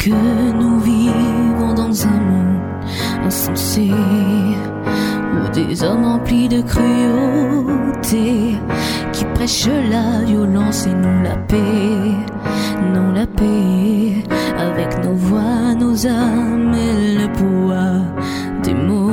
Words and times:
que 0.00 0.52
nous 0.54 0.80
vivons 0.80 1.74
dans 1.74 2.06
un 2.06 2.20
monde 2.20 2.60
insensé 3.26 3.90
où 5.34 5.52
des 5.52 5.82
hommes 5.82 6.04
remplis 6.04 6.48
de 6.48 6.62
cruauté 6.62 8.54
qui 9.12 9.24
prêchent 9.34 9.68
la 9.90 10.24
violence 10.24 10.86
et 10.86 10.94
non 10.94 11.20
la 11.22 11.36
paix, 11.36 12.16
non 12.94 13.12
la 13.12 13.26
paix 13.26 14.24
avec 14.58 15.04
nos 15.04 15.14
voix, 15.14 15.74
nos 15.78 16.06
âmes 16.06 16.74
et 16.74 17.18
le 17.18 17.28
poids 17.32 18.00
des 18.62 18.74
mots. 18.74 19.12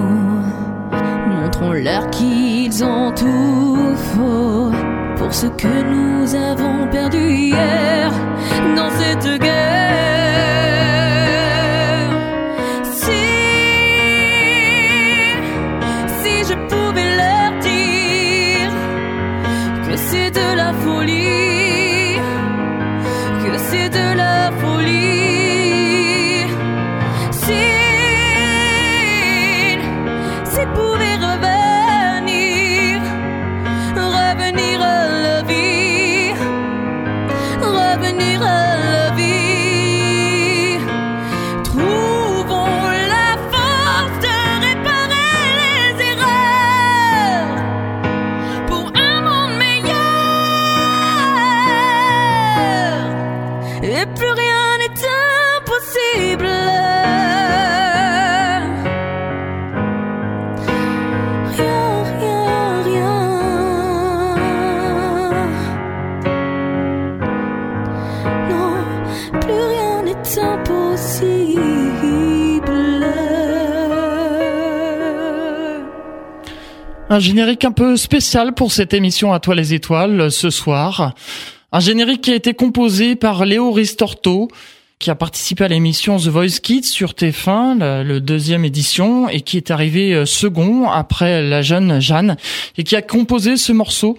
Montrons-leur 1.27 2.09
qu'ils 2.11 2.81
ont 2.85 3.11
tout 3.11 3.95
faux 3.95 4.71
pour 5.17 5.33
ce 5.33 5.47
que 5.47 5.67
nous 5.67 6.33
avons 6.33 6.87
perdu 6.89 7.29
hier 7.29 8.09
dans 8.77 8.89
cette 8.91 9.41
guerre. 9.41 9.86
Un 77.09 77.19
générique 77.19 77.63
un 77.63 77.71
peu 77.71 77.95
spécial 77.95 78.53
pour 78.53 78.73
cette 78.73 78.93
émission 78.93 79.31
à 79.31 79.39
toi 79.39 79.55
les 79.55 79.73
étoiles 79.73 80.29
ce 80.29 80.49
soir. 80.49 81.13
Un 81.71 81.79
générique 81.79 82.19
qui 82.19 82.31
a 82.31 82.35
été 82.35 82.53
composé 82.53 83.15
par 83.15 83.45
Léo 83.45 83.71
Ristorto, 83.71 84.49
qui 84.99 85.09
a 85.09 85.15
participé 85.15 85.63
à 85.63 85.69
l'émission 85.69 86.17
The 86.17 86.27
Voice 86.27 86.59
Kids 86.61 86.83
sur 86.83 87.11
TF1, 87.11 87.77
la, 87.77 88.19
deuxième 88.19 88.65
édition, 88.65 89.29
et 89.29 89.39
qui 89.39 89.55
est 89.55 89.71
arrivé 89.71 90.13
euh, 90.13 90.25
second 90.25 90.89
après 90.89 91.41
la 91.41 91.61
jeune 91.61 92.01
Jeanne, 92.01 92.35
et 92.77 92.83
qui 92.83 92.97
a 92.97 93.01
composé 93.01 93.55
ce 93.55 93.71
morceau 93.71 94.17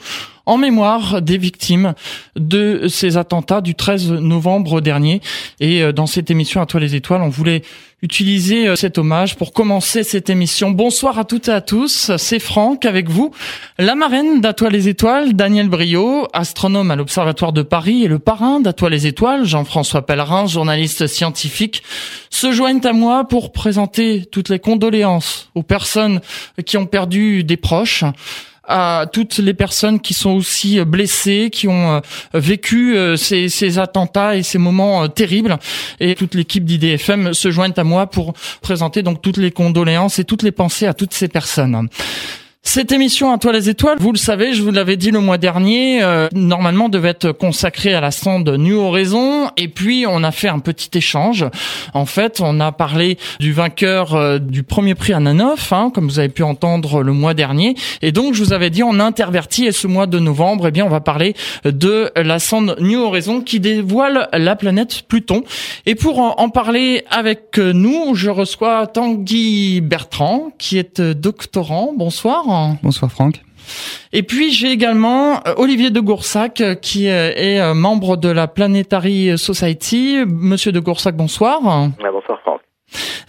en 0.48 0.56
mémoire 0.56 1.20
des 1.20 1.36
victimes 1.36 1.92
de 2.34 2.88
ces 2.88 3.18
attentats 3.18 3.60
du 3.60 3.74
13 3.74 4.12
novembre 4.12 4.80
dernier. 4.80 5.20
Et 5.60 5.82
euh, 5.82 5.92
dans 5.92 6.06
cette 6.06 6.30
émission 6.30 6.62
à 6.62 6.66
toi 6.66 6.80
les 6.80 6.94
étoiles, 6.94 7.20
on 7.20 7.28
voulait 7.28 7.62
utiliser 8.00 8.66
euh, 8.66 8.74
cet 8.74 8.96
hommage 8.96 9.36
pour 9.36 9.52
commencer 9.52 10.02
cette 10.04 10.30
émission. 10.30 10.70
Bonsoir 10.70 11.18
à 11.18 11.24
toutes 11.24 11.48
et 11.48 11.52
à 11.52 11.60
tous, 11.60 12.12
c'est 12.16 12.38
Franck 12.38 12.86
avec 12.86 13.10
vous, 13.10 13.30
la 13.78 13.94
marraine 13.94 14.40
d'À 14.40 14.54
toi 14.54 14.70
les 14.70 14.88
étoiles, 14.88 15.34
Daniel 15.34 15.68
Brio, 15.68 16.26
astronome 16.32 16.90
à 16.90 16.96
l'Observatoire 16.96 17.52
de 17.52 17.62
Paris 17.62 18.04
et 18.04 18.08
le 18.08 18.18
parrain 18.18 18.60
d'À 18.60 18.72
toi 18.72 18.88
les 18.88 19.06
étoiles, 19.06 19.44
Jean-François 19.44 20.06
Pellerin, 20.06 20.46
journaliste 20.46 21.06
scientifique, 21.08 21.82
se 22.30 22.52
joignent 22.52 22.86
à 22.86 22.94
moi 22.94 23.28
pour 23.28 23.52
présenter 23.52 24.24
toutes 24.24 24.48
les 24.48 24.60
condoléances 24.60 25.50
aux 25.54 25.62
personnes 25.62 26.20
qui 26.64 26.78
ont 26.78 26.86
perdu 26.86 27.44
des 27.44 27.58
proches, 27.58 28.04
à 28.68 29.06
toutes 29.10 29.38
les 29.38 29.54
personnes 29.54 29.98
qui 29.98 30.14
sont 30.14 30.30
aussi 30.30 30.80
blessées, 30.84 31.48
qui 31.50 31.66
ont 31.66 31.96
euh, 31.96 32.00
vécu 32.34 32.96
euh, 32.96 33.16
ces, 33.16 33.78
attentats 33.78 34.36
et 34.36 34.42
ces 34.42 34.58
moments 34.58 35.04
euh, 35.04 35.08
terribles. 35.08 35.58
Et 36.00 36.14
toute 36.14 36.34
l'équipe 36.34 36.64
d'IDFM 36.64 37.32
se 37.32 37.50
joignent 37.50 37.72
à 37.76 37.84
moi 37.84 38.06
pour 38.06 38.34
présenter 38.60 39.02
donc 39.02 39.22
toutes 39.22 39.38
les 39.38 39.50
condoléances 39.50 40.18
et 40.18 40.24
toutes 40.24 40.42
les 40.42 40.52
pensées 40.52 40.86
à 40.86 40.94
toutes 40.94 41.14
ces 41.14 41.28
personnes. 41.28 41.88
Cette 42.70 42.92
émission 42.92 43.32
à 43.32 43.38
toi 43.38 43.50
les 43.52 43.70
étoiles, 43.70 43.96
vous 43.98 44.12
le 44.12 44.18
savez, 44.18 44.52
je 44.52 44.62
vous 44.62 44.70
l'avais 44.70 44.98
dit 44.98 45.10
le 45.10 45.20
mois 45.20 45.38
dernier, 45.38 46.02
euh, 46.02 46.28
normalement 46.34 46.90
devait 46.90 47.08
être 47.08 47.32
consacrée 47.32 47.94
à 47.94 48.02
la 48.02 48.10
sonde 48.10 48.46
New 48.46 48.78
Horizon 48.78 49.48
et 49.56 49.68
puis 49.68 50.04
on 50.06 50.22
a 50.22 50.30
fait 50.32 50.48
un 50.48 50.58
petit 50.58 50.90
échange. 50.92 51.46
En 51.94 52.04
fait, 52.04 52.42
on 52.42 52.60
a 52.60 52.70
parlé 52.70 53.16
du 53.40 53.54
vainqueur 53.54 54.14
euh, 54.14 54.38
du 54.38 54.64
premier 54.64 54.94
prix 54.94 55.14
à 55.14 55.18
Nanoff, 55.18 55.72
hein, 55.72 55.90
comme 55.94 56.08
vous 56.08 56.18
avez 56.18 56.28
pu 56.28 56.42
entendre 56.42 57.02
le 57.02 57.14
mois 57.14 57.32
dernier. 57.32 57.74
Et 58.02 58.12
donc 58.12 58.34
je 58.34 58.44
vous 58.44 58.52
avais 58.52 58.68
dit 58.68 58.82
on 58.82 59.00
intervertit 59.00 59.64
et 59.64 59.72
ce 59.72 59.86
mois 59.86 60.06
de 60.06 60.18
novembre, 60.18 60.66
eh 60.68 60.70
bien 60.70 60.84
on 60.84 60.90
va 60.90 61.00
parler 61.00 61.32
de 61.64 62.12
la 62.16 62.38
sonde 62.38 62.76
New 62.80 63.00
Horizon 63.00 63.40
qui 63.40 63.60
dévoile 63.60 64.28
la 64.34 64.56
planète 64.56 65.04
Pluton. 65.08 65.42
Et 65.86 65.94
pour 65.94 66.18
en, 66.18 66.34
en 66.36 66.50
parler 66.50 67.04
avec 67.10 67.56
nous, 67.56 68.14
je 68.14 68.28
reçois 68.28 68.86
Tanguy 68.88 69.80
Bertrand 69.80 70.50
qui 70.58 70.76
est 70.76 71.00
doctorant. 71.00 71.94
Bonsoir. 71.96 72.57
Bonsoir 72.82 73.10
Franck. 73.10 73.42
Et 74.12 74.22
puis 74.22 74.50
j'ai 74.50 74.70
également 74.70 75.40
euh, 75.46 75.54
Olivier 75.56 75.90
de 75.90 76.00
Goursac 76.00 76.60
euh, 76.60 76.74
qui 76.74 77.08
euh, 77.08 77.32
est 77.36 77.74
membre 77.74 78.16
de 78.16 78.28
la 78.28 78.48
Planetary 78.48 79.36
Society. 79.36 80.18
Monsieur 80.26 80.72
de 80.72 80.80
Goursac, 80.80 81.16
bonsoir. 81.16 81.60
Ah. 81.66 81.88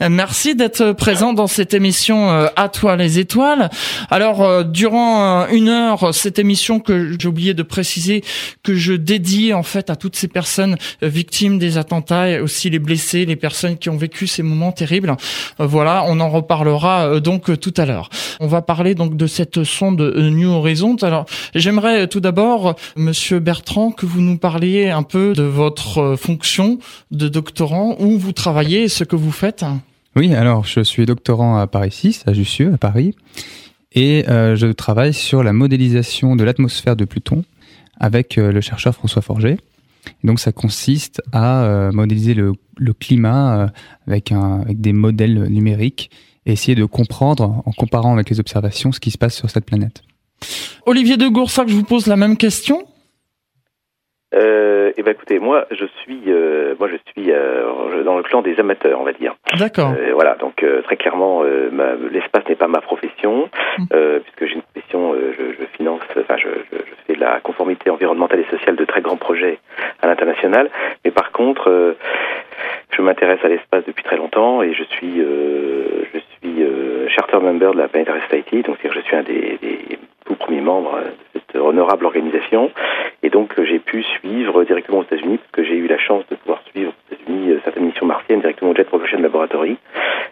Merci 0.09 0.55
d'être 0.55 0.93
présent 0.93 1.33
dans 1.33 1.47
cette 1.47 1.73
émission 1.73 2.29
À 2.55 2.69
toi 2.69 2.95
les 2.95 3.19
étoiles. 3.19 3.69
Alors 4.09 4.63
durant 4.63 5.47
une 5.47 5.67
heure, 5.67 6.13
cette 6.13 6.39
émission 6.39 6.79
que 6.79 7.17
j'ai 7.19 7.27
oublié 7.27 7.53
de 7.53 7.63
préciser 7.63 8.23
que 8.63 8.75
je 8.75 8.93
dédie 8.93 9.53
en 9.53 9.63
fait 9.63 9.89
à 9.89 9.95
toutes 9.95 10.15
ces 10.15 10.27
personnes 10.27 10.77
victimes 11.01 11.59
des 11.59 11.77
attentats 11.77 12.29
et 12.29 12.39
aussi 12.39 12.69
les 12.69 12.79
blessés, 12.79 13.25
les 13.25 13.35
personnes 13.35 13.77
qui 13.77 13.89
ont 13.89 13.97
vécu 13.97 14.27
ces 14.27 14.43
moments 14.43 14.71
terribles. 14.71 15.15
Voilà, 15.57 16.05
on 16.07 16.19
en 16.19 16.29
reparlera 16.29 17.19
donc 17.19 17.59
tout 17.59 17.73
à 17.75 17.85
l'heure. 17.85 18.09
On 18.39 18.47
va 18.47 18.61
parler 18.61 18.95
donc 18.95 19.17
de 19.17 19.27
cette 19.27 19.63
sonde 19.63 20.01
New 20.01 20.49
Horizons. 20.49 20.95
Alors, 21.01 21.25
j'aimerais 21.55 22.07
tout 22.07 22.21
d'abord, 22.21 22.75
Monsieur 22.95 23.39
Bertrand, 23.39 23.91
que 23.91 24.05
vous 24.05 24.21
nous 24.21 24.37
parliez 24.37 24.89
un 24.89 25.03
peu 25.03 25.33
de 25.33 25.43
votre 25.43 26.15
fonction 26.17 26.79
de 27.11 27.27
doctorant, 27.27 27.95
où 27.99 28.17
vous 28.17 28.31
travaillez 28.31 28.83
et 28.83 28.87
ce 28.87 29.03
que 29.03 29.15
vous 29.15 29.31
faites. 29.31 29.48
Oui, 30.15 30.33
alors 30.33 30.65
je 30.65 30.81
suis 30.81 31.05
doctorant 31.05 31.57
à 31.57 31.67
Paris 31.67 31.91
6, 31.91 32.23
à 32.25 32.33
Jussieu, 32.33 32.73
à 32.73 32.77
Paris, 32.77 33.15
et 33.93 34.27
euh, 34.27 34.55
je 34.55 34.67
travaille 34.67 35.13
sur 35.13 35.43
la 35.43 35.53
modélisation 35.53 36.35
de 36.35 36.43
l'atmosphère 36.43 36.95
de 36.95 37.05
Pluton 37.05 37.43
avec 37.99 38.37
euh, 38.37 38.51
le 38.51 38.61
chercheur 38.61 38.93
François 38.93 39.21
Forger. 39.21 39.57
donc 40.23 40.39
ça 40.39 40.51
consiste 40.51 41.21
à 41.31 41.63
euh, 41.63 41.91
modéliser 41.91 42.33
le, 42.33 42.53
le 42.77 42.93
climat 42.93 43.71
avec, 44.07 44.31
un, 44.31 44.61
avec 44.61 44.81
des 44.81 44.93
modèles 44.93 45.43
numériques 45.45 46.09
et 46.45 46.53
essayer 46.53 46.75
de 46.75 46.85
comprendre, 46.85 47.61
en 47.65 47.71
comparant 47.71 48.13
avec 48.13 48.29
les 48.29 48.39
observations, 48.39 48.91
ce 48.91 48.99
qui 48.99 49.11
se 49.11 49.17
passe 49.17 49.35
sur 49.35 49.49
cette 49.49 49.65
planète. 49.65 50.01
Olivier 50.85 51.17
de 51.17 51.27
Goursac, 51.27 51.67
je 51.67 51.75
vous 51.75 51.83
pose 51.83 52.07
la 52.07 52.15
même 52.15 52.37
question. 52.37 52.85
Euh, 54.35 54.91
eh 54.95 55.01
ben 55.01 55.11
écoutez, 55.11 55.39
moi 55.39 55.65
je 55.71 55.85
suis, 56.01 56.21
euh, 56.27 56.75
moi 56.79 56.87
je 56.87 56.97
suis 57.11 57.31
euh, 57.31 58.03
dans 58.03 58.15
le 58.15 58.21
clan 58.23 58.43
des 58.43 58.59
amateurs, 58.59 58.99
on 59.01 59.03
va 59.03 59.13
dire. 59.13 59.35
D'accord. 59.57 59.93
Euh, 59.97 60.11
voilà, 60.13 60.35
donc 60.35 60.61
euh, 60.61 60.83
très 60.83 60.97
clairement, 60.97 61.41
euh, 61.43 61.69
l'espace 62.11 62.47
n'est 62.47 62.55
pas 62.55 62.67
ma 62.67 62.81
profession, 62.81 63.49
mmh. 63.79 63.85
puisque 64.23 64.45
j'ai 64.45 64.55
une 64.55 64.61
profession, 64.61 65.15
je, 65.15 65.53
je, 65.59 65.65
finance, 65.77 66.01
enfin 66.15 66.37
je, 66.37 66.47
je, 66.71 66.77
je, 66.77 66.93
fais 67.07 67.15
la 67.15 67.39
conformité 67.39 67.89
environnementale 67.89 68.41
et 68.41 68.55
sociale 68.55 68.75
de 68.75 68.85
très 68.85 69.01
grands 69.01 69.17
projets 69.17 69.57
à 70.01 70.07
l'international. 70.07 70.69
Mais 71.03 71.11
par 71.11 71.31
contre, 71.31 71.95
je 72.91 73.01
m'intéresse 73.01 73.39
à 73.43 73.47
l'espace 73.47 73.83
depuis 73.85 74.03
très 74.03 74.17
longtemps 74.17 74.61
et 74.61 74.73
je 74.73 74.83
suis, 74.83 75.17
je 75.17 76.19
suis 76.19 76.65
charter 77.09 77.39
member 77.39 77.71
de 77.73 77.79
la 77.79 77.87
Planetary 77.87 78.19
Society, 78.29 78.61
donc 78.61 78.77
c'est-à-dire 78.79 79.01
je 79.01 79.07
suis 79.07 79.15
un 79.15 79.23
des, 79.23 79.57
des 79.61 79.99
tout 80.25 80.35
premiers 80.35 80.61
membres 80.61 80.99
de 80.99 81.28
honorable 81.55 82.05
organisation. 82.05 82.71
Et 83.23 83.29
donc 83.29 83.53
j'ai 83.61 83.79
pu 83.79 84.03
suivre 84.03 84.63
directement 84.63 84.99
aux 84.99 85.03
États-Unis, 85.03 85.37
parce 85.37 85.51
que 85.51 85.63
j'ai 85.63 85.75
eu 85.75 85.87
la 85.87 85.97
chance 85.97 86.23
de 86.29 86.35
pouvoir 86.35 86.61
suivre 86.71 86.91
aux 86.91 87.13
États-Unis 87.13 87.59
certaines 87.63 87.85
missions 87.85 88.05
martiennes 88.05 88.39
directement 88.39 88.71
au 88.71 88.75
Jet 88.75 88.85
Propulsion 88.85 89.19
Laboratory, 89.19 89.77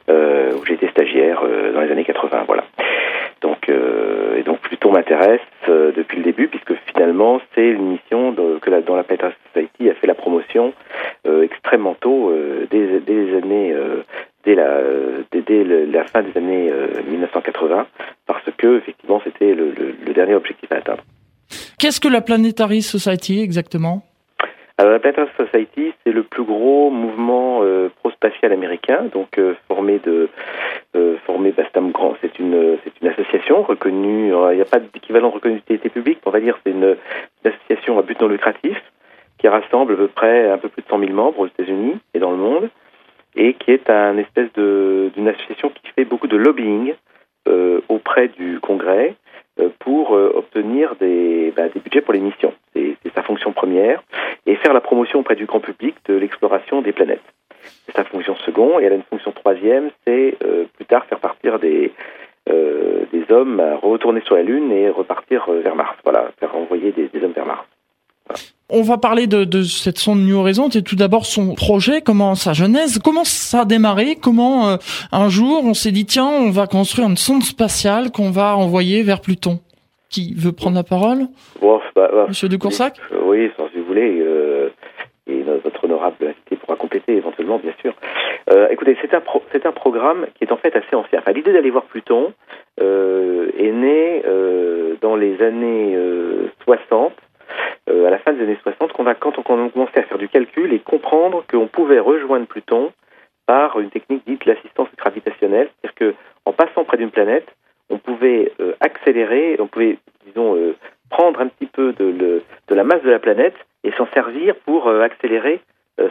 euh, 0.10 0.54
où 0.54 0.66
j'étais 0.66 0.88
stagiaire 0.90 1.42
euh, 1.44 1.74
dans 1.74 1.82
les 1.82 1.92
années 1.92 2.06
80. 2.06 2.44
Voilà. 2.48 2.64
Donc, 3.42 3.70
euh, 3.70 4.38
et 4.38 4.44
donc 4.44 4.60
Pluton 4.60 4.92
m'intéresse 4.92 5.42
euh, 5.70 5.92
depuis 5.96 6.18
le 6.18 6.24
début, 6.24 6.48
puisque 6.48 6.74
finalement 6.86 7.40
c'est 7.54 7.68
une 7.68 7.92
mission 7.92 8.34
que 8.62 8.70
la, 8.70 8.82
dans 8.82 8.96
la 8.96 9.04
Planetary 9.04 9.34
Society 9.54 9.90
a 9.90 9.94
fait 9.94 10.08
la 10.08 10.16
promotion 10.16 10.74
extrêmement 11.44 11.94
tôt, 12.00 12.34
dès, 12.72 13.02
les 13.06 13.36
années, 13.36 13.76
dès 14.46 14.56
la, 14.56 14.80
dès, 15.32 15.64
la 15.64 16.06
fin 16.06 16.22
des 16.22 16.38
années 16.38 16.72
1980, 17.06 17.86
parce 18.26 18.46
que 18.58 18.78
effectivement 18.78 19.22
c'était 19.26 19.54
le, 19.54 19.74
dernier 20.18 20.36
objectif 20.36 20.72
à 20.72 20.76
atteindre. 20.76 21.04
Qu'est-ce 21.80 22.00
que 22.00 22.08
la 22.08 22.22
Planetary 22.22 22.82
Society 22.82 23.42
exactement? 23.42 24.04
Alors, 24.78 24.92
la 24.92 25.00
Planetary 25.00 25.30
Society, 25.38 25.94
c'est 26.04 26.12
le 26.12 26.24
plus 26.24 26.44
gros 26.44 26.92
mouvement 26.92 27.62
pro-spatial 28.00 28.52
américain, 28.52 29.06
donc 29.12 29.40
formé 29.68 30.00
de 30.04 30.30
formé 31.26 31.52
Bastam 31.52 31.92
Grand. 31.92 32.16
C'est 32.22 32.38
une 32.38 32.78
c'est 32.84 32.94
une 33.02 33.08
association 33.08 33.64
reconnue. 33.64 34.28
Il 34.52 34.56
n'y 34.56 34.62
a 34.62 34.66
pas 34.66 34.80
d'équivalent 34.80 35.30
reconnu 35.30 35.56
d'utilité 35.56 35.90
publique. 35.90 36.20
On 36.26 36.32
va 36.32 36.40
dire 36.40 36.60
c'est 36.64 36.72
une, 36.72 36.96
une, 37.44 37.52
association 37.52 37.98
à 37.98 38.04
but 38.04 38.20
non 38.22 38.28
lucratif 38.28 38.78
qui 39.38 39.48
rassemble 39.48 39.94
à 39.94 39.96
peu 39.96 40.08
près 40.08 40.50
un 40.50 40.58
peu 40.58 40.70
plus 40.70 40.82
de 40.82 40.88
100 40.88 41.00
000 41.00 41.12
membres 41.14 41.40
aux 41.40 41.48
États-Unis 41.48 41.98
et 42.14 42.20
dans 42.20 42.32
le 42.32 42.38
monde, 42.38 42.70
et 43.36 43.54
qui 43.54 43.72
est 43.72 43.90
un 43.90 44.18
espèce 44.18 44.52
d'une 44.54 45.28
association 45.28 45.70
qui 45.70 45.92
fait 45.96 46.06
beaucoup 46.06 46.28
de 46.28 46.38
lobbying 46.38 46.94
euh, 47.48 47.82
auprès 47.88 48.28
du 48.28 48.60
Congrès 48.60 49.10
euh, 49.10 49.14
pour 49.80 50.16
euh, 50.16 50.32
obtenir 50.36 50.96
des, 50.96 51.54
bah, 51.56 51.70
des, 51.70 51.80
budgets 51.80 52.02
pour 52.02 52.14
les 52.14 52.20
missions. 52.20 52.54
C'est 52.74 52.96
sa 53.16 53.24
fonction 53.24 53.54
première, 53.54 54.04
et 54.46 54.56
faire 54.56 54.74
la 54.74 54.82
promotion 54.82 55.20
auprès 55.20 55.36
du 55.36 55.46
grand 55.46 55.60
public 55.60 55.96
de 56.06 56.16
l'exploration 56.16 56.82
des 56.82 56.92
planètes. 56.92 57.24
C'est 57.86 57.96
sa 57.96 58.04
fonction 58.04 58.36
seconde, 58.38 58.82
et 58.82 58.86
elle 58.86 58.94
a 58.94 58.96
une 58.96 59.04
fonction 59.04 59.32
troisième, 59.32 59.90
c'est 60.06 60.38
plus 60.76 60.86
tard 60.86 61.06
faire 61.06 61.20
partir 61.20 61.60
des, 61.60 61.92
des 62.48 63.26
hommes 63.30 63.62
retourner 63.82 64.22
sur 64.22 64.36
la 64.36 64.44
Lune 64.44 64.72
et 64.72 64.90
repartir 64.90 65.50
vers 65.50 65.76
Mars. 65.76 65.98
Voilà, 66.04 66.30
faire 66.40 66.56
envoyer 66.56 66.92
des 66.92 67.10
hommes 67.24 67.34
vers 67.34 67.46
Mars. 67.46 67.66
On 68.70 68.82
va 68.82 68.98
parler 68.98 69.28
de, 69.28 69.62
cette 69.64 69.98
sonde 69.98 70.20
New 70.20 70.38
Horizons 70.38 70.68
et 70.70 70.82
tout 70.82 70.98
d'abord 70.98 71.26
son 71.26 71.56
projet, 71.56 72.02
comment 72.02 72.36
sa 72.36 72.52
genèse, 72.52 73.00
comment 73.00 73.24
ça 73.24 73.62
a 73.62 73.66
démarré, 73.66 74.18
comment 74.22 74.68
euh, 74.68 74.76
un 75.14 75.30
jour 75.30 75.62
on 75.64 75.74
s'est 75.74 75.92
dit 75.92 76.06
tiens 76.06 76.28
on 76.28 76.50
va 76.50 76.68
construire 76.68 77.08
une 77.08 77.16
sonde 77.16 77.44
spatiale 77.44 78.12
qu'on 78.12 78.30
va 78.30 78.58
envoyer 78.58 79.04
vers 79.04 79.22
Pluton. 79.22 79.60
Qui 80.10 80.34
veut 80.36 80.52
prendre 80.54 80.76
la 80.76 80.84
parole 80.84 81.28
bah, 81.62 81.80
bah, 81.96 82.26
Monsieur 82.28 82.48
de 82.48 82.58
Coursac 82.58 82.96
Oui, 83.24 83.50
si 83.72 83.80
vous 83.80 83.86
voulez, 83.86 84.20
euh, 84.22 84.70
et 85.28 85.44
notre 85.44 85.84
honorable 85.84 86.16
invité 86.22 86.56
pourra 86.56 86.78
compléter 86.78 87.18
éventuellement, 87.18 87.60
bien 87.60 87.74
sûr. 87.82 87.94
Euh, 88.50 88.68
écoutez, 88.70 88.98
c'est 89.02 89.14
un, 89.14 89.72
programme 89.72 90.28
qui 90.36 90.46
est 90.46 90.52
en 90.52 90.58
fait 90.58 90.74
assez 90.76 90.96
ancien. 90.96 91.20
Enfin, 91.20 91.34
l'idée 91.34 91.52
d'aller 91.52 91.72
voir 91.72 91.84
Pluton 91.84 92.34
est 92.80 93.72
née 93.72 94.24
dans 95.02 95.16
les 95.16 95.42
années 95.42 95.98
60 96.64 97.12
euh, 97.12 97.27
à 97.88 98.10
la 98.10 98.18
fin 98.20 98.34
des 98.34 98.44
années 98.44 98.58
60 98.62 98.94
qu'on 98.94 99.08
a, 99.08 99.16
quand 99.16 99.38
on 99.38 99.66
a 99.66 99.70
commencé 99.70 99.98
à 99.98 100.04
faire 100.04 100.18
du 100.18 100.28
calcul 100.28 100.74
et 100.74 100.80
comprendre 100.80 101.44
qu'on 101.50 101.68
pouvait 101.68 102.00
rejoindre 102.00 102.46
Pluton 102.46 102.92
par 103.46 103.80
une 103.80 103.90
technique 103.90 104.24
dite 104.28 104.46
l'assistance 104.46 104.90
gravitationnelle, 104.98 105.70
c'est-à-dire 105.82 106.14
qu'en 106.44 106.54
passant 106.54 106.84
près 106.84 106.98
d'une 106.98 107.12
planète, 107.12 107.48
on 107.90 107.98
pouvait 107.98 108.52
euh, 108.60 108.74
accélérer, 108.82 109.56
on 109.60 109.68
pouvait, 109.68 109.98
disons, 110.26 110.56
euh, 110.56 110.76
prendre 111.10 111.40
un 111.40 111.48
petit 111.48 111.68
peu 111.68 111.94
de, 111.94 112.12
de, 112.12 112.76
la 112.76 112.84
masse 112.84 113.02
de 113.04 113.10
la 113.10 113.20
planète 113.20 113.56
et 113.84 113.92
s'en 113.94 114.08
servir 114.14 114.56
pour 114.66 114.90
accélérer 114.90 115.62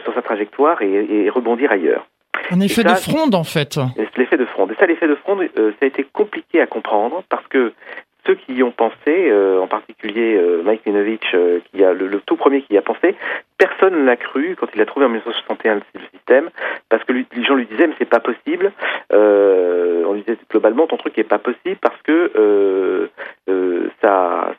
sur 0.03 0.13
sa 0.13 0.21
trajectoire 0.21 0.81
et, 0.81 1.29
rebondir 1.29 1.71
ailleurs. 1.71 2.07
Un 2.49 2.59
effet 2.59 2.83
de 2.83 2.89
fronde, 2.89 3.35
en 3.35 3.43
fait. 3.43 3.79
L'effet 4.17 4.37
de 4.37 4.45
fronde. 4.45 4.71
Et 4.71 4.75
ça, 4.75 4.85
l'effet 4.85 5.07
de 5.07 5.15
fronde, 5.15 5.47
ça 5.55 5.61
a 5.81 5.85
été 5.85 6.03
compliqué 6.03 6.59
à 6.59 6.67
comprendre 6.67 7.23
parce 7.29 7.45
que 7.47 7.73
ceux 8.27 8.35
qui 8.35 8.53
y 8.53 8.63
ont 8.63 8.71
pensé, 8.71 8.95
euh, 9.07 9.59
en 9.59 9.67
particulier 9.67 10.35
euh, 10.35 10.61
Mike 10.61 10.85
Minovich, 10.85 11.33
euh, 11.33 11.59
le, 11.73 12.19
tout 12.19 12.35
premier 12.35 12.61
qui 12.61 12.73
y 12.73 12.77
a 12.77 12.81
pensé, 12.81 13.15
personne 13.57 14.01
ne 14.01 14.05
l'a 14.05 14.17
cru 14.17 14.55
quand 14.59 14.67
il 14.75 14.81
a 14.81 14.85
trouvé 14.85 15.05
en 15.05 15.09
1961 15.09 15.75
le 15.75 16.01
système, 16.13 16.49
parce 16.89 17.03
que 17.05 17.13
les 17.13 17.43
gens 17.43 17.55
lui 17.55 17.65
disaient 17.65 17.87
mais 17.87 17.95
c'est 17.97 18.05
pas 18.05 18.19
possible. 18.19 18.71
on 19.09 20.13
lui 20.13 20.21
disait 20.21 20.37
globalement 20.51 20.87
ton 20.87 20.97
truc 20.97 21.17
est 21.17 21.23
pas 21.23 21.39
possible 21.39 21.77
parce 21.81 21.99
que 22.03 23.09
ça, 24.01 24.53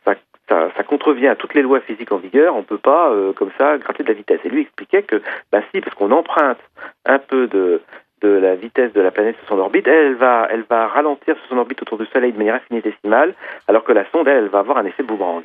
contrevient 0.89 1.29
à 1.29 1.37
toutes 1.37 1.53
les 1.53 1.61
lois 1.61 1.81
physiques 1.81 2.13
en 2.13 2.17
vigueur, 2.17 2.57
on 2.57 2.63
peut 2.63 2.79
pas 2.79 3.13
comme 3.37 3.51
ça 3.59 3.77
gratter 3.77 4.03
de 4.03 4.09
la 4.09 4.15
vitesse. 4.15 4.41
Et 4.45 4.49
lui 4.49 4.63
expliquait 4.63 5.03
que, 5.03 5.21
bah 5.53 5.61
si, 5.71 5.83
parce 5.83 5.95
qu'on 5.95 6.11
emprunte 6.13 6.59
un 7.05 7.19
peu 7.19 7.47
de, 7.47 7.83
de 8.21 8.29
la 8.29 8.55
vitesse 8.55 8.93
de 8.93 9.01
la 9.01 9.11
planète 9.11 9.37
sur 9.39 9.49
son 9.49 9.59
orbite, 9.59 9.87
elle 9.87 10.15
va, 10.15 10.49
elle 10.51 10.65
va 10.69 10.87
ralentir 10.89 11.37
sur 11.37 11.47
son 11.49 11.59
orbite 11.59 11.83
autour 11.83 11.99
du 11.99 12.07
Soleil 12.07 12.33
de 12.33 12.39
manière 12.39 12.57
infinitésimale, 12.57 13.35
alors 13.67 13.85
que 13.85 13.93
la 13.93 14.05
sonde, 14.11 14.29
elle, 14.29 14.45
elle 14.45 14.49
va 14.49 14.61
avoir 14.61 14.79
un 14.79 14.85
effet 14.85 15.03
boomerang. 15.03 15.45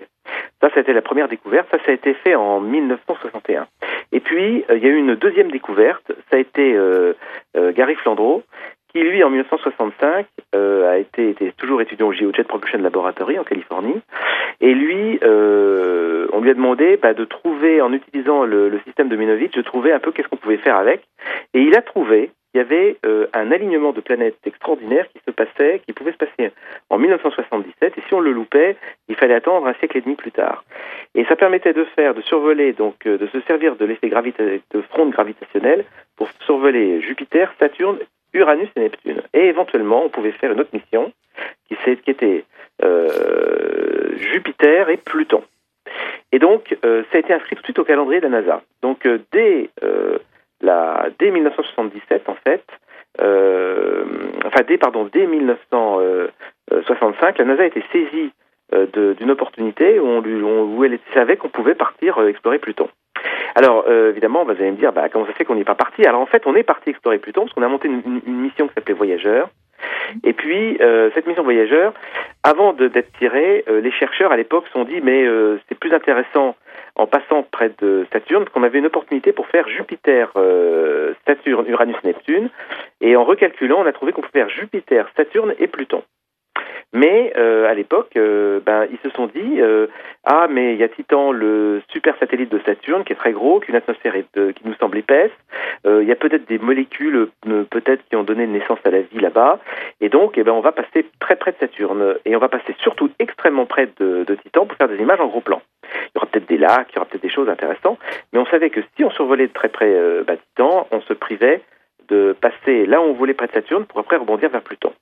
Ça, 0.73 0.79
été 0.79 0.93
la 0.93 1.01
première 1.01 1.27
découverte. 1.27 1.67
Ça, 1.71 1.77
ça 1.85 1.91
a 1.91 1.93
été 1.93 2.13
fait 2.13 2.35
en 2.35 2.59
1961. 2.59 3.67
Et 4.11 4.19
puis, 4.19 4.63
euh, 4.69 4.77
il 4.77 4.83
y 4.83 4.87
a 4.87 4.89
eu 4.89 4.97
une 4.97 5.15
deuxième 5.15 5.51
découverte. 5.51 6.11
Ça 6.29 6.37
a 6.37 6.39
été 6.39 6.73
euh, 6.73 7.13
euh, 7.57 7.71
Gary 7.73 7.95
Flandreau, 7.95 8.43
qui 8.91 9.01
lui, 9.01 9.23
en 9.23 9.29
1965, 9.29 10.25
a 10.53 10.97
été 10.97 11.29
était 11.29 11.51
toujours 11.53 11.81
étudiant 11.81 12.07
au 12.07 12.13
GeoJet 12.13 12.43
Propulsion 12.43 12.79
Laboratory 12.79 13.39
en 13.39 13.43
Californie. 13.43 13.99
Et 14.61 14.73
lui, 14.73 15.19
on 15.23 16.41
lui 16.41 16.49
a 16.51 16.53
demandé 16.53 16.97
bah, 16.97 17.13
de 17.15 17.25
trouver, 17.25 17.81
en 17.81 17.91
utilisant 17.91 18.43
le, 18.43 18.69
le 18.69 18.79
système 18.81 19.09
de 19.09 19.15
Minovitch, 19.15 19.53
de 19.53 19.61
trouver 19.63 19.91
un 19.91 19.99
peu 19.99 20.11
qu'est-ce 20.11 20.27
qu'on 20.27 20.37
pouvait 20.37 20.57
faire 20.57 20.75
avec. 20.75 21.01
Et 21.55 21.61
il 21.61 21.75
a 21.75 21.81
trouvé 21.81 22.29
il 22.53 22.59
y 22.59 22.61
avait 22.61 22.97
euh, 23.05 23.27
un 23.33 23.51
alignement 23.51 23.93
de 23.93 24.01
planètes 24.01 24.37
extraordinaire 24.45 25.07
qui 25.09 25.19
se 25.25 25.31
passait, 25.31 25.81
qui 25.85 25.93
pouvait 25.93 26.11
se 26.11 26.17
passer 26.17 26.51
en 26.89 26.99
1977, 26.99 27.97
et 27.97 28.01
si 28.07 28.13
on 28.13 28.19
le 28.19 28.31
loupait, 28.31 28.75
il 29.07 29.15
fallait 29.15 29.33
attendre 29.33 29.65
un 29.65 29.73
siècle 29.75 29.97
et 29.97 30.01
demi 30.01 30.15
plus 30.15 30.31
tard. 30.31 30.63
Et 31.15 31.25
ça 31.25 31.35
permettait 31.35 31.73
de 31.73 31.83
faire, 31.83 32.13
de 32.13 32.21
survoler, 32.21 32.73
donc 32.73 33.07
euh, 33.07 33.17
de 33.17 33.25
se 33.27 33.41
servir 33.41 33.75
de 33.75 33.85
l'effet 33.85 34.09
de 34.09 34.81
fronde 34.81 35.11
gravitationnelle 35.11 35.85
pour 36.15 36.29
survoler 36.45 37.01
Jupiter, 37.01 37.51
Saturne, 37.59 37.97
Uranus 38.33 38.69
et 38.75 38.81
Neptune. 38.81 39.21
Et 39.33 39.47
éventuellement, 39.47 40.05
on 40.05 40.09
pouvait 40.09 40.31
faire 40.31 40.51
une 40.51 40.59
autre 40.59 40.73
mission 40.73 41.11
qui, 41.67 41.75
qui 41.75 42.11
était 42.11 42.45
euh, 42.83 44.15
Jupiter 44.17 44.89
et 44.89 44.97
Pluton. 44.97 45.43
Et 46.31 46.39
donc, 46.39 46.75
ça 46.81 47.03
a 47.13 47.17
été 47.17 47.31
inscrit 47.31 47.55
tout 47.55 47.61
de 47.61 47.67
suite 47.67 47.79
au 47.79 47.83
calendrier 47.83 48.19
de 48.19 48.25
la 48.27 48.41
NASA. 48.41 48.63
Donc, 48.81 49.07
dès 49.31 49.69
dès 51.19 51.31
1977, 51.31 52.29
en 52.29 52.35
fait, 52.35 52.63
euh, 53.21 54.05
enfin 54.45 54.61
dès 54.67 54.77
pardon 54.77 55.07
dès 55.11 55.25
1965, 55.27 57.37
la 57.37 57.45
NASA 57.45 57.63
a 57.63 57.67
été 57.67 57.83
saisie 57.91 58.31
euh, 58.73 59.13
d'une 59.13 59.31
opportunité 59.31 59.99
où, 59.99 60.83
elle 60.83 60.97
savait 61.13 61.37
qu'on 61.37 61.49
pouvait 61.49 61.75
partir 61.75 62.17
euh, 62.17 62.27
explorer 62.27 62.57
Pluton. 62.57 62.89
Alors 63.55 63.87
évidemment, 63.87 64.43
vous 64.43 64.49
allez 64.51 64.71
me 64.71 64.77
dire, 64.77 64.91
bah, 64.91 65.09
comment 65.09 65.27
ça 65.27 65.33
fait 65.33 65.45
qu'on 65.45 65.53
n'est 65.53 65.63
pas 65.63 65.75
parti? 65.75 66.03
Alors 66.07 66.21
en 66.21 66.25
fait, 66.25 66.47
on 66.47 66.55
est 66.55 66.63
parti 66.63 66.89
explorer 66.89 67.19
Pluton 67.19 67.41
parce 67.41 67.53
qu'on 67.53 67.61
a 67.61 67.67
monté 67.67 67.87
une, 67.87 68.01
mission 68.25 68.67
qui 68.67 68.73
s'appelait 68.73 68.95
Voyageur. 68.95 69.47
Et 70.23 70.33
puis 70.33 70.79
cette 71.13 71.27
mission 71.27 71.43
Voyageur, 71.43 71.93
avant 72.41 72.73
d'être 72.73 73.11
tirée, 73.19 73.63
les 73.67 73.91
chercheurs 73.91 74.31
à 74.31 74.37
l'époque 74.37 74.65
se 74.65 74.71
sont 74.73 74.85
dit, 74.85 75.01
mais 75.01 75.27
c'est 75.69 75.77
plus 75.77 75.93
intéressant 75.93 76.55
en 76.95 77.07
passant 77.07 77.43
près 77.43 77.71
de 77.81 78.05
Saturne, 78.13 78.45
qu'on 78.49 78.63
avait 78.63 78.79
une 78.79 78.85
opportunité 78.85 79.31
pour 79.31 79.47
faire 79.47 79.67
Jupiter, 79.67 80.31
euh, 80.35 81.13
Saturne, 81.25 81.67
Uranus, 81.67 81.95
Neptune, 82.03 82.49
et 83.01 83.15
en 83.15 83.23
recalculant, 83.23 83.81
on 83.81 83.85
a 83.85 83.93
trouvé 83.93 84.11
qu'on 84.11 84.21
pouvait 84.21 84.45
faire 84.45 84.49
Jupiter, 84.49 85.09
Saturne 85.15 85.53
et 85.57 85.67
Pluton. 85.67 86.03
Mais 86.93 87.33
euh, 87.37 87.69
à 87.69 87.73
l'époque, 87.73 88.11
euh, 88.15 88.59
ben, 88.65 88.87
ils 88.91 88.99
se 88.99 89.09
sont 89.15 89.27
dit 89.27 89.59
ah 90.25 90.47
mais 90.49 90.73
il 90.73 90.79
y 90.79 90.83
a 90.83 90.89
Titan, 90.89 91.31
le 91.31 91.81
super 91.89 92.17
satellite 92.19 92.51
de 92.51 92.59
Saturne, 92.65 93.03
qui 93.03 93.13
est 93.13 93.17
très 93.17 93.33
gros, 93.33 93.59
qui 93.59 93.67
a 93.67 93.69
une 93.71 93.77
atmosphère 93.77 94.13
qui 94.13 94.61
nous 94.63 94.75
semble 94.75 94.97
épaisse. 94.97 95.31
il 95.85 96.07
y 96.07 96.11
a 96.11 96.15
peut-être 96.15 96.47
des 96.47 96.59
molécules, 96.59 97.27
peut-être 97.69 98.01
qui 98.09 98.15
ont 98.15 98.23
donné 98.23 98.47
naissance 98.47 98.79
à 98.85 98.91
la 98.91 99.01
vie 99.01 99.19
là-bas, 99.19 99.59
et 100.01 100.09
donc 100.09 100.37
eh 100.37 100.43
ben 100.43 100.51
on 100.51 100.61
va 100.61 100.71
passer 100.71 101.05
très 101.19 101.35
près 101.35 101.51
de 101.51 101.57
Saturne 101.59 102.15
et 102.25 102.35
on 102.35 102.39
va 102.39 102.49
passer 102.49 102.75
surtout 102.79 103.09
extrêmement 103.19 103.65
près 103.65 103.89
de, 103.99 104.23
de 104.23 104.35
Titan 104.35 104.65
pour 104.65 104.77
faire 104.77 104.87
des 104.87 104.97
images 104.97 105.19
en 105.19 105.27
gros 105.27 105.41
plan. 105.41 105.61
Il 105.83 106.11
y 106.15 106.17
aura 106.17 106.27
peut-être 106.27 106.47
des 106.47 106.57
lacs, 106.57 106.87
il 106.91 106.95
y 106.95 106.97
aura 106.99 107.05
peut-être 107.05 107.23
des 107.23 107.29
choses 107.29 107.49
intéressantes, 107.49 107.99
mais 108.31 108.39
on 108.39 108.45
savait 108.45 108.69
que 108.69 108.81
si 108.95 109.03
on 109.03 109.11
survolait 109.11 109.47
de 109.47 109.53
très 109.53 109.69
près 109.69 109.93
euh, 109.93 110.23
Titan, 110.23 110.87
on 110.91 111.01
se 111.01 111.13
privait 111.13 111.61
de 112.09 112.35
passer 112.39 112.85
là 112.85 113.01
où 113.01 113.05
on 113.05 113.13
voulait 113.13 113.33
près 113.33 113.47
de 113.47 113.53
Saturne 113.53 113.85
pour 113.85 113.99
après 113.99 114.17
rebondir 114.17 114.49
vers 114.49 114.61
Pluton. 114.61 114.93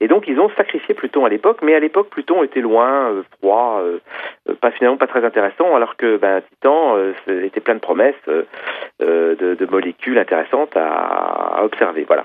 Et 0.00 0.08
donc 0.08 0.26
ils 0.28 0.38
ont 0.40 0.50
sacrifié 0.50 0.94
Pluton 0.94 1.24
à 1.24 1.28
l'époque, 1.28 1.58
mais 1.62 1.74
à 1.74 1.80
l'époque 1.80 2.08
Pluton 2.10 2.42
était 2.42 2.60
loin, 2.60 3.10
euh, 3.10 3.22
froid, 3.38 3.80
euh, 3.82 3.98
pas 4.60 4.70
finalement 4.70 4.96
pas 4.96 5.06
très 5.06 5.24
intéressant, 5.24 5.74
alors 5.74 5.96
que 5.96 6.16
ben, 6.16 6.40
Titan 6.40 6.96
était 7.26 7.60
plein 7.60 7.74
de 7.74 7.80
promesses 7.80 8.14
de, 9.00 9.66
molécules 9.70 10.18
intéressantes 10.18 10.76
à, 10.76 11.58
à 11.58 11.64
observer. 11.64 12.04
Voilà. 12.04 12.24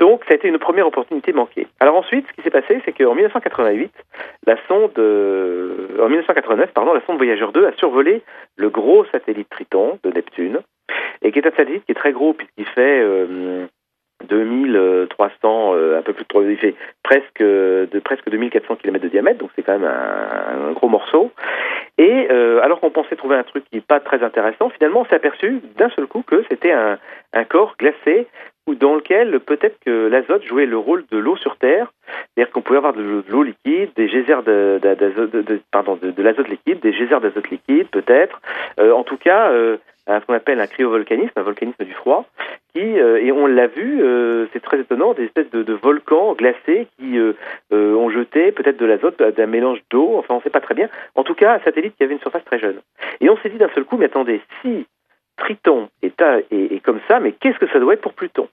Donc, 0.00 0.24
ça 0.24 0.32
a 0.32 0.36
été 0.36 0.48
une 0.48 0.58
première 0.58 0.86
opportunité 0.86 1.34
manquée. 1.34 1.66
Alors 1.78 1.94
ensuite, 1.94 2.26
ce 2.26 2.32
qui 2.32 2.42
s'est 2.42 2.50
passé, 2.50 2.80
c'est 2.86 2.92
qu'en 2.92 3.14
1988, 3.14 3.92
la 4.46 4.56
sonde, 4.66 4.98
euh, 4.98 5.88
en 6.00 6.08
1989, 6.08 6.72
pardon, 6.72 6.94
la 6.94 7.02
sonde 7.02 7.18
Voyageur 7.18 7.52
2 7.52 7.66
a 7.66 7.72
survolé 7.72 8.22
le 8.56 8.70
gros 8.70 9.04
satellite 9.12 9.50
Triton 9.50 9.98
de 10.02 10.10
Neptune, 10.10 10.60
et 11.20 11.32
qui 11.32 11.38
est 11.38 11.46
un 11.46 11.50
satellite 11.50 11.84
qui 11.84 11.92
est 11.92 11.94
très 11.94 12.12
gros 12.12 12.32
puisqu'il 12.32 12.64
fait 12.64 13.02
2300, 14.30 15.74
euh, 15.74 15.76
euh, 15.76 15.98
un 15.98 16.02
peu 16.02 16.12
plus 16.12 16.24
de 16.24 16.50
il 16.50 16.56
fait 16.56 16.74
presque 17.02 17.40
de 17.40 18.00
presque 18.02 18.28
2400 18.30 18.76
km 18.76 19.04
de 19.04 19.08
diamètre, 19.08 19.38
donc 19.38 19.50
c'est 19.56 19.62
quand 19.62 19.78
même 19.78 19.88
un, 19.88 20.72
gros 20.72 20.88
morceau. 20.88 21.30
Et 21.98 22.28
alors 22.62 22.80
qu'on 22.80 22.90
pensait 22.90 23.16
trouver 23.16 23.36
un 23.36 23.42
truc 23.42 23.64
qui 23.64 23.76
n'est 23.76 23.82
pas 23.82 24.00
très 24.00 24.22
intéressant, 24.22 24.70
finalement 24.70 25.00
on 25.00 25.04
s'est 25.04 25.16
aperçu 25.16 25.60
d'un 25.76 25.90
seul 25.90 26.06
coup 26.06 26.22
que 26.26 26.42
c'était 26.48 26.72
un, 26.72 26.98
un 27.34 27.44
corps 27.44 27.74
glacé 27.78 28.26
dans 28.68 28.94
lequel 28.94 29.40
peut-être 29.40 29.78
que 29.84 30.08
l'azote 30.08 30.44
jouait 30.44 30.66
le 30.66 30.78
rôle 30.78 31.04
de 31.10 31.18
l'eau 31.18 31.36
sur 31.36 31.56
Terre, 31.56 31.92
c'est-à-dire 32.34 32.52
qu'on 32.52 32.62
pouvait 32.62 32.78
avoir 32.78 32.92
de, 32.92 33.24
l'eau 33.28 33.42
liquide, 33.42 33.90
des 33.96 34.08
geysers 34.08 34.42
d'azote, 34.42 35.30
de, 35.30 35.60
pardon, 35.70 35.98
de, 36.00 36.22
l'azote 36.22 36.48
liquide, 36.48 36.80
des 36.80 36.92
geysers 36.92 37.20
d'azote 37.20 37.50
liquide 37.50 37.88
peut-être, 37.88 38.40
euh, 38.78 38.92
en 38.92 39.04
tout 39.04 39.16
cas 39.16 39.50
euh, 39.50 39.76
ce 40.06 40.24
qu'on 40.26 40.34
appelle 40.34 40.60
un 40.60 40.66
cryovolcanisme, 40.66 41.32
un 41.36 41.42
volcanisme 41.42 41.84
du 41.84 41.92
froid, 41.92 42.26
qui 42.74 43.00
euh, 43.00 43.22
et 43.22 43.32
on 43.32 43.46
l'a 43.46 43.66
vu, 43.66 44.02
c'est 44.52 44.62
très 44.62 44.80
étonnant, 44.80 45.14
des 45.14 45.24
espèces 45.24 45.50
de, 45.50 45.62
de 45.62 45.72
volcans 45.72 46.34
glacés 46.34 46.86
qui 46.98 47.18
ont 47.70 48.10
jeté 48.10 48.52
peut-être 48.52 48.78
de 48.78 48.86
l'azote, 48.86 49.20
d'un 49.20 49.46
mélange 49.46 49.80
d'eau, 49.90 50.16
enfin 50.16 50.34
on 50.34 50.38
ne 50.38 50.42
sait 50.42 50.50
pas 50.50 50.60
très 50.60 50.74
bien. 50.74 50.88
En 51.14 51.24
tout 51.24 51.34
cas, 51.34 51.54
un 51.54 51.60
satellite 51.60 51.96
qui 51.96 52.04
avait 52.04 52.14
une 52.14 52.20
surface 52.20 52.44
très 52.44 52.58
jeune. 52.58 52.80
Et 53.20 53.28
on 53.28 53.36
s'est 53.38 53.50
dit 53.50 53.58
d'un 53.58 53.70
seul 53.74 53.84
coup, 53.84 53.96
mais 53.96 54.06
attendez, 54.06 54.40
si 54.62 54.86
Triton 55.40 55.88
est, 56.02 56.22
est, 56.50 56.80
comme 56.80 57.00
ça, 57.08 57.18
mais 57.18 57.32
qu'est-ce 57.32 57.58
que 57.58 57.68
ça 57.68 57.80
doit 57.80 57.94
être 57.94 58.02
pour 58.02 58.14
Pluton 58.14 58.48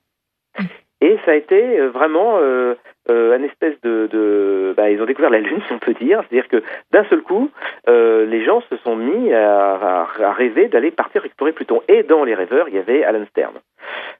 et 0.99 1.17
ça 1.25 1.31
a 1.31 1.35
été 1.35 1.79
euh, 1.79 1.89
vraiment 1.89 2.37
euh, 2.39 2.73
euh, 3.11 3.37
un 3.37 3.43
espèce 3.43 3.79
de, 3.81 4.09
de 4.11 4.73
bah, 4.75 4.89
ils 4.89 4.99
ont 4.99 5.05
découvert 5.05 5.29
la 5.29 5.39
Lune, 5.39 5.61
si 5.67 5.73
on 5.73 5.79
peut 5.79 5.93
dire, 5.93 6.23
c'est-à-dire 6.27 6.49
que 6.49 6.63
d'un 6.91 7.03
seul 7.05 7.21
coup, 7.21 7.51
euh, 7.87 8.25
les 8.25 8.43
gens 8.43 8.61
se 8.61 8.77
sont 8.77 8.95
mis 8.95 9.31
à, 9.31 10.05
à, 10.19 10.33
rêver 10.33 10.69
d'aller 10.69 10.89
partir 10.89 11.23
explorer 11.23 11.51
Pluton. 11.51 11.83
Et 11.87 12.01
dans 12.01 12.23
les 12.23 12.33
rêveurs, 12.33 12.67
il 12.69 12.75
y 12.75 12.79
avait 12.79 13.03
Alan 13.03 13.25
Stern, 13.27 13.53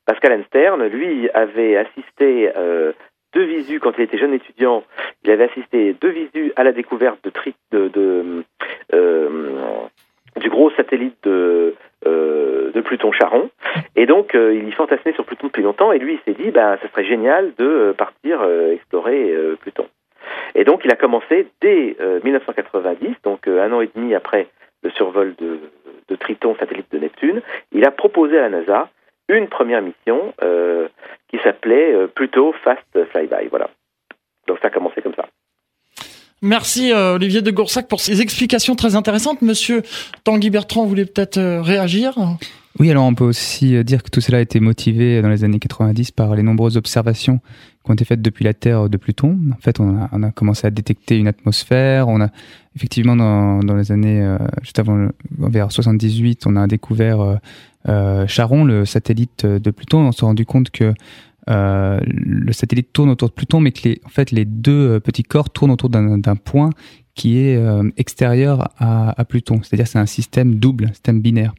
parce 0.06 0.20
qu'Alan 0.20 0.44
Stern, 0.48 0.86
lui, 0.86 1.30
avait 1.32 1.78
assisté 1.78 2.52
deux 3.34 3.44
visus 3.44 3.80
quand 3.80 3.94
il 3.98 4.04
était 4.04 4.20
jeune 4.20 4.34
étudiant. 4.34 4.84
Il 5.24 5.32
avait 5.32 5.46
assisté 5.46 5.94
deux 6.00 6.10
visus 6.10 6.54
à 6.56 6.64
la 6.64 6.74
découverte 6.74 7.24
de, 7.24 7.32
tri, 7.32 7.56
de, 7.72 7.88
de 7.88 8.44
du 10.40 10.50
gros 10.50 10.70
satellite 10.72 11.18
de, 11.24 11.76
euh, 12.06 12.72
de 12.74 12.82
Pluton 12.82 13.12
Charon. 13.12 13.50
Et 13.96 14.06
donc, 14.06 14.36
euh, 14.36 14.54
il 14.54 14.70
y 14.70 14.72
fantasmait 14.72 15.14
sur 15.14 15.26
Pluton 15.26 15.48
depuis 15.48 15.64
longtemps. 15.64 15.92
Et 15.92 15.98
lui, 15.98 16.14
il 16.14 16.20
s'est 16.32 16.40
dit, 16.40 16.52
bah, 16.52 16.78
ça 16.80 16.88
serait 16.90 17.06
génial 17.06 17.54
de 17.58 17.66
euh, 17.66 17.94
partir 17.94 18.44
explorer 18.72 19.34
Pluton. 19.60 19.88
Et 20.54 20.64
donc, 20.64 20.86
il 20.86 20.92
a 20.92 20.96
commencé 20.96 21.48
dès 21.62 21.98
1990, 22.24 23.16
donc 23.24 23.48
un 23.48 23.72
an 23.72 23.82
et 23.82 23.90
demi 23.96 24.14
après 24.14 24.48
le 24.84 24.92
survol 24.92 25.34
de, 25.38 25.60
de, 26.08 26.16
Triton, 26.16 26.56
satellite 26.60 26.92
de 26.92 27.00
Neptune. 27.00 27.42
Il 27.72 27.86
a 27.86 27.92
proposé 27.92 28.38
à 28.38 28.42
la 28.42 28.50
NASA 28.50 28.90
une 29.30 29.48
première 29.48 29.82
mission 29.82 30.34
qui 31.30 31.40
s'appelait 31.40 32.08
Pluto 32.14 32.54
Fast 32.64 33.06
Flyby. 33.12 33.48
Voilà. 33.50 33.70
Donc, 34.48 34.60
ça 34.62 34.68
a 34.68 34.72
commencé 34.72 35.02
comme 35.02 35.16
ça. 35.16 35.26
Merci 36.44 36.92
euh, 36.92 37.16
Olivier 37.16 37.42
de 37.42 37.50
Goursac 37.50 37.88
pour 37.88 38.00
ces 38.00 38.22
explications 38.22 38.76
très 38.76 38.96
intéressantes. 38.96 39.42
Monsieur 39.42 39.82
Tanguy 40.24 40.52
Bertrand 40.52 40.86
voulait 40.86 41.06
peut-être 41.06 41.38
euh, 41.38 41.62
réagir? 41.64 42.16
Oui, 42.80 42.92
alors 42.92 43.06
on 43.06 43.16
peut 43.16 43.24
aussi 43.24 43.76
euh, 43.76 43.84
dire 43.84 44.04
que 44.04 44.12
tout 44.12 44.22
cela 44.22 44.38
a 44.38 44.42
été 44.42 44.60
motivé 44.60 45.24
dans 45.24 45.30
les 45.30 45.44
années 45.44 45.58
90 45.58 46.12
par 46.12 46.36
les 46.36 46.44
nombreuses 46.44 46.78
observations 46.78 47.40
qui 47.84 47.90
ont 47.90 47.96
été 47.96 48.06
faites 48.06 48.22
depuis 48.22 48.46
la 48.46 48.54
Terre 48.54 48.88
de 48.88 48.98
Pluton. 48.98 49.40
En 49.52 49.60
fait, 49.60 49.80
on 49.80 49.98
a, 49.98 50.32
commencé 50.32 50.68
à 50.68 50.70
détecter 50.70 51.18
une 51.18 51.28
atmosphère. 51.28 52.08
On 52.08 52.22
a 52.22 52.28
effectivement 52.76 53.16
dans, 53.16 53.60
dans 53.60 53.76
les 53.76 53.92
années 53.92 54.38
juste 54.62 54.78
avant 54.78 55.08
vers 55.40 55.72
78, 55.72 56.46
on 56.46 56.58
a 56.58 56.68
découvert 56.68 57.40
Charon, 58.28 58.66
le 58.66 58.84
satellite 58.84 59.46
de 59.46 59.72
Pluton. 59.72 60.00
On 60.00 60.12
s'est 60.12 60.26
rendu 60.26 60.46
compte 60.46 60.70
que 60.70 60.94
euh, 61.50 62.00
le 62.06 62.52
satellite 62.52 62.92
tourne 62.94 63.10
autour 63.10 63.30
de 63.30 63.34
Pluton, 63.34 63.60
mais 63.60 63.72
que 63.72 63.88
les, 63.88 64.02
en 64.06 64.10
fait, 64.10 64.32
les 64.32 64.46
deux 64.46 64.96
euh, 64.96 65.00
petits 65.00 65.24
corps 65.24 65.50
tournent 65.50 65.72
autour 65.72 65.90
d'un 65.90 66.36
point 66.36 66.72
qui 67.18 67.40
est 67.40 67.58
euh, 67.58 67.90
extérieur 67.98 68.70
à, 68.78 69.26
Pluton. 69.26 69.60
C'est-à-dire 69.64 69.88
c'est 69.88 70.00
un 70.00 70.06
système 70.06 70.56
double, 70.56 70.90
système 70.90 71.20
binaire. 71.20 71.54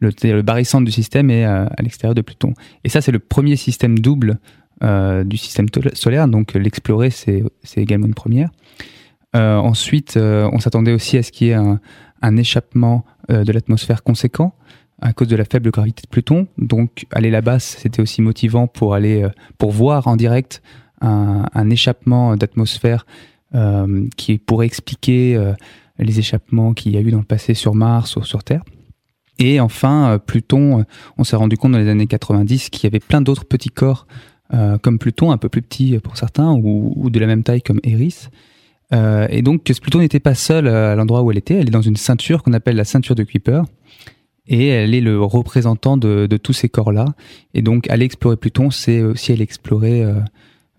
Le, 0.00 0.42
barycentre 0.42 0.84
du 0.84 0.92
système 0.92 1.30
est 1.30 1.44
à, 1.44 1.70
l'extérieur 1.80 2.14
de 2.14 2.20
Pluton. 2.20 2.54
Et 2.84 2.88
ça, 2.88 3.00
c'est 3.00 3.12
le 3.12 3.18
premier 3.18 3.56
système 3.56 3.98
double 3.98 4.38
euh, 4.82 5.24
du 5.24 5.36
système 5.36 5.66
solaire. 5.94 6.28
Donc 6.28 6.54
l'explorer, 6.54 7.10
c'est 7.10 7.42
également 7.76 8.06
une 8.06 8.14
première. 8.14 8.50
Euh, 9.34 9.56
ensuite, 9.56 10.18
on 10.18 10.60
s'attendait 10.60 10.92
aussi 10.92 11.16
à 11.16 11.22
ce 11.22 11.32
qu'il 11.32 11.46
y 11.48 11.50
ait 11.50 11.58
un 12.22 12.36
échappement 12.36 13.04
de 13.28 13.50
l'atmosphère 13.50 14.02
conséquent 14.02 14.54
à 15.02 15.12
cause 15.12 15.28
de 15.28 15.36
la 15.36 15.44
faible 15.44 15.70
gravité 15.70 16.02
de 16.02 16.08
Pluton. 16.08 16.46
Donc 16.56 17.06
aller 17.10 17.30
là-bas, 17.30 17.58
c'était 17.58 18.00
aussi 18.00 18.22
motivant 18.22 18.68
pour 18.68 18.94
aller 18.94 19.22
euh, 19.22 19.28
pour 19.58 19.72
voir 19.72 20.06
en 20.06 20.16
direct 20.16 20.62
un, 21.00 21.68
échappement 21.68 22.36
d'atmosphère 22.36 23.06
euh, 23.56 24.06
qui 24.16 24.38
pourrait 24.38 24.66
expliquer 24.66 25.34
euh, 25.34 25.52
les 25.98 26.20
échappements 26.20 26.74
qu'il 26.74 26.92
y 26.92 26.96
a 26.96 27.00
eu 27.00 27.10
dans 27.10 27.18
le 27.18 27.24
passé 27.24 27.54
sur 27.54 27.74
Mars 27.74 28.14
ou 28.14 28.22
sur 28.22 28.44
Terre. 28.44 28.62
Et 29.40 29.58
enfin, 29.58 30.20
Pluton, 30.24 30.84
on 31.18 31.24
s'est 31.24 31.34
rendu 31.34 31.56
compte 31.56 31.72
dans 31.72 31.78
les 31.78 31.88
années 31.88 32.06
90 32.06 32.70
qu'il 32.70 32.84
y 32.84 32.86
avait 32.86 33.00
plein 33.00 33.20
d'autres 33.20 33.44
petits 33.44 33.70
corps 33.70 34.06
comme 34.82 34.98
Pluton, 34.98 35.32
un 35.32 35.38
peu 35.38 35.48
plus 35.48 35.62
petits 35.62 35.98
pour 35.98 36.16
certains, 36.16 36.52
ou, 36.52 37.08
de 37.10 37.18
la 37.18 37.26
même 37.26 37.42
taille 37.42 37.62
comme 37.62 37.80
Eris. 37.82 38.28
Et 38.92 39.42
donc, 39.42 39.64
Pluton 39.64 39.98
n'était 39.98 40.20
pas 40.20 40.34
seul 40.34 40.68
à 40.68 40.94
l'endroit 40.94 41.22
où 41.22 41.30
elle 41.32 41.38
était. 41.38 41.54
Elle 41.54 41.68
est 41.68 41.72
dans 41.72 41.82
une 41.82 41.96
ceinture 41.96 42.42
qu'on 42.42 42.52
appelle 42.52 42.76
la 42.76 42.84
ceinture 42.84 43.14
de 43.14 43.24
Kuiper 43.24 43.62
et 44.46 44.68
elle 44.68 44.94
est 44.94 45.00
le 45.00 45.22
représentant 45.22 45.96
de, 45.96 46.26
tous 46.42 46.52
ces 46.52 46.68
corps-là. 46.68 47.06
Et 47.54 47.62
donc, 47.62 47.88
aller 47.90 48.04
explorer 48.04 48.36
Pluton, 48.36 48.70
c'est 48.70 49.02
aussi 49.02 49.32
aller 49.32 49.42
explorer 49.42 50.02
euh, 50.02 50.14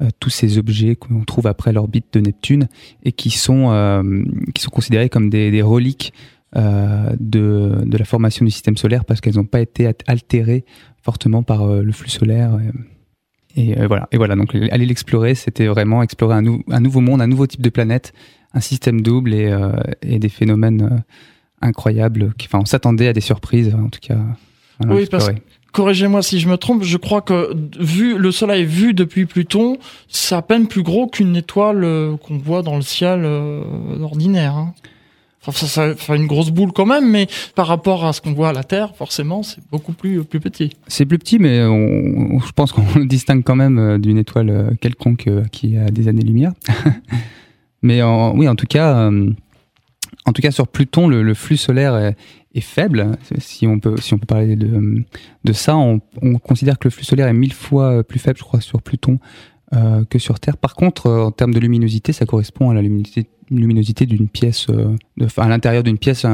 euh, 0.02 0.10
tous 0.20 0.30
ces 0.30 0.58
objets 0.58 0.96
qu'on 0.96 1.24
trouve 1.24 1.48
après 1.48 1.72
l'orbite 1.72 2.14
de 2.14 2.20
Neptune 2.20 2.68
et 3.04 3.12
qui 3.12 3.30
sont, 3.30 3.72
euh, 3.72 4.24
qui 4.54 4.62
sont 4.62 4.72
considérés 4.72 5.10
comme 5.10 5.30
des, 5.30 5.62
reliques 5.62 6.14
de, 6.56 7.84
de, 7.84 7.98
la 7.98 8.06
formation 8.06 8.46
du 8.46 8.52
système 8.52 8.78
solaire 8.78 9.06
parce 9.06 9.22
qu'elles 9.22 9.38
n'ont 9.38 9.46
pas 9.46 9.62
été 9.62 9.92
altérées 10.06 10.66
fortement 11.02 11.42
par 11.42 11.68
le 11.68 11.92
flux 11.92 12.10
solaire. 12.10 12.60
Et, 13.56 13.74
voilà. 13.88 14.08
Et 14.12 14.18
voilà. 14.18 14.36
Donc, 14.36 14.54
aller 14.54 14.86
l'explorer, 14.86 15.36
c'était 15.36 15.68
vraiment 15.68 16.04
explorer 16.04 16.36
un, 16.36 16.80
nouveau 16.80 17.00
monde, 17.00 17.22
un 17.22 17.28
nouveau 17.28 17.48
type 17.48 17.62
de 17.62 17.70
planète, 17.70 18.14
un 18.54 18.60
système 18.60 19.02
double 19.02 19.34
et 19.34 20.20
des 20.20 20.30
phénomènes 20.30 21.04
incroyable. 21.64 22.34
Enfin, 22.46 22.60
on 22.62 22.66
s'attendait 22.66 23.08
à 23.08 23.14
des 23.14 23.22
surprises, 23.22 23.74
en 23.74 23.90
tout 23.90 24.00
cas. 24.02 24.18
Oui, 24.88 25.08
parce 25.10 25.30
que 25.30 25.36
corrigez-moi 25.74 26.22
si 26.22 26.40
je 26.40 26.48
me 26.48 26.58
trompe, 26.58 26.84
je 26.84 26.98
crois 26.98 27.22
que 27.22 27.54
vu 27.78 28.18
le 28.18 28.32
Soleil 28.32 28.64
vu 28.64 28.94
depuis 28.94 29.26
Pluton, 29.26 29.78
c'est 30.08 30.36
à 30.36 30.42
peine 30.42 30.68
plus 30.68 30.84
gros 30.84 31.08
qu'une 31.08 31.36
étoile 31.36 31.84
euh, 31.84 32.16
qu'on 32.16 32.38
voit 32.38 32.62
dans 32.62 32.76
le 32.78 32.82
ciel 32.82 33.24
euh, 33.26 33.64
ordinaire. 34.02 34.56
Hein. 34.56 34.74
Enfin, 35.46 35.68
ça, 35.68 35.94
fait 35.96 36.16
une 36.16 36.28
grosse 36.28 36.52
boule 36.52 36.72
quand 36.72 36.86
même, 36.86 37.10
mais 37.10 37.28
par 37.54 37.68
rapport 37.68 38.06
à 38.06 38.14
ce 38.14 38.22
qu'on 38.22 38.32
voit 38.32 38.50
à 38.50 38.54
la 38.54 38.64
Terre, 38.64 38.96
forcément, 38.96 39.44
c'est 39.44 39.60
beaucoup 39.70 39.92
plus 39.92 40.24
plus 40.24 40.40
petit. 40.40 40.70
C'est 40.88 41.06
plus 41.06 41.20
petit, 41.20 41.38
mais 41.38 41.62
on, 41.64 42.40
je 42.40 42.52
pense 42.54 42.72
qu'on 42.72 42.86
le 42.96 43.06
distingue 43.06 43.44
quand 43.44 43.58
même 43.58 43.78
euh, 43.78 43.98
d'une 43.98 44.18
étoile 44.18 44.78
quelconque 44.80 45.30
qui 45.52 45.76
a 45.78 45.90
des 45.90 46.08
années-lumière. 46.08 46.54
mais 47.82 48.02
oui, 48.04 48.48
en 48.48 48.56
tout 48.56 48.68
cas, 48.68 49.12
en 50.26 50.32
tout 50.32 50.42
cas, 50.42 50.52
sur 50.52 50.68
Pluton, 50.68 51.08
le, 51.08 51.34
flux 51.34 51.58
solaire 51.58 51.96
est, 51.96 52.62
faible. 52.62 53.18
Si 53.40 53.68
on 53.68 53.80
peut, 53.80 53.98
si 53.98 54.14
on 54.14 54.18
peut 54.18 54.26
parler 54.26 54.56
de, 54.56 55.54
ça, 55.54 55.76
on, 55.76 56.00
on, 56.22 56.38
considère 56.38 56.80
que 56.80 56.88
le 56.88 56.92
flux 56.92 57.04
solaire 57.04 57.28
est 57.28 57.34
mille 57.34 57.54
fois 57.54 58.04
plus 58.04 58.20
faible, 58.20 58.38
je 58.38 58.44
crois, 58.44 58.62
sur 58.62 58.82
Pluton 58.82 59.20
euh, 59.74 60.04
que 60.06 60.20
sur 60.20 60.40
Terre. 60.40 60.58
Par 60.58 60.76
contre, 60.76 61.08
euh, 61.08 61.24
en 61.24 61.32
termes 61.32 61.54
de 61.54 61.60
luminosité, 61.60 62.14
ça 62.14 62.28
correspond 62.28 62.70
à 62.70 62.76
la 62.76 62.82
luminosité, 62.84 63.28
luminosité 63.50 64.06
d'une 64.06 64.28
pièce, 64.28 64.68
euh, 64.70 64.96
à 65.38 65.48
l'intérieur 65.48 65.82
d'une 65.82 65.98
pièce 65.98 66.28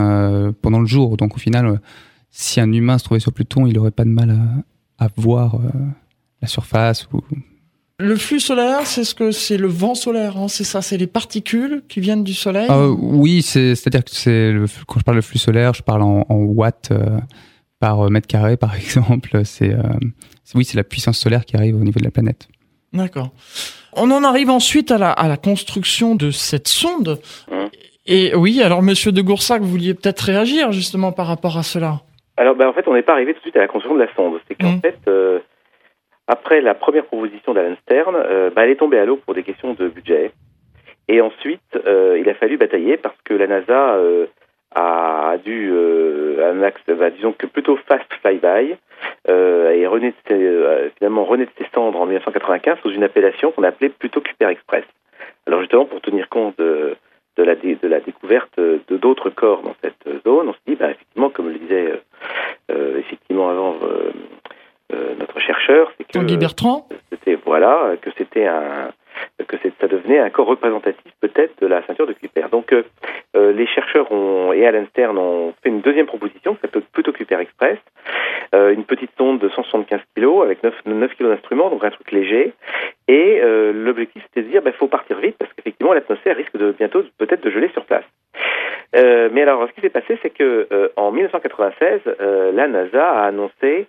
pendant 0.62 0.81
le 0.81 0.86
jour. 0.86 1.15
Donc, 1.15 1.36
au 1.36 1.39
final, 1.39 1.79
si 2.31 2.60
un 2.60 2.69
humain 2.74 2.98
se 2.98 3.05
trouvait 3.05 3.22
sur 3.22 3.31
Pluton, 3.31 3.65
il 3.65 3.75
n'aurait 3.75 3.91
pas 3.91 4.03
de 4.03 4.10
mal 4.10 4.38
à, 4.98 5.08
voir 5.15 5.62
la 6.41 6.48
surface 6.50 7.08
le 8.00 8.15
flux 8.15 8.39
solaire, 8.39 8.86
c'est 8.86 9.03
ce 9.03 9.13
que 9.13 9.32
c'est 9.32 9.58
le 9.58 9.68
vent 9.68 9.94
solaire, 9.94 10.38
hein, 10.38 10.48
c'est 10.48 10.63
ça, 10.63 10.82
c'est 10.82 10.96
les 10.96 11.08
particules 11.08 11.84
qui 11.89 12.00
viennent 12.00 12.24
du 12.24 12.34
soleil. 12.34 12.68
Euh, 12.70 12.96
oui, 12.98 13.41
c'est 13.41 13.74
à 13.86 13.89
dire 13.89 14.06
que 14.06 14.12
c'est 14.12 14.53
quand 14.88 15.00
je 15.00 15.03
parle 15.03 15.18
de 15.18 15.22
flux 15.22 15.38
solaire, 15.38 15.74
je 15.74 15.84
parle 15.84 16.03
en, 16.03 16.25
watts 16.29 16.91
euh, 16.91 17.20
par 17.79 18.06
euh, 18.06 18.10
mètre 18.10 18.27
carré, 18.27 18.56
par 18.56 18.74
exemple. 18.77 19.44
C'est 19.44 19.75
oui, 20.56 20.63
c'est 20.63 20.77
la 20.77 20.86
puissance 20.86 21.20
solaire 21.20 21.46
qui 21.46 21.58
arrive 21.58 21.75
au 21.75 21.84
niveau 21.84 22.00
de 22.00 22.06
la 22.06 22.12
planète. 22.12 22.48
D'accord. 22.94 23.32
On 23.94 24.10
en 24.12 24.24
arrive 24.24 24.50
ensuite 24.50 24.91
à 24.91 24.98
la, 24.98 25.12
à 25.12 25.27
la 25.27 25.38
construction 25.38 26.15
de 26.15 26.32
cette 26.32 26.68
sonde. 26.68 27.20
Et 28.08 28.34
oui, 28.34 28.63
alors 28.63 28.82
Monsieur 28.82 29.12
de 29.12 29.22
Goursac, 29.22 29.62
vous 29.62 29.68
vouliez 29.68 29.94
peut-être 29.94 30.22
réagir 30.22 30.72
justement 30.72 31.12
par 31.12 31.27
rapport 31.27 31.58
à 31.58 31.63
cela? 31.63 32.01
Alors, 32.38 32.56
ben, 32.56 32.68
en 32.68 32.74
fait, 32.74 32.88
on 32.88 32.94
n'est 32.94 33.03
pas 33.03 33.12
arrivé 33.12 33.34
tout 33.34 33.39
de 33.39 33.44
suite 33.44 33.58
à 33.58 33.60
la 33.60 33.68
construction 33.68 33.96
de 33.96 34.03
la 34.03 34.15
sonde. 34.15 34.39
C'est 34.48 34.56
qu'en 34.56 34.77
mmh. 34.77 34.82
fait 34.82 34.98
après 36.30 36.62
la 36.62 36.76
première 36.76 37.06
proposition 37.06 37.56
d'Alan 37.56 37.76
Stern, 37.82 38.16
euh, 38.16 38.52
bah, 38.52 38.64
elle 38.64 38.70
est 38.70 38.76
tombée 38.76 39.00
à 39.00 39.06
l'eau 39.06 39.16
pour 39.18 39.34
des 39.34 39.42
questions 39.42 39.74
de 39.74 39.88
budget. 39.88 40.32
Et 41.08 41.22
ensuite, 41.22 41.76
euh, 41.88 42.20
il 42.20 42.30
a 42.30 42.36
fallu 42.36 42.56
batailler 42.56 42.98
parce 42.98 43.18
que 43.24 43.34
la 43.34 43.48
NASA 43.48 43.96
euh, 43.96 44.28
a 44.76 45.38
dû 45.44 45.74
un 45.74 46.62
axe, 46.62 46.82
bah, 46.88 47.10
disons 47.10 47.34
que 47.34 47.48
plutôt 47.48 47.78
fast 47.88 48.06
flyby, 48.22 48.76
et 49.28 49.88
finalement 50.98 51.26
rené 51.26 51.46
de 51.46 51.52
ses 51.58 51.68
cendres 51.74 52.00
en 52.00 52.06
1995 52.06 52.78
sous 52.84 52.92
une 52.92 53.04
appellation 53.04 53.52
qu'on 53.52 53.64
appelait 53.64 53.90
plutôt 53.90 54.22
Kuiper 54.22 54.50
Express. 54.50 54.86
Alors 55.48 55.62
justement 55.62 55.86
pour 55.86 56.00
tenir 56.02 56.30
compte 56.30 56.60
de, 56.60 56.96
la, 57.38 57.56
découverte 57.56 58.56
de 58.60 58.98
d'autres 58.98 59.32
corps 59.32 59.64
dans 59.64 59.76
cette 59.82 60.24
zone. 60.24 60.50
On 60.50 60.54
se 60.54 60.60
dit, 60.68 60.76
bah, 60.76 60.92
effectivement, 60.92 61.32
comme 61.32 61.50
le 61.50 61.58
disait 61.58 61.94
effectivement 62.70 63.50
avant 63.50 63.78
notre 64.91 65.39
chercheur, 65.39 65.91
c'est 65.98 66.05
que 66.05 66.36
Bertrand, 66.36 66.88
c'était 67.12 67.38
voilà, 67.46 67.96
que 68.01 68.10
c'était 68.17 68.48
un 68.48 68.89
que 69.48 69.58
ça 69.80 69.88
devenait 69.88 70.20
un 70.20 70.30
corps 70.30 70.48
représentatif 70.48 71.12
peut-être 71.22 71.60
de 71.62 71.68
la 71.68 71.86
ceinture 71.86 72.08
de 72.08 72.14
Kuiper. 72.14 72.50
Donc 72.52 72.74
les 73.36 73.68
chercheurs 73.68 74.12
ont, 74.12 74.54
et 74.54 74.66
Alan 74.66 74.86
Stern 74.92 75.18
ont 75.18 75.54
fait 75.64 75.70
une 75.70 75.82
deuxième 75.82 76.06
proposition 76.06 76.56
qui 76.56 76.62
s'appelle 76.62 76.84
plutôt 76.94 77.12
Kuiper 77.12 77.40
Express, 77.40 77.78
euh, 78.56 78.74
une 78.74 78.84
petite 78.84 79.12
sonde 79.18 79.40
de 79.40 79.50
175 79.50 80.02
kg 80.16 80.42
avec 80.42 80.64
9, 80.64 80.74
9 80.86 81.16
kg 81.16 81.30
d'instruments, 81.30 81.70
donc 81.70 81.84
un 81.84 81.92
truc 81.92 82.12
léger. 82.12 82.54
Et 83.08 83.40
euh, 83.42 83.72
l'objectif 83.74 84.24
c'était 84.24 84.46
de 84.46 84.52
dire, 84.52 84.62
il 84.62 84.66
bah, 84.66 84.72
faut 84.72 84.88
partir 84.88 85.20
vite 85.20 85.36
parce 85.38 85.52
qu'effectivement 85.54 85.94
l'atmosphère 85.94 86.36
risque 86.36 86.58
de 86.58 86.72
bientôt 86.72 87.04
peut-être 87.18 87.44
de 87.44 87.50
geler 87.50 87.70
sur 87.70 87.86
place. 87.86 88.06
Euh, 88.96 89.30
mais 89.32 89.44
alors, 89.44 89.68
ce 89.68 89.74
qui 89.74 89.82
s'est 89.82 89.90
passé, 89.90 90.18
c'est 90.22 90.32
que 90.32 90.68
euh, 90.72 90.90
en 90.96 91.12
1996, 91.12 92.02
euh, 92.08 92.52
la 92.52 92.68
NASA 92.68 93.08
a 93.08 93.28
annoncé, 93.28 93.88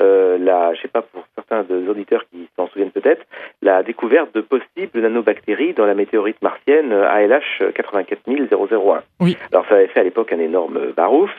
euh, 0.00 0.38
la, 0.38 0.74
je 0.74 0.82
sais 0.82 0.88
pas 0.88 1.02
pour 1.02 1.24
certains 1.36 1.62
des 1.62 1.88
auditeurs 1.88 2.24
qui 2.30 2.48
s'en 2.56 2.66
souviennent 2.68 2.90
peut-être, 2.90 3.24
la 3.62 3.82
découverte 3.82 4.34
de 4.34 4.40
possibles 4.74 5.00
nanobactéries 5.00 5.74
dans 5.74 5.86
la 5.86 5.94
météorite 5.94 6.40
martienne 6.42 6.92
ALH 6.92 7.72
84001. 7.74 9.02
Oui. 9.20 9.36
Alors, 9.52 9.66
ça 9.68 9.76
avait 9.76 9.88
fait 9.88 10.00
à 10.00 10.04
l'époque 10.04 10.32
un 10.32 10.38
énorme 10.38 10.92
barouf. 10.96 11.30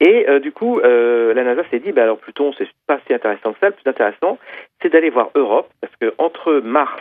Et 0.00 0.26
du 0.40 0.52
coup, 0.52 0.78
la 0.80 1.42
NASA 1.42 1.62
s'est 1.70 1.78
dit, 1.78 1.92
bah 1.92 2.02
alors 2.02 2.18
Pluton, 2.18 2.52
c'est 2.58 2.68
pas 2.86 2.98
si 3.06 3.14
intéressant 3.14 3.52
que 3.52 3.60
ça. 3.60 3.68
Le 3.68 3.72
plus 3.72 3.88
intéressant, 3.88 4.38
c'est 4.82 4.90
d'aller 4.90 5.08
voir 5.08 5.30
Europe, 5.34 5.70
parce 5.80 5.94
que 5.96 6.12
entre 6.18 6.60
Mars 6.62 7.00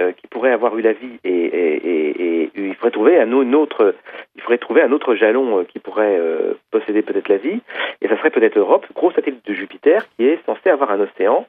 euh, 0.00 0.10
qui 0.10 0.26
pourrait 0.26 0.50
avoir 0.50 0.76
eu 0.76 0.82
la 0.82 0.92
vie 0.92 1.20
et, 1.22 1.30
et, 1.30 1.76
et, 1.76 2.42
et 2.42 2.50
il 2.56 2.74
faudrait 2.74 2.90
trouver 2.90 3.20
un 3.20 3.30
autre 3.30 3.94
il 4.34 4.42
faudrait 4.42 4.58
trouver 4.58 4.82
un 4.82 4.90
autre 4.90 5.14
jalon 5.14 5.60
euh, 5.60 5.62
qui 5.62 5.78
pourrait 5.78 6.18
euh, 6.18 6.54
posséder 6.72 7.02
peut-être 7.02 7.28
la 7.28 7.36
vie 7.36 7.60
et 8.00 8.08
ça 8.08 8.16
serait 8.16 8.30
peut-être 8.30 8.58
Europe 8.58 8.84
gros 8.92 9.12
satellite 9.12 9.46
de 9.46 9.54
Jupiter 9.54 10.04
qui 10.16 10.26
est 10.26 10.44
censé 10.46 10.68
avoir 10.68 10.90
un 10.90 10.98
océan 10.98 11.46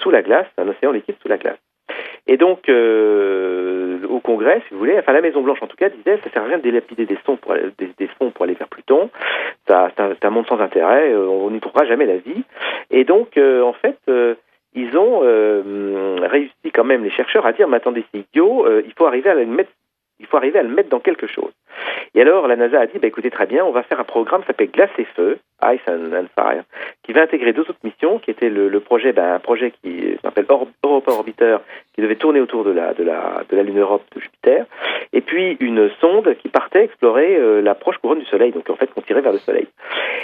sous 0.00 0.10
la 0.10 0.22
glace 0.22 0.48
un 0.56 0.66
océan 0.66 0.90
liquide 0.90 1.14
sous 1.22 1.28
la 1.28 1.36
glace 1.36 1.60
et 2.28 2.36
donc 2.36 2.68
au 2.68 4.20
Congrès 4.20 4.62
si 4.68 4.74
vous 4.74 4.78
voulez 4.78 4.98
enfin 4.98 5.12
la 5.12 5.20
Maison 5.20 5.42
Blanche 5.42 5.62
en 5.62 5.66
tout 5.66 5.76
cas 5.76 5.88
disait 5.88 6.18
ça 6.22 6.30
sert 6.30 6.42
à 6.42 6.46
rien 6.46 6.58
de 6.58 6.62
délapider 6.62 7.06
des, 7.06 7.16
pour 7.16 7.52
aller, 7.52 7.70
des, 7.78 8.06
fonds 8.18 8.30
pour 8.30 8.44
aller 8.44 8.54
vers 8.54 8.68
Pluton 8.68 9.10
ça 9.66 9.90
c'est 9.96 10.02
un, 10.02 10.14
un, 10.22 10.30
monde 10.30 10.46
sans 10.46 10.60
intérêt 10.60 11.14
on 11.14 11.50
n'y 11.50 11.60
trouvera 11.60 11.84
jamais 11.86 12.06
la 12.06 12.18
vie 12.18 12.44
et 12.90 13.04
donc 13.04 13.36
en 13.38 13.72
fait 13.72 13.98
ils 14.74 14.96
ont 14.96 15.20
euh, 15.22 16.16
réussi 16.22 16.70
quand 16.72 16.84
même 16.84 17.04
les 17.04 17.10
chercheurs 17.10 17.46
à 17.46 17.52
dire 17.52 17.68
mais 17.68 17.78
attendez 17.78 18.04
c'est 18.12 18.20
idiot, 18.20 18.66
euh, 18.66 18.82
il 18.86 18.92
faut 18.94 19.06
arriver 19.06 19.30
à 19.30 19.34
le 19.34 19.46
mettre 19.46 19.70
il 20.20 20.26
faut 20.26 20.36
arriver 20.36 20.58
à 20.58 20.62
le 20.62 20.68
mettre 20.68 20.88
dans 20.88 21.00
quelque 21.00 21.26
chose. 21.26 21.52
Et 22.14 22.20
alors 22.20 22.46
la 22.48 22.56
NASA 22.56 22.80
a 22.80 22.86
dit, 22.86 22.98
bah, 22.98 23.06
écoutez 23.06 23.30
très 23.30 23.46
bien, 23.46 23.64
on 23.64 23.72
va 23.72 23.82
faire 23.82 24.00
un 24.00 24.04
programme 24.04 24.42
qui 24.42 24.48
s'appelle 24.48 24.70
Glace 24.70 24.90
et 24.98 25.04
Feu, 25.04 25.38
Ice 25.62 25.80
and, 25.88 26.26
Fire, 26.36 26.62
qui 27.02 27.12
va 27.12 27.22
intégrer 27.22 27.52
deux 27.52 27.62
autres 27.62 27.78
missions, 27.82 28.18
qui 28.18 28.30
était 28.30 28.48
le, 28.48 28.80
projet, 28.80 29.12
ben, 29.12 29.34
un 29.34 29.38
projet 29.38 29.72
qui 29.82 30.16
s'appelle 30.22 30.46
Europa 30.48 31.12
Orbiter, 31.12 31.58
qui 31.94 32.02
devait 32.02 32.16
tourner 32.16 32.40
autour 32.40 32.64
de 32.64 32.70
la, 32.70 32.94
de 32.94 33.02
la, 33.02 33.42
de 33.48 33.56
la 33.56 33.62
Lune 33.62 33.80
Europe 33.80 34.04
de 34.14 34.20
Jupiter, 34.20 34.66
et 35.12 35.20
puis 35.20 35.56
une 35.60 35.90
sonde 36.00 36.36
qui 36.38 36.48
partait 36.48 36.84
explorer 36.84 37.36
euh, 37.36 37.60
la 37.60 37.74
proche 37.74 37.98
couronne 37.98 38.20
du 38.20 38.26
Soleil, 38.26 38.52
donc 38.52 38.70
en 38.70 38.76
fait 38.76 38.92
qu'on 38.92 39.00
tirait 39.00 39.20
vers 39.20 39.32
le 39.32 39.38
Soleil. 39.38 39.66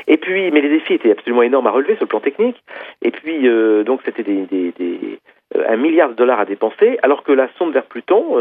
Et 0.06 0.16
puis, 0.16 0.50
mais 0.50 0.60
les 0.60 0.68
défis 0.68 0.94
étaient 0.94 1.10
absolument 1.10 1.42
énormes 1.42 1.66
à 1.66 1.70
relever 1.70 1.94
sur 1.96 2.04
le 2.04 2.08
plan 2.08 2.20
technique, 2.20 2.62
et 3.02 3.10
puis 3.10 3.48
euh, 3.48 3.82
donc 3.82 4.00
c'était 4.04 4.22
des, 4.22 4.46
des, 4.46 4.72
des, 4.72 5.18
un 5.68 5.76
milliard 5.76 6.08
de 6.08 6.14
dollars 6.14 6.40
à 6.40 6.44
dépenser, 6.44 6.98
alors 7.02 7.22
que 7.22 7.32
la 7.32 7.48
sonde 7.58 7.72
vers 7.72 7.84
Pluton, 7.84 8.36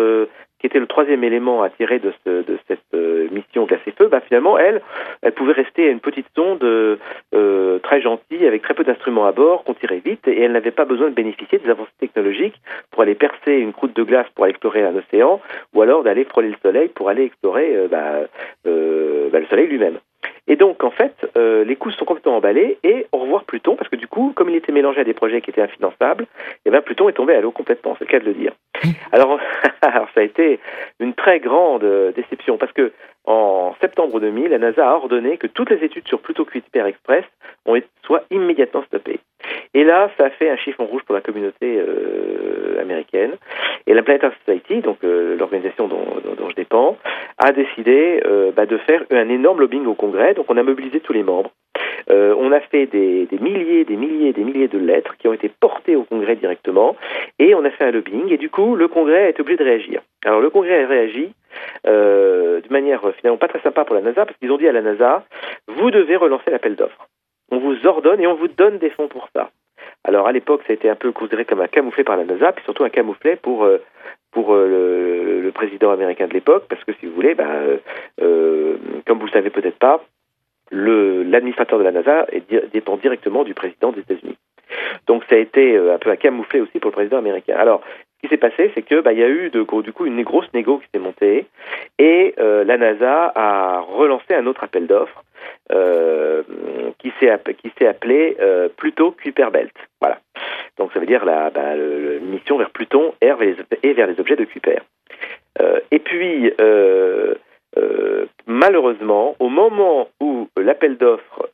qui 0.63 0.67
était 0.67 0.79
le 0.79 0.87
troisième 0.87 1.25
élément 1.25 1.61
à 1.61 1.69
tirer 1.69 1.99
de, 1.99 2.13
ce, 2.23 2.29
de 2.29 2.57
cette 2.69 2.79
euh, 2.93 3.27
mission 3.31 3.65
glacé 3.65 3.91
feu, 3.97 4.07
bah, 4.07 4.21
finalement, 4.21 4.57
elle, 4.57 4.81
elle 5.21 5.33
pouvait 5.33 5.51
rester 5.51 5.89
une 5.89 5.99
petite 5.99 6.27
sonde 6.37 6.63
euh, 6.63 7.79
très 7.79 7.99
gentille, 7.99 8.47
avec 8.47 8.61
très 8.61 8.73
peu 8.73 8.85
d'instruments 8.85 9.25
à 9.25 9.33
bord, 9.33 9.65
qu'on 9.65 9.73
tirait 9.73 9.99
vite, 9.99 10.25
et 10.25 10.39
elle 10.39 10.53
n'avait 10.53 10.71
pas 10.71 10.85
besoin 10.85 11.09
de 11.09 11.15
bénéficier 11.15 11.57
des 11.57 11.69
avancées 11.69 11.91
technologiques 11.99 12.55
pour 12.91 13.01
aller 13.01 13.13
percer 13.13 13.55
une 13.55 13.73
croûte 13.73 13.93
de 13.93 14.03
glace 14.03 14.27
pour 14.35 14.45
aller 14.45 14.51
explorer 14.51 14.83
un 14.83 14.95
océan, 14.95 15.41
ou 15.73 15.81
alors 15.81 16.01
d'aller 16.01 16.23
frôler 16.23 16.47
le 16.47 16.57
soleil 16.61 16.87
pour 16.87 17.09
aller 17.09 17.25
explorer 17.25 17.75
euh, 17.75 17.89
bah, 17.89 18.21
bah, 18.63 19.39
le 19.39 19.45
soleil 19.49 19.67
lui-même. 19.67 19.99
Et 20.47 20.57
donc, 20.57 20.83
en 20.83 20.91
fait, 20.91 21.15
euh, 21.37 21.63
les 21.63 21.75
coûts 21.75 21.91
sont 21.91 22.05
complètement 22.05 22.35
emballés 22.35 22.77
et 22.83 23.07
au 23.11 23.19
revoir 23.19 23.45
Pluton, 23.45 23.75
parce 23.75 23.89
que 23.89 23.95
du 23.95 24.07
coup, 24.07 24.33
comme 24.35 24.49
il 24.49 24.55
était 24.55 24.73
mélangé 24.73 24.99
à 24.99 25.03
des 25.03 25.13
projets 25.13 25.41
qui 25.41 25.49
étaient 25.49 25.61
infinançables, 25.61 26.23
et 26.23 26.59
eh 26.65 26.69
ben 26.69 26.81
Pluton 26.81 27.07
est 27.07 27.13
tombé 27.13 27.33
à 27.33 27.41
l'eau 27.41 27.51
complètement, 27.51 27.95
c'est 27.97 28.05
le 28.05 28.11
cas 28.11 28.19
de 28.19 28.25
le 28.25 28.33
dire. 28.33 28.51
Alors, 29.13 29.39
alors, 29.81 30.07
ça 30.13 30.19
a 30.19 30.23
été 30.23 30.59
une 30.99 31.13
très 31.13 31.39
grande 31.39 31.85
déception, 32.15 32.57
parce 32.57 32.73
que 32.73 32.91
en 33.25 33.73
septembre 33.79 34.19
2000, 34.19 34.49
la 34.49 34.57
NASA 34.57 34.89
a 34.89 34.95
ordonné 34.95 35.37
que 35.37 35.47
toutes 35.47 35.69
les 35.69 35.83
études 35.83 36.07
sur 36.07 36.19
Pluto 36.19 36.43
Kuiper 36.43 36.85
Express 36.85 37.23
soient 38.05 38.23
immédiatement 38.31 38.83
stoppées. 38.83 39.19
Et 39.73 39.83
là, 39.83 40.09
ça 40.17 40.25
a 40.25 40.29
fait 40.29 40.49
un 40.49 40.57
chiffon 40.57 40.85
rouge 40.85 41.03
pour 41.03 41.15
la 41.15 41.21
communauté 41.21 41.79
euh, 41.79 42.81
américaine. 42.81 43.31
Et 43.87 43.93
la 43.93 44.03
Planetary 44.03 44.35
Society, 44.45 44.81
donc 44.81 44.97
euh, 45.03 45.37
l'organisation 45.37 45.87
dont, 45.87 46.05
je 46.49 46.55
dépends, 46.55 46.97
a 47.37 47.51
décidé 47.51 48.21
euh, 48.25 48.51
bah, 48.51 48.65
de 48.65 48.77
faire 48.77 49.03
un 49.11 49.29
énorme 49.29 49.59
lobbying 49.59 49.85
au 49.85 49.95
Congrès. 49.95 50.33
Donc 50.33 50.45
on 50.49 50.57
a 50.57 50.63
mobilisé 50.63 50.99
tous 50.99 51.13
les 51.13 51.23
membres. 51.23 51.51
Euh, 52.09 52.35
on 52.37 52.51
a 52.51 52.59
fait 52.59 52.85
des, 52.87 53.27
milliers, 53.39 53.85
des 53.85 53.95
milliers, 53.95 54.33
des 54.33 54.43
milliers 54.43 54.67
de 54.67 54.77
lettres 54.77 55.15
qui 55.17 55.27
ont 55.27 55.33
été 55.33 55.49
portées 55.49 55.95
au 55.95 56.03
Congrès 56.03 56.35
directement. 56.35 56.95
Et 57.39 57.55
on 57.55 57.63
a 57.63 57.69
fait 57.71 57.85
un 57.85 57.91
lobbying. 57.91 58.31
Et 58.31 58.37
du 58.37 58.49
coup, 58.49 58.75
le 58.75 58.87
Congrès 58.87 59.25
a 59.25 59.29
été 59.29 59.41
obligé 59.41 59.57
de 59.57 59.63
réagir. 59.63 60.01
Alors 60.25 60.41
le 60.41 60.49
Congrès 60.49 60.83
a 60.83 60.87
réagi 60.87 61.33
euh, 61.87 62.61
de 62.61 62.69
manière 62.71 63.01
finalement 63.15 63.37
pas 63.37 63.47
très 63.47 63.61
sympa 63.61 63.85
pour 63.85 63.95
la 63.95 64.01
NASA 64.01 64.25
parce 64.25 64.37
qu'ils 64.37 64.51
ont 64.51 64.57
dit 64.57 64.67
à 64.67 64.71
la 64.71 64.81
NASA, 64.81 65.23
vous 65.67 65.91
devez 65.91 66.15
relancer 66.15 66.49
l'appel 66.51 66.75
d'offres. 66.75 67.07
On 67.51 67.59
vous 67.59 67.85
ordonne 67.85 68.21
et 68.21 68.27
on 68.27 68.35
vous 68.35 68.47
donne 68.47 68.77
des 68.77 68.89
fonds 68.89 69.07
pour 69.07 69.27
ça. 69.35 69.49
Alors 70.03 70.27
à 70.27 70.31
l'époque, 70.31 70.61
ça 70.65 70.71
a 70.71 70.75
été 70.75 70.89
un 70.89 70.95
peu 70.95 71.11
considéré 71.11 71.45
comme 71.45 71.61
un 71.61 71.67
camouflet 71.67 72.03
par 72.03 72.17
la 72.17 72.25
NASA, 72.25 72.51
puis 72.51 72.63
surtout 72.63 72.83
un 72.83 72.89
camouflet 72.89 73.35
pour 73.35 73.63
euh, 73.65 73.79
le, 74.35 75.51
président 75.53 75.91
américain 75.91 76.27
de 76.27 76.33
l'époque, 76.33 76.65
parce 76.67 76.83
que 76.83 76.93
si 76.93 77.05
vous 77.05 77.13
voulez, 77.13 77.35
euh, 77.39 78.77
comme 79.05 79.19
vous 79.19 79.27
le 79.27 79.31
savez 79.31 79.51
peut-être 79.51 79.77
pas, 79.77 80.03
l'administrateur 80.73 81.79
de 81.79 81.83
la 81.83 81.91
NASA 81.91 82.27
dépend 82.71 82.97
directement 82.97 83.43
du 83.43 83.53
président 83.53 83.91
des 83.91 84.01
États-Unis. 84.01 84.37
Donc 85.07 85.23
ça 85.29 85.35
a 85.35 85.39
été 85.39 85.77
un 85.77 85.97
peu 85.97 86.09
un 86.09 86.15
camouflet 86.15 86.59
aussi 86.59 86.79
pour 86.79 86.89
le 86.89 86.95
président 86.95 87.17
américain. 87.17 87.55
Alors 87.57 87.81
ce 87.87 88.27
qui 88.27 88.29
s'est 88.29 88.37
passé, 88.37 88.71
c'est 88.73 88.81
que 88.81 89.01
bah, 89.01 89.13
il 89.13 89.19
y 89.19 89.23
a 89.23 89.29
eu 89.29 89.49
du 89.49 89.65
coup 89.65 90.05
une 90.05 90.23
grosse 90.23 90.51
négo 90.53 90.79
qui 90.79 90.87
s'est 90.93 90.99
montée 90.99 91.45
et 91.99 92.33
la 92.37 92.77
NASA 92.77 93.31
a 93.35 93.79
relancé 93.81 94.33
un 94.33 94.47
autre 94.47 94.63
appel 94.63 94.87
d'offres 94.87 95.23
euh, 95.71 96.43
qui 96.99 97.11
s'est 97.19 97.29
appelé 97.29 98.35
euh, 98.39 98.67
Pluto 98.75 99.11
Kuiper 99.11 99.49
Belt. 99.51 99.73
Voilà. 100.01 100.19
Donc 100.77 100.91
ça 100.93 100.99
veut 100.99 101.05
dire 101.05 101.23
la, 101.23 101.49
bah, 101.49 101.75
mission 102.21 102.57
vers 102.57 102.69
Pluton 102.69 103.13
et 103.21 103.27
vers 103.27 103.39
les, 103.39 103.55
et 103.81 103.93
vers 103.93 104.07
les 104.07 104.19
objets 104.19 104.35
de 104.35 104.43
Kuiper. 104.43 104.79
Euh, 105.61 105.79
et 105.91 105.99
puis 105.99 106.51
malheureusement, 108.47 109.35
au 109.39 109.49
moment 109.49 110.07
où 110.19 110.47
l'appel 110.57 110.97
d'offres 110.97 111.49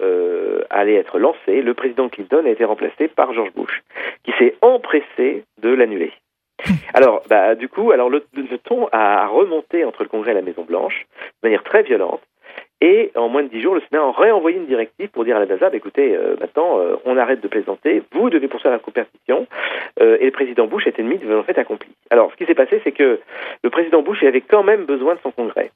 allait 0.70 0.96
être 0.96 1.20
lancé, 1.20 1.62
le 1.62 1.74
président 1.74 2.10
Clinton 2.10 2.46
a 2.46 2.50
été 2.50 2.66
remplacé 2.66 3.08
par 3.08 3.34
George 3.34 3.52
Bush, 3.56 3.84
qui 4.24 4.32
s'est 4.38 4.56
empressé 4.62 5.44
de 5.62 5.70
l'annuler. 5.70 6.14
Alors, 6.94 7.24
bah, 7.30 7.56
du 7.56 7.70
coup, 7.70 7.92
alors 7.92 8.10
le, 8.10 8.24
le, 8.34 8.58
ton 8.58 8.88
a 8.92 9.28
remonté 9.28 9.86
entre 9.86 10.04
le 10.04 10.10
Congrès 10.10 10.32
et 10.32 10.36
la 10.36 10.42
Maison 10.42 10.64
Blanche 10.64 11.06
de 11.42 11.48
manière 11.48 11.64
très 11.64 11.84
violente. 11.84 12.22
Et 12.82 13.12
en 13.16 13.28
moins 13.28 13.44
de 13.44 13.50
dix 13.50 13.62
jours, 13.62 13.76
le 13.76 13.82
Sénat 13.82 14.04
a 14.04 14.12
réenvoyé 14.12 14.58
une 14.58 14.66
directive 14.66 15.10
pour 15.10 15.26
dire 15.26 15.36
à 15.36 15.40
la 15.40 15.46
NASA, 15.46 15.70
bah, 15.70 15.76
écoutez, 15.76 16.16
euh, 16.16 16.36
maintenant, 16.40 16.80
euh, 16.80 16.96
on 17.04 17.18
arrête 17.18 17.42
de 17.42 17.48
plaisanter, 17.50 18.02
vous 18.14 18.30
devez 18.30 18.48
poursuivre 18.48 18.74
la 18.74 18.80
compétition. 18.80 19.48
Euh, 20.02 20.18
et 20.22 20.26
le 20.26 20.32
président 20.32 20.66
Bush 20.66 20.88
est 20.88 20.98
ennemi 20.98 21.18
de 21.18 21.36
en 21.36 21.44
fait 21.44 21.58
accompli. 21.58 21.90
Alors, 22.10 22.32
ce 22.32 22.38
qui 22.38 22.46
s'est 22.46 22.56
passé, 22.56 22.80
c'est 22.84 22.94
que 22.94 23.20
le 23.64 23.70
président 23.70 24.02
Bush 24.02 24.24
avait 24.24 24.42
quand 24.42 24.64
même 24.64 24.86
besoin 24.86 25.16
de 25.16 25.20
son 25.22 25.32
Congrès. 25.32 25.72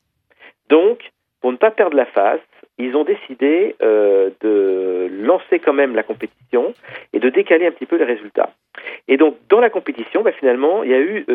Donc, 0.70 1.00
pour 1.42 1.52
ne 1.52 1.58
pas 1.58 1.72
perdre 1.72 1.98
la 1.98 2.06
face, 2.06 2.40
ils 2.78 2.96
ont 2.96 3.04
décidé 3.04 3.76
de 3.80 5.10
lancer 5.22 5.60
quand 5.60 5.74
même 5.74 5.96
la 5.96 6.04
compétition 6.04 6.74
et 7.12 7.20
de 7.20 7.30
décaler 7.30 7.68
un 7.68 7.72
petit 7.72 7.86
peu 7.86 7.98
les 7.98 8.06
résultats. 8.06 8.52
Et 9.08 9.18
donc, 9.18 9.38
dans 9.50 9.60
la 9.60 9.70
compétition, 9.70 10.24
bah, 10.24 10.32
finalement, 10.32 10.84
il 10.84 10.90
y 10.90 10.94
a 10.96 11.00
eu, 11.00 11.26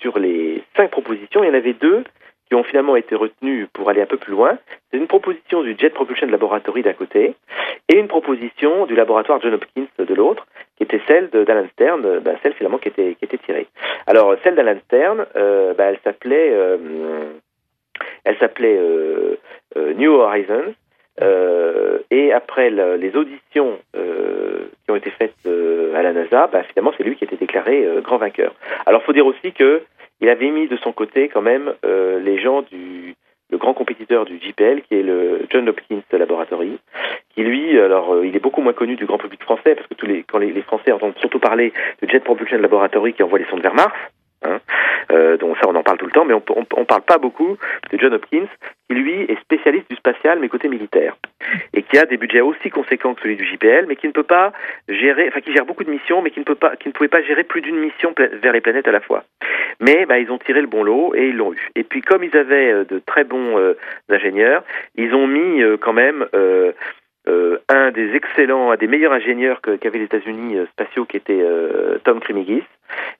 sur 0.00 0.18
les 0.18 0.62
cinq 0.76 0.90
propositions, 0.90 1.42
il 1.42 1.48
y 1.48 1.50
en 1.50 1.54
avait 1.54 1.74
deux 1.74 2.04
qui 2.52 2.56
ont 2.56 2.64
finalement 2.64 2.96
été 2.96 3.14
retenus 3.14 3.66
pour 3.72 3.88
aller 3.88 4.02
un 4.02 4.06
peu 4.06 4.18
plus 4.18 4.32
loin. 4.32 4.58
C'est 4.90 4.98
une 4.98 5.06
proposition 5.06 5.62
du 5.62 5.74
Jet 5.78 5.88
Propulsion 5.88 6.26
Laboratory 6.26 6.82
d'un 6.82 6.92
côté 6.92 7.34
et 7.88 7.96
une 7.96 8.08
proposition 8.08 8.84
du 8.84 8.94
laboratoire 8.94 9.40
John 9.40 9.54
Hopkins 9.54 9.86
de 9.98 10.14
l'autre, 10.14 10.46
qui 10.76 10.82
était 10.82 11.00
celle 11.08 11.30
d'Alan 11.30 11.66
Stern, 11.72 12.18
bah, 12.20 12.32
celle 12.42 12.52
finalement 12.52 12.76
qui 12.76 12.88
était, 12.88 13.14
qui 13.14 13.24
était 13.24 13.38
tirée. 13.38 13.68
Alors 14.06 14.36
celle 14.44 14.54
d'Alan 14.54 14.78
Stern, 14.84 15.24
euh, 15.34 15.72
bah, 15.72 15.84
elle 15.84 15.98
s'appelait, 16.04 16.50
euh, 16.52 16.76
elle 18.24 18.36
s'appelait 18.38 18.78
euh, 18.78 19.36
New 19.94 20.12
Horizons. 20.12 20.74
et 22.10 22.32
après 22.32 22.70
les 22.70 23.16
auditions 23.16 23.78
qui 23.92 24.90
ont 24.90 24.96
été 24.96 25.10
faites 25.10 25.46
à 25.94 26.02
la 26.02 26.12
NASA, 26.12 26.46
bah, 26.46 26.62
finalement 26.64 26.92
c'est 26.96 27.04
lui 27.04 27.16
qui 27.16 27.24
a 27.24 27.26
été 27.26 27.36
déclaré 27.36 27.86
grand 28.02 28.18
vainqueur. 28.18 28.54
Alors 28.86 29.02
faut 29.02 29.12
dire 29.12 29.26
aussi 29.26 29.52
que 29.52 29.82
il 30.22 30.28
avait 30.28 30.50
mis 30.50 30.68
de 30.68 30.76
son 30.76 30.92
côté 30.92 31.28
quand 31.28 31.42
même 31.42 31.74
euh, 31.84 32.20
les 32.20 32.38
gens 32.40 32.62
du 32.62 33.14
le 33.50 33.58
grand 33.58 33.74
compétiteur 33.74 34.24
du 34.24 34.38
JPL, 34.40 34.80
qui 34.80 34.94
est 34.94 35.02
le 35.02 35.42
John 35.50 35.68
Hopkins 35.68 36.00
Laboratory, 36.10 36.78
qui 37.34 37.42
lui, 37.42 37.78
alors, 37.78 38.14
euh, 38.14 38.26
il 38.26 38.34
est 38.34 38.40
beaucoup 38.40 38.62
moins 38.62 38.72
connu 38.72 38.96
du 38.96 39.04
grand 39.04 39.18
public 39.18 39.42
français, 39.42 39.74
parce 39.74 39.86
que 39.88 39.92
tous 39.92 40.06
les, 40.06 40.22
quand 40.22 40.38
les, 40.38 40.52
les 40.52 40.62
Français 40.62 40.90
entendent 40.90 41.18
surtout 41.18 41.38
parler 41.38 41.70
de 42.00 42.08
Jet 42.08 42.20
Propulsion 42.20 42.56
Laboratory 42.56 43.12
qui 43.12 43.22
envoie 43.22 43.38
les 43.38 43.44
sondes 43.50 43.60
vers 43.60 43.74
Mars, 43.74 43.92
Hein 44.44 44.60
euh, 45.12 45.36
donc 45.36 45.56
ça, 45.58 45.68
on 45.68 45.74
en 45.74 45.82
parle 45.82 45.98
tout 45.98 46.06
le 46.06 46.12
temps, 46.12 46.24
mais 46.24 46.34
on, 46.34 46.42
on, 46.76 46.84
parle 46.84 47.02
pas 47.02 47.18
beaucoup 47.18 47.56
de 47.90 47.98
John 47.98 48.14
Hopkins, 48.14 48.48
qui 48.88 48.94
lui 48.94 49.22
est 49.22 49.40
spécialiste 49.40 49.88
du 49.90 49.96
spatial, 49.96 50.38
mais 50.40 50.48
côté 50.48 50.68
militaire, 50.68 51.16
et 51.74 51.82
qui 51.82 51.98
a 51.98 52.06
des 52.06 52.16
budgets 52.16 52.40
aussi 52.40 52.70
conséquents 52.70 53.14
que 53.14 53.22
celui 53.22 53.36
du 53.36 53.46
JPL, 53.46 53.86
mais 53.86 53.96
qui 53.96 54.06
ne 54.06 54.12
peut 54.12 54.22
pas 54.22 54.52
gérer, 54.88 55.28
enfin 55.28 55.40
qui 55.40 55.52
gère 55.52 55.66
beaucoup 55.66 55.84
de 55.84 55.90
missions, 55.90 56.22
mais 56.22 56.30
qui 56.30 56.40
ne 56.40 56.44
peut 56.44 56.54
pas, 56.54 56.76
qui 56.76 56.88
ne 56.88 56.92
pouvait 56.92 57.08
pas 57.08 57.22
gérer 57.22 57.44
plus 57.44 57.60
d'une 57.60 57.78
mission 57.78 58.14
vers 58.16 58.52
les 58.52 58.60
planètes 58.60 58.88
à 58.88 58.92
la 58.92 59.00
fois. 59.00 59.24
Mais 59.80 60.06
bah, 60.06 60.18
ils 60.18 60.30
ont 60.30 60.38
tiré 60.38 60.60
le 60.60 60.66
bon 60.66 60.82
lot 60.82 61.14
et 61.14 61.28
ils 61.28 61.36
l'ont 61.36 61.52
eu. 61.52 61.68
Et 61.74 61.84
puis 61.84 62.02
comme 62.02 62.24
ils 62.24 62.36
avaient 62.36 62.72
euh, 62.72 62.84
de 62.84 62.98
très 62.98 63.24
bons 63.24 63.58
euh, 63.58 63.74
ingénieurs, 64.08 64.62
ils 64.96 65.14
ont 65.14 65.26
mis 65.26 65.62
euh, 65.62 65.76
quand 65.76 65.92
même 65.92 66.26
euh, 66.34 66.72
euh, 67.28 67.58
un 67.68 67.92
des 67.92 68.16
excellents, 68.16 68.72
un 68.72 68.76
des 68.76 68.88
meilleurs 68.88 69.12
ingénieurs 69.12 69.60
qu'avaient 69.60 69.98
les 69.98 70.06
États-Unis 70.06 70.56
euh, 70.56 70.66
spatiaux, 70.72 71.04
qui 71.04 71.16
était 71.16 71.40
euh, 71.40 71.98
Tom 72.02 72.18
Crimigis, 72.18 72.64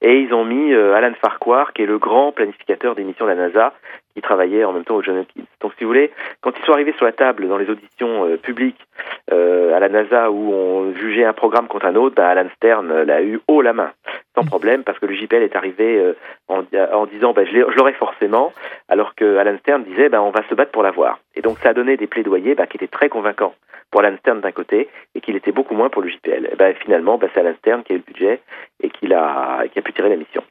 et 0.01 0.21
ils 0.21 0.33
ont 0.35 0.45
mis 0.45 0.73
euh, 0.73 0.95
Alan 0.95 1.13
Farquhar, 1.21 1.73
qui 1.73 1.83
est 1.83 1.87
le 1.87 1.99
grand 1.99 2.33
planificateur 2.33 2.95
des 2.95 3.05
missions 3.05 3.25
de 3.25 3.31
la 3.31 3.37
NASA, 3.37 3.73
qui 4.15 4.21
travaillait 4.21 4.65
en 4.65 4.73
même 4.73 4.85
temps 4.85 4.97
au 4.97 5.03
John 5.03 5.19
Hopkins. 5.19 5.45
Donc, 5.61 5.73
si 5.79 5.85
vous 5.85 5.89
voulez, 5.89 6.11
quand 6.41 6.53
ils 6.59 6.65
sont 6.65 6.73
arrivés 6.73 6.93
sur 6.95 7.07
la 7.07 7.13
table 7.13 7.49
dans 7.49 7.57
les 7.57 7.71
auditions 7.71 8.27
euh, 8.27 8.37
publiques 8.37 8.81
à 9.31 9.81
la 9.81 9.89
NASA 9.89 10.31
où 10.31 10.53
on 10.53 10.93
jugeait 10.95 11.25
un 11.25 11.33
programme 11.33 11.67
contre 11.67 11.87
un 11.87 11.95
autre, 11.97 12.15
bah, 12.15 12.29
Alan 12.29 12.49
Stern 12.57 13.05
l'a 13.05 13.23
eu 13.23 13.41
haut 13.49 13.63
la 13.63 13.73
main, 13.73 13.93
sans 14.35 14.45
problème, 14.45 14.85
parce 14.85 14.99
que 14.99 15.07
le 15.07 15.15
JPL 15.15 15.43
est 15.43 15.57
arrivé 15.57 16.13
en, 16.49 16.63
disant 17.07 17.33
bah, 17.33 17.45
je 17.45 17.77
l'aurai 17.77 17.95
forcément, 17.95 18.53
alors 18.89 19.15
que 19.15 19.39
Alan 19.39 19.57
Stern 19.61 19.85
disait 19.85 20.11
bah, 20.11 20.23
on 20.23 20.31
va 20.31 20.43
se 20.49 20.55
battre 20.55 20.73
pour 20.73 20.83
l'avoir. 20.83 21.19
Et 21.35 21.41
donc, 21.41 21.59
ça 21.59 21.71
a 21.71 21.75
donné 21.75 21.97
des 21.97 22.07
plaidoyers 22.07 22.55
qui 22.69 22.77
étaient 22.77 22.89
très 22.89 23.09
convaincants 23.09 23.55
pour 23.93 24.01
Alan 24.01 24.17
Stern 24.19 24.41
d'un 24.41 24.51
côté 24.51 24.89
et 25.15 25.21
qu'il 25.21 25.37
était 25.37 25.53
beaucoup 25.53 25.75
moins 25.75 25.91
pour 25.91 26.03
le 26.03 26.09
JPL. 26.09 26.57
Et 26.59 26.75
finalement, 26.83 27.21
c'est 27.21 27.41
Alan 27.41 27.55
Stern 27.59 27.85
qui 27.85 27.93
a 27.93 27.97
eu 27.97 27.99
le 27.99 28.05
budget 28.05 28.41
et 28.83 28.91
qui 28.91 29.07
qui 29.68 29.79
a 29.79 29.83
pu 29.83 29.92
tirer 29.92 30.11
la 30.11 30.16
mission. 30.16 30.42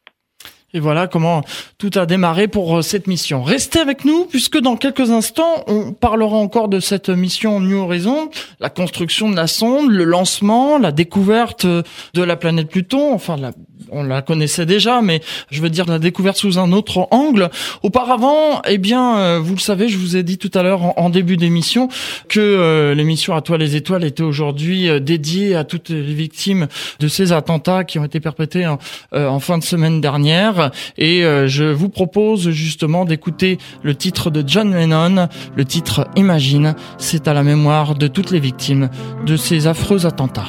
Et 0.74 0.80
voilà 0.80 1.08
comment 1.08 1.41
tout 1.78 1.91
a 1.95 2.06
démarré 2.06 2.47
pour 2.47 2.82
cette 2.82 3.08
mission. 3.08 3.43
Restez 3.43 3.80
avec 3.80 4.06
nous 4.06 4.26
puisque 4.26 4.58
dans 4.58 4.78
quelques 4.78 5.12
instants, 5.12 5.65
on 5.67 5.91
parlera 5.91 6.38
encore 6.38 6.69
de 6.69 6.80
cette 6.80 7.10
mission 7.10 7.60
New 7.60 7.78
Horizon, 7.78 8.30
la 8.62 8.69
construction 8.69 9.30
de 9.30 9.36
la 9.36 9.47
sonde, 9.47 9.91
le 9.91 10.06
lancement, 10.06 10.78
la 10.78 10.93
découverte 10.93 11.65
de 11.65 12.24
la 12.24 12.38
planète 12.38 12.69
Pluton, 12.69 13.13
enfin 13.13 13.36
la 13.36 13.52
on 13.91 14.04
la 14.04 14.21
connaissait 14.21 14.65
déjà, 14.65 15.01
mais 15.01 15.21
je 15.49 15.62
veux 15.62 15.69
dire 15.69 15.86
la 15.86 15.99
découverte 15.99 16.38
sous 16.38 16.60
un 16.60 16.71
autre 16.71 17.08
angle. 17.12 17.49
Auparavant, 17.84 18.62
eh 18.67 18.77
bien, 18.77 19.39
vous 19.39 19.54
le 19.54 19.60
savez, 19.60 19.89
je 19.89 19.97
vous 19.97 20.15
ai 20.17 20.23
dit 20.23 20.38
tout 20.38 20.51
à 20.54 20.63
l'heure 20.63 20.97
en, 20.97 21.10
début 21.10 21.38
d'émission 21.38 21.89
que 22.30 22.39
euh, 22.39 22.95
l'émission 22.95 23.36
À 23.36 23.41
toi 23.41 23.58
les 23.58 23.75
étoiles 23.75 24.04
était 24.04 24.23
aujourd'hui 24.23 24.89
euh, 24.89 24.99
dédiée 24.99 25.56
à 25.56 25.63
toutes 25.63 25.89
les 25.89 26.13
victimes 26.13 26.67
de 26.99 27.08
ces 27.08 27.32
attentats 27.32 27.84
qui 27.84 27.99
ont 27.99 28.06
été 28.06 28.19
perpétrés 28.19 28.67
en, 28.67 28.80
euh, 29.13 29.39
fin 29.39 29.58
de 29.58 29.63
semaine 29.63 30.01
dernière. 30.01 30.71
Et 30.97 31.23
euh, 31.23 31.47
je 31.47 31.63
vous 31.63 31.89
propose 31.89 32.49
justement 32.49 33.06
d'écouter 33.06 33.58
le 33.84 33.95
titre 33.95 34.30
de 34.30 34.43
John 34.45 34.73
Lennon, 34.73 35.27
le 35.56 35.65
titre 35.65 36.08
Imagine. 36.15 36.75
C'est 36.97 37.27
à 37.27 37.34
la 37.34 37.43
mémoire 37.43 37.95
de 37.95 38.08
toutes 38.08 38.32
les 38.32 38.39
victimes 38.39 38.89
de 39.25 39.38
ces 39.38 39.67
affreux 39.67 40.06
attentats. 40.06 40.47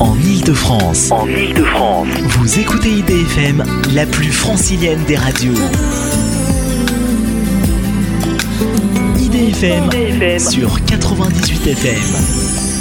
En 0.00 0.16
Ile-de-France. 0.16 1.10
En 1.10 1.26
Ile-de-France. 1.26 2.08
Vous 2.38 2.58
écoutez 2.60 2.90
IDFM, 2.90 3.64
la 3.94 4.06
plus 4.06 4.30
francilienne 4.30 5.02
des 5.06 5.16
radios. 5.16 5.54
IDFM, 9.18 9.90
IDFM. 9.92 10.38
sur 10.38 10.84
98 10.84 11.66
FM. 11.66 12.77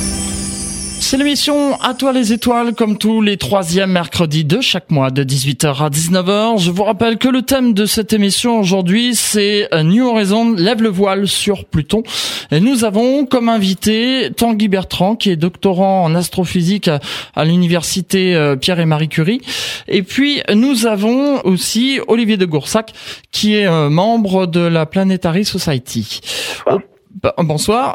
C'est 0.99 1.17
l'émission 1.17 1.79
À 1.79 1.93
toi 1.93 2.11
les 2.11 2.33
étoiles, 2.33 2.73
comme 2.73 2.97
tous 2.97 3.21
les 3.21 3.37
troisièmes 3.37 3.91
mercredis 3.91 4.43
de 4.43 4.59
chaque 4.59 4.91
mois, 4.91 5.09
de 5.09 5.23
18h 5.23 5.83
à 5.83 5.89
19h. 5.89 6.59
Je 6.59 6.69
vous 6.69 6.83
rappelle 6.83 7.17
que 7.17 7.29
le 7.29 7.43
thème 7.43 7.73
de 7.73 7.85
cette 7.85 8.11
émission 8.11 8.59
aujourd'hui, 8.59 9.15
c'est 9.15 9.69
New 9.83 10.05
Horizon, 10.05 10.51
lève 10.51 10.81
le 10.81 10.89
voile 10.89 11.27
sur 11.27 11.63
Pluton. 11.65 12.03
Et 12.51 12.59
nous 12.59 12.83
avons 12.83 13.25
comme 13.25 13.47
invité 13.47 14.31
Tanguy 14.35 14.67
Bertrand, 14.67 15.15
qui 15.15 15.29
est 15.29 15.37
doctorant 15.37 16.03
en 16.03 16.13
astrophysique 16.13 16.89
à 17.35 17.45
l'université 17.45 18.55
Pierre 18.59 18.79
et 18.81 18.85
Marie 18.85 19.09
Curie. 19.09 19.41
Et 19.87 20.03
puis, 20.03 20.41
nous 20.53 20.87
avons 20.87 21.45
aussi 21.45 21.99
Olivier 22.07 22.35
de 22.35 22.45
Goursac, 22.45 22.91
qui 23.31 23.55
est 23.55 23.69
membre 23.89 24.45
de 24.45 24.59
la 24.59 24.85
Planetary 24.85 25.45
Society. 25.45 26.19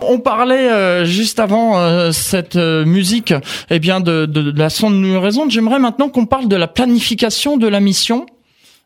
On 0.03 0.19
parlait 0.19 0.71
euh, 0.71 1.05
juste 1.05 1.39
avant 1.39 1.79
euh, 1.79 2.13
cette 2.13 2.57
euh, 2.57 2.85
musique, 2.85 3.35
eh 3.71 3.79
bien 3.79 4.01
de, 4.01 4.27
de, 4.27 4.43
de, 4.43 4.59
la 4.59 4.71
sonde 4.71 4.95
New 4.95 5.15
Horizon. 5.15 5.49
J'aimerais 5.49 5.79
maintenant 5.79 6.09
qu'on 6.09 6.27
parle 6.27 6.49
de 6.49 6.57
la 6.57 6.69
planification 6.69 7.57
de 7.57 7.69
la 7.69 7.81
mission. 7.81 8.27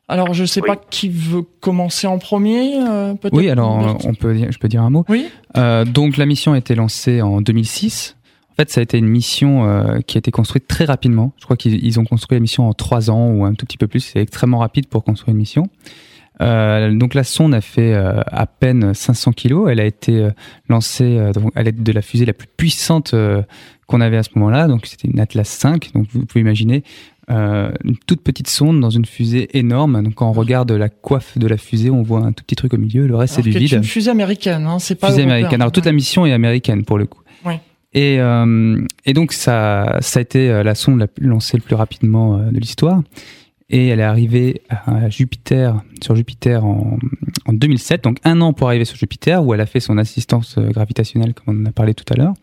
Alors, 0.08 0.34
je 0.34 0.44
sais 0.44 0.60
oui. 0.60 0.68
pas 0.68 0.76
qui 0.76 1.08
veut 1.08 1.42
commencer 1.60 2.06
en 2.06 2.18
premier. 2.18 2.78
peut-être 3.20 3.34
oui, 3.34 3.50
alors 3.50 3.98
on 4.04 4.14
peut, 4.14 4.36
je 4.36 4.58
peux 4.58 4.68
dire 4.68 4.82
un 4.82 4.90
mot. 4.90 5.04
Oui. 5.08 5.26
donc, 5.86 6.16
la 6.16 6.26
mission 6.26 6.52
a 6.52 6.58
été 6.58 6.76
lancée 6.76 7.22
en 7.22 7.40
2006. 7.40 8.16
En 8.52 8.54
fait, 8.54 8.70
ça 8.70 8.80
a 8.80 8.82
été 8.84 8.98
une 8.98 9.08
mission 9.08 9.66
qui 10.06 10.16
a 10.16 10.20
été 10.20 10.30
construite 10.30 10.68
très 10.68 10.84
rapidement. 10.84 11.32
Je 11.38 11.44
crois 11.44 11.56
qu'ils 11.56 11.98
ont 11.98 12.04
construit 12.04 12.36
la 12.36 12.40
mission 12.40 12.68
en 12.68 12.72
trois 12.72 13.10
ans 13.10 13.30
ou 13.30 13.44
un 13.44 13.54
tout 13.54 13.66
petit 13.66 13.78
peu 13.78 13.88
plus. 13.88 13.98
C'est 13.98 14.20
extrêmement 14.20 14.58
rapide 14.58 14.86
pour 14.86 15.02
construire 15.02 15.32
une 15.32 15.40
mission. 15.40 15.68
Euh, 16.42 16.94
donc 16.94 17.14
la 17.14 17.24
sonde 17.24 17.54
a 17.54 17.60
fait 17.60 17.94
euh, 17.94 18.20
à 18.26 18.46
peine 18.46 18.94
500 18.94 19.32
kilos. 19.32 19.68
Elle 19.70 19.80
a 19.80 19.84
été 19.84 20.16
euh, 20.16 20.30
lancée 20.68 21.18
à 21.54 21.62
l'aide 21.62 21.82
de 21.82 21.92
la 21.92 22.02
fusée 22.02 22.26
la 22.26 22.32
plus 22.32 22.48
puissante 22.56 23.14
qu'on 23.86 24.00
avait 24.00 24.16
à 24.16 24.22
ce 24.22 24.30
moment-là. 24.36 24.68
Donc 24.68 24.86
c'était 24.86 25.08
une 25.08 25.20
Atlas 25.20 25.48
5. 25.48 25.92
Donc 25.94 26.06
vous 26.12 26.26
pouvez 26.26 26.40
imaginer 26.40 26.82
une 27.28 27.96
toute 28.06 28.22
petite 28.22 28.48
sonde 28.48 28.80
dans 28.80 28.90
une 28.90 29.04
fusée 29.04 29.56
énorme. 29.58 30.02
Donc 30.02 30.14
quand 30.14 30.28
on 30.28 30.32
regarde 30.32 30.70
la 30.70 30.88
coiffe 30.88 31.38
de 31.38 31.46
la 31.46 31.56
fusée, 31.56 31.90
on 31.90 32.02
voit 32.02 32.20
un 32.20 32.32
tout 32.32 32.44
petit 32.44 32.56
truc 32.56 32.74
au 32.74 32.78
milieu. 32.78 33.06
Le 33.06 33.16
reste 33.16 33.34
c'est 33.34 33.42
du 33.42 33.50
vide. 33.50 33.68
C'est 33.68 33.76
une 33.76 33.84
fusée 33.84 34.10
américaine, 34.10 34.66
hein, 34.66 34.78
c'est 34.78 34.94
pas 34.94 35.08
fusée 35.08 35.22
américaine. 35.22 35.60
Alors 35.60 35.72
toute 35.72 35.86
la 35.86 35.92
mission 35.92 36.26
est 36.26 36.32
américaine 36.32 36.84
pour 36.84 36.98
le 36.98 37.06
coup. 37.06 37.20
Ouais. 37.44 37.60
Et, 37.94 38.18
et 39.06 39.12
donc 39.14 39.32
ça, 39.32 39.96
ça 40.00 40.18
a 40.18 40.22
été 40.22 40.62
la 40.62 40.74
sonde 40.74 40.98
la 40.98 41.06
plus 41.06 41.26
lancée 41.26 41.56
le 41.56 41.62
plus 41.62 41.74
rapidement 41.74 42.38
de 42.38 42.58
l'histoire 42.58 43.00
et 43.68 43.88
elle 43.88 44.00
est 44.00 44.04
arrivée 44.04 44.62
à 44.68 45.08
Jupiter, 45.10 45.82
sur 46.02 46.14
Jupiter 46.14 46.64
en, 46.64 46.98
en, 47.46 47.52
2007, 47.52 48.04
donc 48.04 48.18
un 48.24 48.40
an 48.40 48.52
pour 48.52 48.68
arriver 48.68 48.84
sur 48.84 48.96
Jupiter, 48.96 49.44
où 49.44 49.54
elle 49.54 49.60
a 49.60 49.66
fait 49.66 49.80
son 49.80 49.98
assistance 49.98 50.58
gravitationnelle, 50.58 51.34
comme 51.34 51.58
on 51.58 51.62
en 51.62 51.66
a 51.66 51.72
parlé 51.72 51.94
tout 51.94 52.04
à 52.12 52.16
l'heure. 52.16 52.34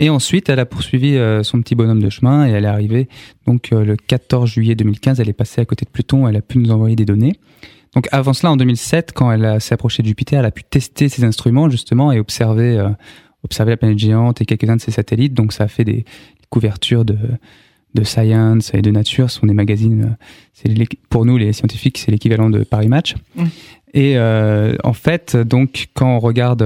Et 0.00 0.10
ensuite, 0.10 0.48
elle 0.48 0.60
a 0.60 0.66
poursuivi 0.66 1.18
son 1.42 1.60
petit 1.60 1.74
bonhomme 1.74 2.00
de 2.00 2.08
chemin 2.08 2.46
et 2.46 2.52
elle 2.52 2.64
est 2.64 2.68
arrivée 2.68 3.08
donc 3.46 3.70
le 3.70 3.96
14 3.96 4.48
juillet 4.48 4.76
2015. 4.76 5.18
Elle 5.18 5.28
est 5.28 5.32
passée 5.32 5.60
à 5.60 5.64
côté 5.64 5.84
de 5.84 5.90
Pluton. 5.90 6.28
Elle 6.28 6.36
a 6.36 6.40
pu 6.40 6.58
nous 6.58 6.70
envoyer 6.70 6.94
des 6.94 7.04
données. 7.04 7.34
Donc 7.94 8.08
avant 8.12 8.32
cela, 8.32 8.52
en 8.52 8.56
2007, 8.56 9.12
quand 9.12 9.32
elle 9.32 9.60
s'est 9.60 9.74
approchée 9.74 10.02
de 10.02 10.08
Jupiter, 10.08 10.40
elle 10.40 10.46
a 10.46 10.50
pu 10.50 10.62
tester 10.62 11.08
ses 11.08 11.24
instruments 11.24 11.70
justement 11.70 12.12
et 12.12 12.20
observer, 12.20 12.78
euh, 12.78 12.90
observer 13.44 13.72
la 13.72 13.76
planète 13.76 13.98
géante 13.98 14.40
et 14.40 14.44
quelques-uns 14.44 14.76
de 14.76 14.80
ses 14.80 14.92
satellites. 14.92 15.34
Donc 15.34 15.52
ça 15.52 15.64
a 15.64 15.68
fait 15.68 15.84
des 15.84 16.04
couvertures 16.50 17.04
de 17.04 17.18
de 17.94 18.04
Science 18.04 18.72
et 18.74 18.82
de 18.82 18.90
Nature 18.90 19.30
sont 19.30 19.46
des 19.46 19.54
magazines. 19.54 20.16
C'est 20.52 20.68
pour 21.08 21.24
nous 21.24 21.36
les 21.36 21.52
scientifiques, 21.52 21.98
c'est 21.98 22.10
l'équivalent 22.10 22.50
de 22.50 22.64
Paris 22.64 22.88
Match. 22.88 23.14
Mmh. 23.36 23.44
Et 23.94 24.18
euh, 24.18 24.76
en 24.84 24.92
fait, 24.92 25.36
donc 25.36 25.88
quand 25.94 26.16
on 26.16 26.18
regarde 26.18 26.62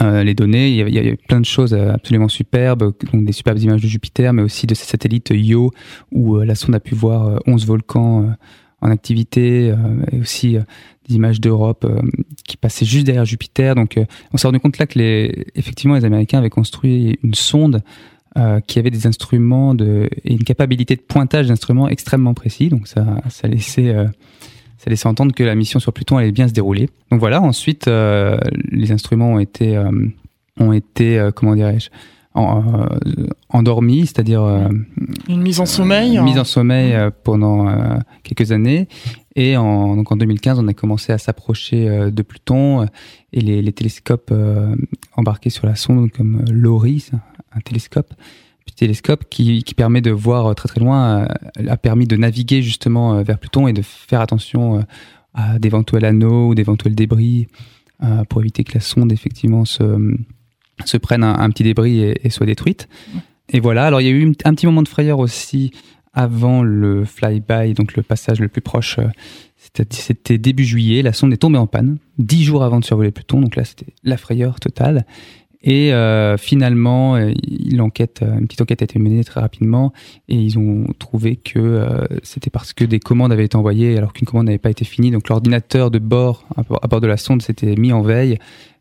euh, 0.00 0.22
les 0.22 0.34
données, 0.34 0.68
il 0.68 0.76
y, 0.76 0.82
a, 0.82 0.88
il 0.88 0.94
y, 0.94 1.10
a, 1.10 1.16
plein 1.28 1.40
de 1.40 1.46
choses 1.46 1.74
absolument 1.74 2.28
superbes, 2.28 2.92
donc 3.12 3.24
des 3.24 3.32
superbes 3.32 3.58
images 3.58 3.82
de 3.82 3.88
Jupiter, 3.88 4.32
mais 4.32 4.42
aussi 4.42 4.66
de 4.66 4.74
ces 4.74 4.86
satellites 4.86 5.30
Io 5.30 5.70
où 6.12 6.36
euh, 6.36 6.44
la 6.44 6.54
sonde 6.54 6.74
a 6.74 6.80
pu 6.80 6.94
voir 6.94 7.40
11 7.46 7.66
volcans 7.66 8.34
en 8.80 8.90
activité, 8.90 9.72
et 10.12 10.20
aussi 10.20 10.58
des 11.08 11.14
images 11.14 11.40
d'Europe 11.40 11.90
qui 12.46 12.58
passaient 12.58 12.84
juste 12.84 13.06
derrière 13.06 13.24
Jupiter. 13.24 13.74
Donc 13.74 13.98
on 14.30 14.36
s'est 14.36 14.46
rendu 14.46 14.60
compte 14.60 14.76
là 14.76 14.86
que 14.86 14.98
les, 14.98 15.46
effectivement 15.54 15.94
les 15.94 16.04
Américains 16.04 16.36
avaient 16.36 16.50
construit 16.50 17.18
une 17.22 17.32
sonde 17.32 17.82
euh, 18.36 18.60
qui 18.60 18.78
avait 18.78 18.90
des 18.90 19.06
instruments 19.06 19.74
de, 19.74 20.08
et 20.24 20.32
une 20.32 20.42
capacité 20.42 20.96
de 20.96 21.00
pointage 21.00 21.46
d'instruments 21.46 21.88
extrêmement 21.88 22.34
précis. 22.34 22.68
Donc 22.68 22.88
ça, 22.88 23.04
ça 23.30 23.46
laissait, 23.46 23.94
euh, 23.94 24.06
ça 24.84 24.90
laissait 24.90 25.06
entendre 25.06 25.34
que 25.34 25.42
la 25.42 25.54
mission 25.54 25.80
sur 25.80 25.92
Pluton 25.92 26.18
allait 26.18 26.32
bien 26.32 26.46
se 26.46 26.52
dérouler. 26.52 26.90
Donc 27.10 27.20
voilà. 27.20 27.40
Ensuite, 27.40 27.88
euh, 27.88 28.36
les 28.70 28.92
instruments 28.92 29.32
ont 29.32 29.38
été, 29.38 29.76
euh, 29.76 29.90
ont 30.60 30.72
été, 30.72 31.18
euh, 31.18 31.30
comment 31.30 31.54
dirais-je, 31.54 31.88
en, 32.34 32.88
endormis, 33.48 34.00
c'est-à-dire 34.00 34.42
une 35.28 35.40
mise 35.40 35.60
en 35.60 35.66
sommeil, 35.66 36.16
une 36.16 36.24
mise 36.24 36.40
en 36.40 36.44
sommeil 36.44 36.92
pendant 37.22 37.72
quelques 38.24 38.50
années. 38.50 38.88
Et 39.36 39.56
en, 39.56 39.94
donc 39.94 40.10
en 40.10 40.16
2015, 40.16 40.58
on 40.58 40.66
a 40.66 40.74
commencé 40.74 41.12
à 41.12 41.18
s'approcher 41.18 42.10
de 42.10 42.22
Pluton 42.22 42.88
et 43.32 43.40
les, 43.40 43.62
les 43.62 43.72
télescopes 43.72 44.34
embarqués 45.16 45.50
sur 45.50 45.66
la 45.66 45.76
sonde 45.76 46.10
comme 46.10 46.44
LORI, 46.50 47.10
un 47.52 47.60
télescope 47.60 48.14
télescope 48.74 49.24
qui, 49.30 49.62
qui, 49.62 49.74
permet 49.74 50.00
de 50.00 50.10
voir 50.10 50.54
très 50.54 50.68
très 50.68 50.80
loin, 50.80 51.22
euh, 51.22 51.68
a 51.68 51.76
permis 51.76 52.06
de 52.06 52.16
naviguer 52.16 52.62
justement 52.62 53.14
euh, 53.14 53.22
vers 53.22 53.38
Pluton 53.38 53.68
et 53.68 53.72
de 53.72 53.82
faire 53.82 54.20
attention 54.20 54.78
euh, 54.78 54.82
à 55.34 55.58
d'éventuels 55.58 56.04
anneaux 56.04 56.48
ou 56.48 56.54
d'éventuels 56.54 56.94
débris 56.94 57.48
pour 58.28 58.42
éviter 58.42 58.64
que 58.64 58.74
la 58.74 58.80
sonde 58.80 59.12
effectivement 59.12 59.64
se, 59.64 60.14
se 60.84 60.96
prenne 60.98 61.24
un, 61.24 61.48
petit 61.50 61.62
débris 61.62 62.00
et, 62.00 62.28
soit 62.28 62.44
détruite. 62.44 62.86
Et 63.48 63.60
voilà, 63.60 63.86
alors 63.86 64.00
il 64.00 64.04
y 64.04 64.10
a 64.10 64.12
eu 64.12 64.32
un 64.44 64.54
petit 64.54 64.66
moment 64.66 64.82
de 64.82 64.88
frayeur 64.88 65.20
aussi 65.20 65.72
avant 66.14 66.62
le 66.62 67.04
flyby, 67.04 67.74
donc 67.74 67.96
le 67.96 68.02
passage 68.02 68.40
le 68.40 68.48
plus 68.48 68.60
proche, 68.60 68.98
c'était 69.74 70.38
début 70.38 70.64
juillet, 70.64 71.02
la 71.02 71.12
sonde 71.12 71.32
est 71.32 71.38
tombée 71.38 71.58
en 71.58 71.66
panne, 71.66 71.98
dix 72.18 72.44
jours 72.44 72.62
avant 72.62 72.80
de 72.80 72.84
survoler 72.84 73.10
Pluton, 73.10 73.40
donc 73.40 73.56
là 73.56 73.64
c'était 73.64 73.92
la 74.04 74.16
frayeur 74.16 74.60
totale. 74.60 75.04
Et 75.66 75.94
euh, 75.94 76.36
finalement, 76.36 77.16
euh, 77.16 77.30
euh, 77.30 77.30
une 77.72 77.90
petite 78.46 78.60
enquête 78.60 78.82
a 78.82 78.84
été 78.84 78.98
menée 78.98 79.24
très 79.24 79.40
rapidement 79.40 79.94
et 80.28 80.36
ils 80.36 80.58
ont 80.58 80.84
trouvé 80.98 81.36
que 81.36 81.86
c'était 82.22 82.50
parce 82.50 82.74
que 82.74 82.84
des 82.84 83.00
commandes 83.00 83.32
avaient 83.32 83.46
été 83.46 83.56
envoyées 83.56 83.96
alors 83.96 84.12
qu'une 84.12 84.26
commande 84.26 84.46
n'avait 84.46 84.58
pas 84.58 84.70
été 84.70 84.84
finie. 84.84 85.10
Donc 85.10 85.30
l'ordinateur 85.30 85.90
de 85.90 85.98
bord, 85.98 86.44
à 86.54 86.86
bord 86.86 87.00
de 87.00 87.06
la 87.06 87.16
sonde, 87.16 87.40
s'était 87.40 87.76
mis 87.76 87.94
en 87.94 88.02
veille, 88.02 88.38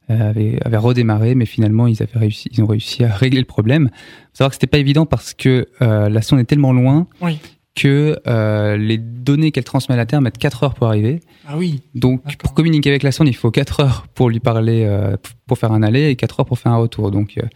avait, 0.10 0.60
avait, 0.64 0.78
redémarré, 0.78 1.36
mais 1.36 1.46
finalement 1.46 1.88
ils 1.88 2.02
avaient 2.04 2.20
réussi, 2.20 2.50
ils 2.52 2.62
ont 2.62 2.68
réussi 2.68 3.04
à 3.04 3.14
régler 3.14 3.40
le 3.40 3.46
problème. 3.46 3.90
Faut 3.90 4.38
savoir 4.38 4.50
que 4.52 4.56
c'était 4.56 4.68
pas 4.68 4.78
évident 4.78 5.06
parce 5.06 5.34
que 5.34 5.68
la 5.80 6.22
sonde 6.22 6.40
est 6.40 6.46
tellement 6.46 6.74
loin 6.74 7.08
oui 7.22 7.40
que 7.76 8.20
euh, 8.28 8.78
les 8.78 8.98
données 8.98 9.52
qu'elle 9.52 9.64
transmet 9.64 9.94
à 9.94 9.98
la 9.98 10.06
Terre 10.06 10.22
mettent 10.22 10.38
4 10.38 10.64
heures 10.64 10.74
pour 10.74 10.88
arriver. 10.88 11.22
Ah 11.48 11.58
oui. 11.58 11.82
Donc 11.96 12.22
pour 12.38 12.54
communiquer 12.54 12.90
avec 12.90 13.04
la 13.04 13.12
sonde, 13.12 13.28
il 13.28 13.36
faut 13.36 13.52
4 13.52 13.80
heures 13.80 14.08
pour 14.14 14.30
lui 14.30 14.40
parler, 14.40 14.84
euh, 14.86 15.18
pour 15.48 15.58
faire 15.58 15.72
un 15.72 15.82
aller 15.82 16.10
et 16.10 16.16
4 16.16 16.42
heures 16.42 16.46
pour 16.46 16.60
faire 16.60 16.72
un 16.72 16.78
retour. 16.78 17.10
Donc 17.10 17.38
euh, 17.38 17.48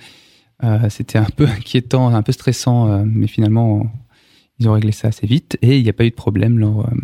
euh 0.64 0.90
c'était 0.90 1.20
un 1.20 1.28
peu 1.36 1.46
inquiétant, 1.58 2.14
un 2.14 2.24
peu 2.24 2.32
stressant, 2.32 2.90
euh, 2.90 3.04
mais 3.06 3.28
finalement 3.28 3.86
ils 4.60 4.68
ont 4.68 4.74
réglé 4.74 4.92
ça 4.92 5.10
assez 5.10 5.28
vite 5.28 5.58
et 5.62 5.78
il 5.78 5.84
n'y 5.84 5.90
a 5.90 5.94
pas 5.94 6.06
eu 6.06 6.10
de 6.10 6.16
problème 6.16 6.58
lors, 6.58 6.88
euh, 6.88 6.96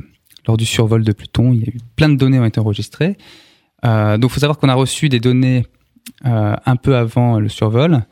lors 0.47 0.57
du 0.57 0.65
survol 0.65 1.03
de 1.03 1.11
Pluton. 1.11 1.53
Il 1.53 1.59
y 1.59 1.63
a 1.65 1.67
eu 1.67 1.77
plein 1.95 2.09
de 2.09 2.15
données 2.15 2.39
ont 2.39 2.45
été 2.45 2.59
enregistrées. 2.59 3.15
Donc 3.83 4.23
il 4.23 4.29
faut 4.29 4.39
savoir 4.39 4.57
qu'on 4.57 4.69
a 4.69 4.73
reçu 4.73 5.09
des 5.09 5.19
données 5.19 5.65
un 6.23 6.75
peu 6.75 6.95
avant 6.95 7.39
le 7.39 7.49
survol. 7.49 8.05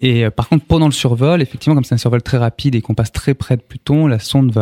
Et 0.00 0.24
euh, 0.24 0.30
par 0.30 0.48
contre, 0.48 0.64
pendant 0.66 0.86
le 0.86 0.92
survol, 0.92 1.40
effectivement, 1.40 1.74
comme 1.74 1.84
c'est 1.84 1.94
un 1.94 1.98
survol 1.98 2.22
très 2.22 2.38
rapide 2.38 2.74
et 2.74 2.82
qu'on 2.82 2.94
passe 2.94 3.12
très 3.12 3.34
près 3.34 3.56
de 3.56 3.62
Pluton, 3.62 4.06
la 4.06 4.18
sonde 4.18 4.52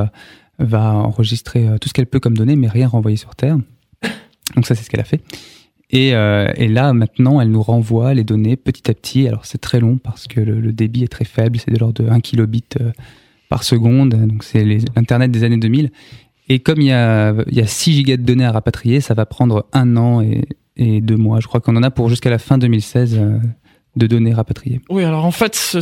va, 0.58 0.94
enregistrer 0.94 1.66
euh, 1.66 1.78
tout 1.78 1.88
ce 1.88 1.94
qu'elle 1.94 2.06
peut 2.06 2.20
comme 2.20 2.36
données, 2.36 2.56
mais 2.56 2.68
rien 2.68 2.88
renvoyer 2.88 3.16
sur 3.16 3.34
Terre. 3.34 3.58
Donc 4.54 4.66
ça, 4.66 4.74
c'est 4.74 4.84
ce 4.84 4.90
qu'elle 4.90 5.00
a 5.00 5.04
fait. 5.04 5.22
Et, 5.90 6.14
euh, 6.14 6.52
là, 6.58 6.92
maintenant, 6.92 7.40
elle 7.40 7.50
nous 7.50 7.62
renvoie 7.62 8.14
les 8.14 8.24
données 8.24 8.56
petit 8.56 8.90
à 8.90 8.94
petit. 8.94 9.26
Alors 9.26 9.44
c'est 9.44 9.60
très 9.60 9.80
long 9.80 9.98
parce 9.98 10.26
que 10.26 10.40
le, 10.40 10.72
débit 10.72 11.02
est 11.04 11.08
très 11.08 11.24
faible, 11.24 11.58
c'est 11.58 11.70
de 11.70 11.78
l'ordre 11.78 12.02
de 12.02 12.08
1 12.08 12.20
kilobit 12.20 12.64
par 13.48 13.64
seconde. 13.64 14.10
Donc 14.10 14.44
c'est 14.44 14.64
l'Internet 14.64 15.30
des 15.30 15.44
années 15.44 15.56
2000. 15.56 15.90
Et 16.48 16.58
comme 16.58 16.80
il 16.80 16.88
y, 16.88 16.92
a, 16.92 17.34
il 17.46 17.56
y 17.56 17.60
a 17.60 17.66
6 17.66 17.92
gigas 17.92 18.16
de 18.16 18.22
données 18.22 18.44
à 18.44 18.52
rapatrier, 18.52 19.00
ça 19.00 19.14
va 19.14 19.26
prendre 19.26 19.66
un 19.72 19.96
an 19.96 20.20
et, 20.20 20.42
et 20.76 21.00
deux 21.00 21.16
mois. 21.16 21.40
Je 21.40 21.46
crois 21.46 21.60
qu'on 21.60 21.76
en 21.76 21.82
a 21.82 21.90
pour 21.90 22.08
jusqu'à 22.08 22.30
la 22.30 22.38
fin 22.38 22.58
2016 22.58 23.20
de 23.96 24.06
données 24.06 24.32
rapatriées. 24.34 24.80
Oui, 24.90 25.04
alors 25.04 25.24
en 25.24 25.30
fait, 25.30 25.76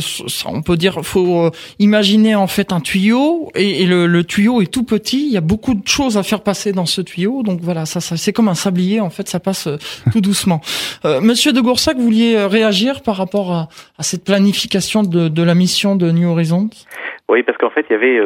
on 0.45 0.61
peut 0.61 0.77
dire, 0.77 0.99
faut 1.03 1.45
euh, 1.45 1.49
imaginer 1.79 2.35
en 2.35 2.47
fait 2.47 2.71
un 2.71 2.79
tuyau 2.79 3.49
et, 3.55 3.85
le, 3.85 4.23
tuyau 4.23 4.61
est 4.61 4.71
tout 4.71 4.83
petit. 4.83 5.25
Il 5.25 5.33
y 5.33 5.37
a 5.37 5.41
beaucoup 5.41 5.73
de 5.73 5.87
choses 5.87 6.17
à 6.17 6.23
faire 6.23 6.41
passer 6.41 6.71
dans 6.71 6.85
ce 6.85 7.01
tuyau, 7.01 7.43
donc 7.43 7.59
voilà, 7.61 7.85
ça, 7.85 8.01
ça 8.01 8.17
c'est 8.17 8.31
comme 8.31 8.49
un 8.49 8.55
sablier. 8.55 9.01
En 9.01 9.09
fait, 9.09 9.27
ça 9.27 9.39
passe 9.39 9.67
euh, 9.67 9.77
tout 10.11 10.21
doucement. 10.21 10.61
Euh, 11.05 11.21
Monsieur 11.21 11.53
de 11.53 11.61
Goursac, 11.61 11.97
vous 11.97 12.03
vouliez 12.03 12.45
réagir 12.45 13.01
par 13.01 13.15
rapport 13.15 13.51
à, 13.51 13.67
cette 13.99 14.25
planification 14.25 15.03
de, 15.03 15.27
de, 15.27 15.43
la 15.43 15.55
mission 15.55 15.95
de 15.95 16.11
New 16.11 16.29
Horizons? 16.29 16.69
Oui, 17.29 17.41
parce 17.43 17.57
qu'en 17.57 17.69
fait, 17.69 17.85
il 17.89 17.93
y 17.93 17.95
avait 17.95 18.19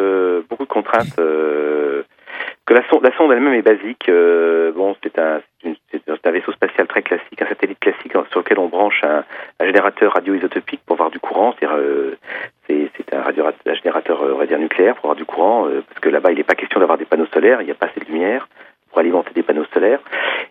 beaucoup 0.50 0.64
de 0.64 0.70
contraintes 0.70 1.16
que 2.68 2.74
la 2.74 2.88
sonde, 2.90 3.02
la 3.02 3.16
sonde 3.16 3.32
elle-même 3.32 3.54
est 3.54 3.62
basique. 3.62 4.10
Euh, 4.10 4.74
bon, 4.74 4.96
c'est 5.02 5.18
un, 5.18 5.40
un, 5.66 6.32
vaisseau 6.32 6.52
spatial 6.52 6.86
très 6.86 7.02
classique, 7.02 7.42
un 7.42 7.48
satellite 7.48 7.80
classique 7.80 8.12
sur 8.12 8.40
lequel 8.40 8.60
on 8.60 8.68
branche 8.68 9.02
un, 9.04 9.24
un 9.62 9.66
générateur 9.66 10.14
radioisotopique 10.14 10.82
pour 10.86 10.96
avoir 10.96 11.10
du 11.10 11.20
courant. 11.20 11.56
Euh, 11.64 12.16
c'est, 12.68 13.14
un, 13.14 13.22
radio, 13.22 13.46
un 13.46 13.74
générateur 13.74 14.22
euh, 14.22 14.38
on 14.38 14.58
nucléaire 14.58 14.96
pour 14.96 15.06
avoir 15.06 15.16
du 15.16 15.24
courant, 15.24 15.68
euh, 15.68 15.82
parce 15.88 16.02
que 16.02 16.10
là-bas, 16.10 16.32
il 16.34 16.38
n'est 16.38 16.44
pas 16.44 16.56
question 16.56 16.82
d'avoir 16.82 16.98
des 16.98 17.06
panneaux 17.06 17.26
solaires, 17.34 17.62
il 17.62 17.66
n'y 17.66 17.72
a 17.72 17.76
pas 17.76 17.86
assez 17.86 18.02
de 18.02 18.06
lumière 18.06 18.50
pour 18.90 19.00
alimenter 19.00 19.32
des 19.34 19.44
panneaux 19.44 19.66
solaires. 19.74 20.00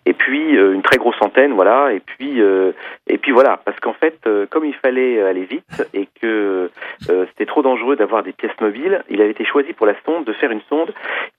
Et 0.04 0.12
puis 0.12 0.56
euh, 0.56 0.72
une 0.72 0.82
très 0.82 0.98
grosse 0.98 1.16
antenne, 1.20 1.52
voilà. 1.52 1.92
Et 1.92 2.00
puis 2.00 2.40
euh, 2.40 2.72
et 3.08 3.18
puis 3.18 3.32
voilà, 3.32 3.60
parce 3.64 3.78
qu'en 3.80 3.92
fait, 3.92 4.18
euh, 4.26 4.46
comme 4.48 4.64
il 4.64 4.74
fallait 4.74 5.20
aller 5.22 5.44
vite 5.44 5.88
et 5.94 6.08
que 6.20 6.70
c'était 7.00 7.46
trop 7.46 7.62
dangereux 7.62 7.96
d'avoir 7.96 8.22
des 8.22 8.32
pièces 8.32 8.58
mobiles, 8.60 9.02
il 9.10 9.20
avait 9.20 9.30
été 9.30 9.44
choisi 9.44 9.72
pour 9.72 9.86
la 9.86 9.94
sonde 10.04 10.24
de 10.24 10.32
faire 10.32 10.50
une 10.50 10.60
sonde 10.68 10.92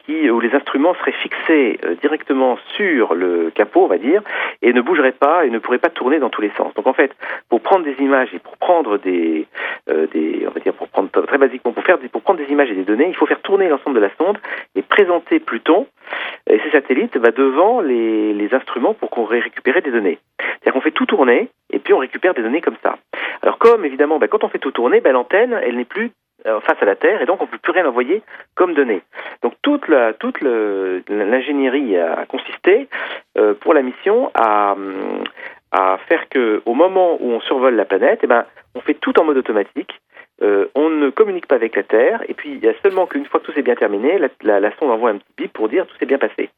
qui 0.06 0.30
où 0.30 0.40
les 0.40 0.54
instruments 0.54 0.94
seraient 0.96 1.14
fixés 1.14 1.80
directement 2.02 2.58
sur 2.76 3.14
le 3.14 3.52
capot, 3.54 3.84
on 3.84 3.88
va 3.88 3.98
dire, 3.98 4.22
et 4.62 4.74
ne 4.74 4.82
bougeraient 4.82 5.12
pas 5.12 5.46
et 5.46 5.50
ne 5.50 5.60
pourraient 5.60 5.78
pas 5.78 5.90
tourner 5.90 6.20
dans 6.20 6.30
tous 6.30 6.42
les 6.42 6.52
sens. 6.58 6.74
Donc 6.76 6.88
en 6.88 6.94
fait, 6.94 7.12
pour 7.50 7.62
prendre 7.62 7.86
des 7.86 7.96
images 8.04 8.34
et 8.34 8.40
pour 8.40 8.58
prendre 8.58 8.98
des 8.98 9.48
des 9.88 10.46
on 10.48 10.52
va 10.52 10.60
dire 10.60 10.74
pour 10.74 10.88
prendre 10.90 11.10
très 11.10 11.38
basiquement 11.38 11.72
pour 11.72 11.84
faire 11.84 11.98
pour 12.12 12.22
prendre 12.22 12.40
des 12.40 12.52
images 12.52 12.70
et 12.72 12.76
des 12.76 12.84
données, 12.84 13.08
il 13.08 13.16
faut 13.16 13.26
faire 13.26 13.42
tourner 13.42 13.70
l'ensemble 13.70 13.96
de 13.96 14.02
la 14.02 14.12
sonde 14.18 14.38
et 14.76 14.82
présenter 14.82 15.40
Pluton 15.40 15.88
et 16.50 16.60
ces 16.60 16.72
satellites 16.72 17.18
va 17.18 17.32
devant 17.32 17.82
les, 17.82 18.50
instruments 18.54 18.94
pour 18.94 19.10
qu'on 19.10 19.26
récupère 19.26 19.82
des 19.82 19.92
données. 19.92 20.20
C'est-à-dire 20.40 20.74
qu'on 20.74 20.82
fait 20.82 20.92
tout 20.92 21.06
tourner 21.06 21.50
et 21.70 21.80
puis 21.80 21.94
on 21.94 21.98
récupère 21.98 22.34
des 22.34 22.42
données 22.42 22.62
comme 22.62 22.78
ça. 22.82 22.98
Alors 23.42 23.58
comme 23.58 23.86
évidemment, 23.86 24.20
ben, 24.20 24.28
quand 24.28 24.44
on 24.44 24.50
fait 24.50 24.60
tout 24.60 24.72
tourner, 24.72 25.02
ben, 25.02 25.12
l'antenne, 25.12 25.60
elle 25.62 25.76
n'est 25.76 25.86
plus 25.86 26.12
euh, 26.46 26.62
face 26.62 26.82
à 26.82 26.86
la 26.86 26.96
Terre 26.96 27.22
et 27.22 27.26
donc 27.26 27.42
on 27.42 27.46
ne 27.46 27.50
peut 27.50 27.58
plus 27.58 27.74
rien 27.74 27.86
envoyer 27.86 28.22
comme 28.56 28.74
données. 28.74 29.02
Donc 29.42 29.54
toute 29.62 29.88
l'ingénierie 29.90 31.98
a 31.98 32.26
consisté 32.26 32.88
euh, 33.38 33.54
pour 33.54 33.74
la 33.74 33.82
mission 33.82 34.32
à, 34.34 34.76
à 35.72 35.98
faire 36.08 36.30
que 36.30 36.62
au 36.66 36.74
moment 36.74 37.18
où 37.20 37.32
on 37.32 37.42
survole 37.42 37.76
la 37.76 37.86
planète, 37.86 38.22
eh 38.24 38.28
ben 38.28 38.46
on 38.76 38.80
fait 38.80 38.94
tout 38.94 39.20
en 39.20 39.26
mode 39.26 39.38
automatique 39.38 40.00
euh, 40.42 40.68
on 40.76 40.90
ne 40.90 41.10
communique 41.10 41.48
pas 41.48 41.56
avec 41.56 41.76
la 41.76 41.84
Terre, 41.84 42.24
et 42.28 42.34
puis 42.34 42.52
il 42.52 42.60
y 42.60 42.68
a 42.68 42.74
seulement 42.82 43.08
qu'une 43.08 43.26
fois 43.26 43.40
que 43.40 43.46
tout 43.46 43.52
s'est 43.54 43.62
bien 43.62 43.76
terminé, 43.76 44.20
la, 44.20 44.60
la, 44.60 44.76
sonde 44.78 44.92
envoie 44.92 45.10
un 45.10 45.18
petit 45.18 45.34
bip 45.38 45.54
pour 45.54 45.70
dire 45.70 45.88
tout 45.88 45.96
s'est 45.98 46.06
bien 46.06 46.20
passé. 46.20 46.50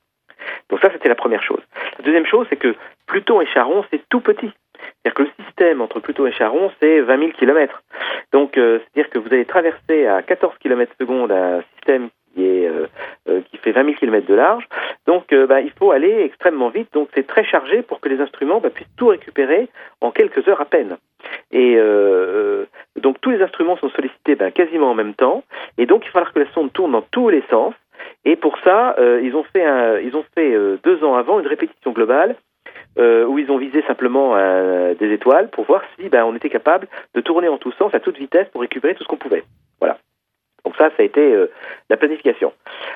Donc 0.70 0.80
ça, 0.82 0.90
c'était 0.92 1.10
la 1.10 1.16
première 1.16 1.44
chose. 1.44 1.62
La 1.98 2.04
deuxième 2.04 2.26
chose, 2.26 2.48
c'est 2.50 2.58
que 2.58 2.76
Pluton 3.08 3.42
et 3.42 3.46
Charon, 3.48 3.84
c'est 3.92 4.02
tout 4.10 4.22
petit. 4.22 4.52
C'est-à-dire 4.74 5.14
que 5.14 5.24
le 5.24 5.46
système 5.46 5.82
entre 5.82 6.00
Pluton 6.00 6.26
et 6.28 6.32
Charon, 6.32 6.72
c'est 6.82 7.02
20 7.02 7.20
000 7.20 7.32
km. 7.32 7.84
Donc, 8.32 8.58
euh, 8.58 8.80
c'est-à-dire 8.80 9.10
que 9.10 9.20
vous 9.20 9.28
allez 9.28 9.46
traverser 9.46 10.08
à 10.08 10.22
14 10.22 10.58
km 10.60 10.94
secondes 11.00 11.32
un 11.32 11.62
système 11.76 12.10
euh, 12.46 12.88
euh, 13.28 13.42
qui 13.50 13.58
fait 13.58 13.72
20 13.72 13.84
000 13.84 13.96
km 13.96 14.28
de 14.28 14.36
large. 14.36 14.68
Donc, 15.08 15.34
bah, 15.34 15.62
il 15.62 15.72
faut 15.72 15.92
aller 15.92 16.22
extrêmement 16.24 16.70
vite. 16.70 16.90
Donc, 16.94 17.10
c'est 17.16 17.26
très 17.26 17.44
chargé 17.44 17.82
pour 17.82 18.00
que 18.00 18.10
les 18.10 18.20
instruments 18.20 18.60
bah, 18.60 18.70
puissent 18.70 18.96
tout 18.98 19.08
récupérer 19.08 19.70
en 20.02 20.12
quelques 20.12 20.48
heures 20.48 20.62
à 20.62 20.66
peine. 20.66 20.98
Et 21.52 21.78
donc, 23.02 23.20
tous 23.22 23.32
les 23.32 23.42
instruments 23.42 23.78
sont 23.78 23.90
sollicités 23.90 24.36
bah, 24.36 24.52
quasiment 24.52 24.92
en 24.92 24.96
même 24.96 25.16
temps. 25.16 25.44
Et 25.78 25.86
donc, 25.86 26.06
il 26.06 26.12
va 26.12 26.26
que 26.26 26.40
la 26.40 26.52
sonde 26.52 26.72
tourne 26.74 26.92
dans 26.92 27.02
tous 27.02 27.30
les 27.30 27.44
sens. 27.50 27.74
Et 28.24 28.36
pour 28.36 28.58
ça, 28.60 28.96
ils 29.24 29.36
ont 29.36 29.44
fait, 29.44 29.66
ils 30.04 30.16
ont 30.16 30.26
fait 30.36 30.56
deux 30.84 31.04
ans 31.04 31.16
avant 31.16 31.40
une 31.40 31.48
répétition 31.48 31.92
globale 31.92 32.36
euh, 32.98 33.26
où 33.26 33.40
ils 33.40 33.50
ont 33.52 33.58
visé 33.58 33.82
simplement 33.84 34.36
euh, 34.36 34.94
des 34.96 35.14
étoiles 35.14 35.50
pour 35.50 35.64
voir 35.66 35.82
si 35.96 36.10
on 36.14 36.36
était 36.36 36.50
capable 36.50 36.88
de 37.14 37.22
tourner 37.22 37.48
en 37.48 37.58
tous 37.58 37.72
sens 37.74 37.94
à 37.94 38.00
toute 38.00 38.18
vitesse 38.18 38.50
pour 38.50 38.62
récupérer 38.62 38.96
tout 38.96 39.04
ce 39.04 39.08
qu'on 39.08 39.16
pouvait. 39.16 39.44
Voilà. 39.80 39.98
Donc 40.66 40.76
ça, 40.78 40.90
ça 40.90 40.96
a 41.00 41.04
été 41.04 41.22
euh, 41.22 41.48
la 41.90 41.98
planification. 41.98 42.54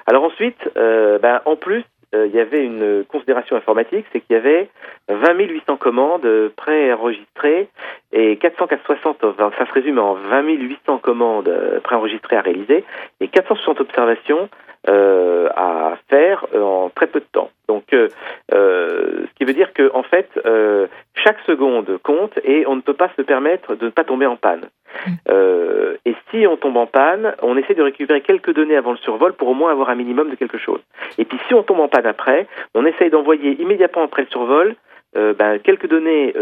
Alors 0.07 0.23
ensuite, 0.23 0.69
ben, 0.75 1.41
en 1.45 1.55
plus, 1.55 1.83
il 2.13 2.35
y 2.35 2.39
avait 2.39 2.63
une 2.63 3.03
considération 3.05 3.55
informatique, 3.55 4.05
c'est 4.11 4.19
qu'il 4.19 4.35
y 4.35 4.39
avait 4.39 4.69
20 5.07 5.33
800 5.33 5.77
commandes 5.77 6.51
préenregistrées 6.55 7.69
et 8.11 8.37
460, 8.37 9.25
ça 9.37 9.65
se 9.65 9.73
résume 9.73 9.97
en 9.97 10.13
20 10.13 10.41
800 10.43 10.97
commandes 10.99 11.51
préenregistrées 11.83 12.35
à 12.35 12.41
réaliser 12.41 12.83
et 13.19 13.27
460 13.27 13.81
observations 13.81 14.49
euh, 14.87 15.49
à 15.55 15.97
faire 16.09 16.45
euh, 16.53 16.61
en 16.61 16.89
très 16.89 17.07
peu 17.07 17.19
de 17.19 17.25
temps. 17.31 17.49
Donc, 17.67 17.85
euh, 17.93 18.09
euh, 18.53 19.25
ce 19.27 19.33
qui 19.35 19.45
veut 19.45 19.53
dire 19.53 19.73
que 19.73 19.89
en 19.93 20.03
fait, 20.03 20.29
euh, 20.45 20.87
chaque 21.15 21.39
seconde 21.45 21.97
compte 22.03 22.37
et 22.43 22.65
on 22.67 22.75
ne 22.75 22.81
peut 22.81 22.93
pas 22.93 23.09
se 23.15 23.21
permettre 23.21 23.75
de 23.75 23.85
ne 23.85 23.91
pas 23.91 24.03
tomber 24.03 24.25
en 24.25 24.35
panne. 24.35 24.65
Et 26.05 26.15
si 26.29 26.45
on 26.45 26.57
tombe 26.57 26.77
en 26.77 26.85
panne, 26.85 27.33
on 27.41 27.57
essaie 27.57 27.73
de 27.73 27.81
récupérer 27.81 28.21
quelques 28.21 28.53
données 28.53 28.75
avant 28.75 28.91
le 28.91 28.97
survol 28.97 29.33
pour 29.33 29.47
au 29.47 29.53
moins 29.53 29.71
avoir 29.71 29.89
un 29.89 29.95
minimum 29.95 30.29
de 30.29 30.35
quelque 30.35 30.59
chose. 30.59 30.81
Et 31.17 31.25
puis, 31.25 31.39
si 31.47 31.53
on 31.55 31.63
tombe 31.63 31.79
en 31.79 31.87
panne 31.87 32.05
après, 32.05 32.45
on 32.75 32.85
essaye 32.85 33.09
d'envoyer 33.09 33.59
immédiatement 33.59 34.03
après 34.03 34.23
le 34.23 34.27
survol 34.27 34.75
ben, 35.15 35.59
quelques 35.59 35.87
données 35.87 36.33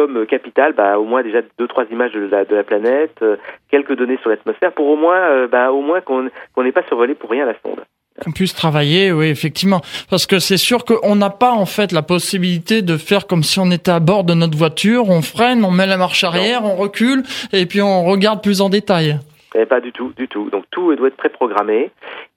comme 0.00 0.16
euh, 0.16 0.24
capital, 0.24 0.72
bah, 0.72 0.98
au 0.98 1.04
moins 1.04 1.22
déjà 1.22 1.40
deux 1.58 1.68
trois 1.68 1.84
images 1.90 2.12
de 2.12 2.28
la, 2.30 2.44
de 2.44 2.56
la 2.56 2.64
planète, 2.64 3.16
euh, 3.22 3.36
quelques 3.70 3.94
données 3.96 4.18
sur 4.22 4.30
l'atmosphère, 4.30 4.72
pour 4.72 4.86
au 4.86 4.96
moins, 4.96 5.20
euh, 5.20 5.46
bah, 5.46 5.72
au 5.72 5.82
moins 5.82 6.00
qu'on 6.00 6.30
qu'on 6.54 6.62
n'ait 6.64 6.72
pas 6.72 6.82
survolé 6.88 7.14
pour 7.14 7.30
rien 7.30 7.44
la 7.44 7.54
sonde. 7.62 7.80
Qu'on 8.22 8.32
puisse 8.32 8.54
travailler, 8.54 9.12
oui, 9.12 9.26
effectivement, 9.26 9.80
parce 10.10 10.26
que 10.26 10.38
c'est 10.38 10.56
sûr 10.56 10.84
qu'on 10.84 11.16
n'a 11.16 11.30
pas 11.30 11.52
en 11.52 11.66
fait 11.66 11.92
la 11.92 12.02
possibilité 12.02 12.82
de 12.82 12.96
faire 12.96 13.26
comme 13.26 13.42
si 13.42 13.58
on 13.60 13.70
était 13.70 13.90
à 13.90 14.00
bord 14.00 14.24
de 14.24 14.34
notre 14.34 14.56
voiture, 14.56 15.08
on 15.08 15.22
freine, 15.22 15.64
on 15.64 15.70
met 15.70 15.86
la 15.86 15.96
marche 15.96 16.24
arrière, 16.24 16.64
on 16.64 16.76
recule, 16.76 17.22
et 17.52 17.66
puis 17.66 17.80
on 17.80 18.04
regarde 18.04 18.42
plus 18.42 18.60
en 18.60 18.68
détail. 18.68 19.18
Eh, 19.54 19.66
pas 19.66 19.80
du 19.80 19.90
tout, 19.90 20.12
du 20.16 20.28
tout. 20.28 20.48
Donc 20.50 20.64
tout 20.70 20.94
doit 20.94 21.08
être 21.08 21.16
préprogrammé 21.16 21.90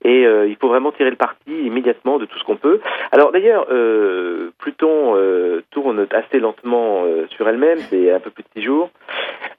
et 0.03 0.25
euh, 0.25 0.47
il 0.47 0.55
faut 0.55 0.67
vraiment 0.67 0.91
tirer 0.91 1.11
le 1.11 1.15
parti 1.15 1.51
immédiatement 1.51 2.17
de 2.17 2.25
tout 2.25 2.39
ce 2.39 2.43
qu'on 2.43 2.55
peut. 2.55 2.79
Alors 3.11 3.31
d'ailleurs, 3.31 3.67
euh, 3.69 4.49
Pluton 4.57 5.15
euh, 5.15 5.61
tourne 5.69 6.07
assez 6.09 6.39
lentement 6.39 7.03
euh, 7.05 7.27
sur 7.29 7.47
elle-même, 7.47 7.77
c'est 7.89 8.11
un 8.11 8.19
peu 8.19 8.31
plus 8.31 8.41
de 8.41 8.47
six 8.55 8.63
jours. 8.63 8.89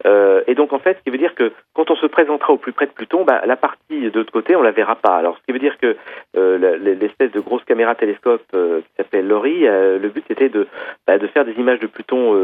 Euh, 0.04 0.42
et 0.48 0.56
donc 0.56 0.72
en 0.72 0.80
fait, 0.80 0.98
ce 0.98 1.02
qui 1.04 1.10
veut 1.10 1.18
dire 1.18 1.36
que 1.36 1.52
quand 1.74 1.92
on 1.92 1.96
se 1.96 2.06
présentera 2.06 2.52
au 2.52 2.56
plus 2.56 2.72
près 2.72 2.86
de 2.86 2.90
Pluton, 2.90 3.24
bah, 3.24 3.42
la 3.46 3.56
partie 3.56 4.10
de 4.10 4.18
l'autre 4.18 4.32
côté, 4.32 4.56
on 4.56 4.62
la 4.62 4.72
verra 4.72 4.96
pas. 4.96 5.14
Alors 5.14 5.38
ce 5.38 5.42
qui 5.44 5.52
veut 5.52 5.60
dire 5.60 5.78
que 5.78 5.96
l'espèce 6.34 7.30
de 7.30 7.40
grosse 7.40 7.62
caméra 7.64 7.94
télescope 7.94 8.42
qui 8.50 8.92
s'appelle 8.96 9.28
LORI, 9.28 9.60
le 9.60 10.08
but 10.08 10.24
c'était 10.26 10.48
de, 10.48 10.66
bah, 11.06 11.18
de 11.18 11.26
faire 11.28 11.44
des 11.44 11.52
images 11.52 11.78
de 11.78 11.86
Pluton 11.86 12.34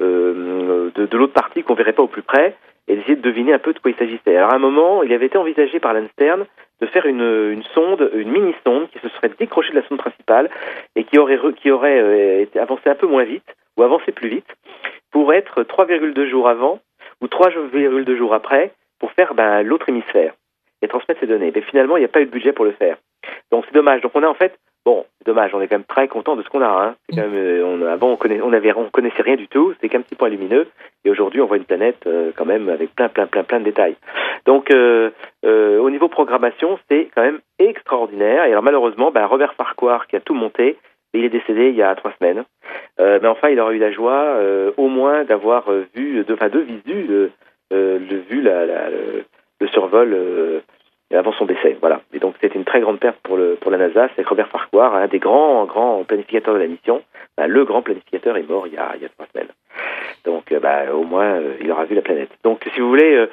de, 0.00 0.90
de 0.96 1.16
l'autre 1.16 1.32
partie 1.32 1.62
qu'on 1.62 1.74
verrait 1.74 1.92
pas 1.92 2.02
au 2.02 2.08
plus 2.08 2.22
près 2.22 2.56
et 2.88 2.96
d'essayer 2.96 3.16
de 3.16 3.22
deviner 3.22 3.52
un 3.52 3.58
peu 3.58 3.72
de 3.72 3.78
quoi 3.78 3.90
il 3.90 3.96
s'agissait. 3.96 4.36
Alors 4.36 4.52
à 4.52 4.56
un 4.56 4.58
moment, 4.58 5.02
il 5.02 5.12
avait 5.12 5.26
été 5.26 5.38
envisagé 5.38 5.78
par 5.78 5.94
Lantern 5.94 6.46
de 6.80 6.86
faire 6.86 7.06
une, 7.06 7.62
sonde, 7.74 8.10
une 8.14 8.30
mini-sonde 8.30 8.88
qui 8.90 8.98
se 9.00 9.08
serait 9.08 9.30
décrochée 9.38 9.70
de 9.70 9.80
la 9.80 9.86
sonde 9.86 9.98
principale 9.98 10.48
et 10.96 11.04
qui 11.04 11.18
aurait, 11.18 11.38
qui 11.56 11.70
aurait 11.70 12.00
euh, 12.00 12.42
été 12.42 12.58
avancé 12.58 12.88
un 12.88 12.94
peu 12.94 13.06
moins 13.06 13.24
vite 13.24 13.56
ou 13.76 13.82
avancé 13.82 14.12
plus 14.12 14.28
vite 14.28 14.46
pour 15.10 15.32
être 15.32 15.62
3,2 15.62 16.28
jours 16.28 16.48
avant 16.48 16.80
ou 17.20 17.26
3,2 17.26 18.16
jours 18.16 18.34
après 18.34 18.72
pour 18.98 19.12
faire 19.12 19.34
ben, 19.34 19.62
l'autre 19.62 19.88
hémisphère 19.88 20.34
et 20.82 20.88
transmettre 20.88 21.20
ces 21.20 21.26
données. 21.26 21.52
Mais 21.54 21.62
finalement, 21.62 21.96
il 21.96 22.00
n'y 22.00 22.06
a 22.06 22.08
pas 22.08 22.20
eu 22.20 22.26
de 22.26 22.30
budget 22.30 22.52
pour 22.52 22.64
le 22.64 22.72
faire. 22.72 22.96
Donc 23.50 23.64
c'est 23.66 23.74
dommage. 23.74 24.00
Donc 24.00 24.12
on 24.14 24.22
a 24.22 24.28
en 24.28 24.34
fait 24.34 24.56
Bon, 24.88 25.04
dommage, 25.26 25.54
on 25.54 25.60
est 25.60 25.68
quand 25.68 25.76
même 25.76 25.84
très 25.84 26.08
content 26.08 26.34
de 26.34 26.42
ce 26.42 26.48
qu'on 26.48 26.62
a. 26.62 26.66
Hein. 26.66 26.94
Quand 27.10 27.20
même, 27.20 27.34
euh, 27.34 27.62
on, 27.62 27.82
avant, 27.84 28.12
on 28.12 28.16
connaissait 28.16 29.22
rien 29.22 29.36
du 29.36 29.46
tout, 29.46 29.74
c'était 29.74 29.90
qu'un 29.90 30.00
petit 30.00 30.14
point 30.14 30.30
lumineux, 30.30 30.66
et 31.04 31.10
aujourd'hui, 31.10 31.42
on 31.42 31.46
voit 31.46 31.58
une 31.58 31.66
planète 31.66 32.06
euh, 32.06 32.30
quand 32.34 32.46
même 32.46 32.70
avec 32.70 32.94
plein, 32.94 33.10
plein, 33.10 33.26
plein, 33.26 33.44
plein 33.44 33.58
de 33.60 33.64
détails. 33.64 33.96
Donc, 34.46 34.70
euh, 34.70 35.10
au 35.44 35.90
niveau 35.90 36.08
programmation, 36.08 36.78
c'est 36.90 37.10
quand 37.14 37.20
même 37.20 37.40
extraordinaire. 37.58 38.46
Et 38.46 38.52
alors, 38.52 38.62
malheureusement, 38.62 39.10
ben, 39.10 39.26
Robert 39.26 39.52
Farquhar, 39.52 40.06
qui 40.06 40.16
a 40.16 40.20
tout 40.20 40.32
monté, 40.32 40.78
il 41.12 41.22
est 41.22 41.28
décédé 41.28 41.68
il 41.68 41.74
y 41.74 41.82
a 41.82 41.94
trois 41.94 42.14
semaines. 42.18 42.44
mais 42.98 43.28
enfin, 43.28 43.50
il 43.50 43.60
aura 43.60 43.74
eu 43.74 43.78
la 43.78 43.92
joie, 43.92 44.38
au 44.78 44.88
moins, 44.88 45.24
d'avoir 45.24 45.70
vu, 45.94 46.24
de, 46.24 46.32
enfin, 46.32 46.48
de 46.48 46.60
visu, 46.60 47.30
vu 47.70 48.40
la, 48.40 48.64
la, 48.64 48.88
le 48.88 49.68
survol 49.68 50.16
avant 51.16 51.32
son 51.32 51.46
décès. 51.46 51.76
Voilà. 51.80 52.00
Et 52.12 52.18
donc 52.18 52.34
c'était 52.40 52.54
une 52.54 52.64
très 52.64 52.80
grande 52.80 53.00
perte 53.00 53.18
pour, 53.22 53.36
le, 53.36 53.56
pour 53.56 53.70
la 53.70 53.78
NASA. 53.78 54.08
C'est 54.16 54.26
Robert 54.26 54.48
Farquhar, 54.48 54.94
un 54.94 55.06
des 55.06 55.18
grands, 55.18 55.64
grands 55.64 56.04
planificateurs 56.04 56.54
de 56.54 56.60
la 56.60 56.66
mission. 56.66 57.02
Ben, 57.36 57.46
le 57.46 57.64
grand 57.64 57.82
planificateur 57.82 58.36
est 58.36 58.48
mort 58.48 58.66
il 58.66 58.74
y 58.74 58.76
a, 58.76 58.92
il 58.96 59.02
y 59.02 59.04
a 59.06 59.08
trois 59.08 59.26
semaines. 59.32 59.48
Donc 60.24 60.52
euh, 60.52 60.60
ben, 60.60 60.90
au 60.90 61.04
moins, 61.04 61.40
euh, 61.40 61.54
il 61.60 61.70
aura 61.70 61.84
vu 61.84 61.94
la 61.94 62.02
planète. 62.02 62.30
Donc 62.44 62.68
si 62.74 62.80
vous 62.80 62.88
voulez, 62.88 63.26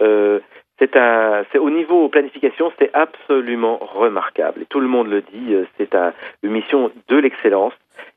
euh, 0.00 0.40
c'est 0.78 0.96
un, 0.96 1.44
c'est 1.50 1.58
au 1.58 1.70
niveau 1.70 2.08
planification, 2.08 2.72
c'est 2.78 2.90
absolument 2.92 3.78
remarquable. 3.78 4.62
Et 4.62 4.66
tout 4.66 4.80
le 4.80 4.88
monde 4.88 5.08
le 5.08 5.22
dit, 5.22 5.56
c'est 5.78 5.94
un, 5.94 6.12
une 6.42 6.52
mission 6.52 6.90
de 7.08 7.16
l'excellence. 7.16 7.72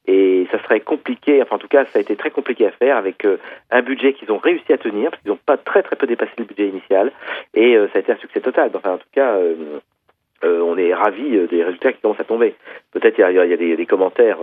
Et 0.07 0.47
ça 0.51 0.61
serait 0.63 0.79
compliqué, 0.79 1.41
enfin 1.41 1.57
en 1.57 1.59
tout 1.59 1.67
cas 1.67 1.85
ça 1.85 1.99
a 1.99 2.01
été 2.01 2.15
très 2.15 2.31
compliqué 2.31 2.65
à 2.65 2.71
faire 2.71 2.97
avec 2.97 3.25
euh, 3.25 3.37
un 3.69 3.81
budget 3.81 4.13
qu'ils 4.13 4.31
ont 4.31 4.37
réussi 4.37 4.71
à 4.73 4.77
tenir, 4.77 5.11
parce 5.11 5.21
qu'ils 5.21 5.31
n'ont 5.31 5.39
pas 5.45 5.57
très 5.57 5.83
très 5.83 5.95
peu 5.95 6.07
dépassé 6.07 6.31
le 6.37 6.45
budget 6.45 6.67
initial, 6.67 7.11
et 7.53 7.75
euh, 7.75 7.87
ça 7.91 7.99
a 7.99 8.01
été 8.01 8.11
un 8.11 8.17
succès 8.17 8.39
total. 8.39 8.71
Enfin 8.73 8.93
en 8.93 8.97
tout 8.97 9.09
cas, 9.11 9.35
euh, 9.35 9.79
on 10.41 10.77
est 10.77 10.93
ravis 10.93 11.47
des 11.47 11.63
résultats 11.63 11.91
qui 11.91 12.01
commencent 12.01 12.19
à 12.19 12.23
tomber. 12.23 12.55
Peut-être 12.91 13.17
il 13.17 13.21
y 13.21 13.23
a, 13.23 13.45
y 13.45 13.53
a 13.53 13.57
des, 13.57 13.75
des, 13.75 13.85
commentaires 13.85 14.37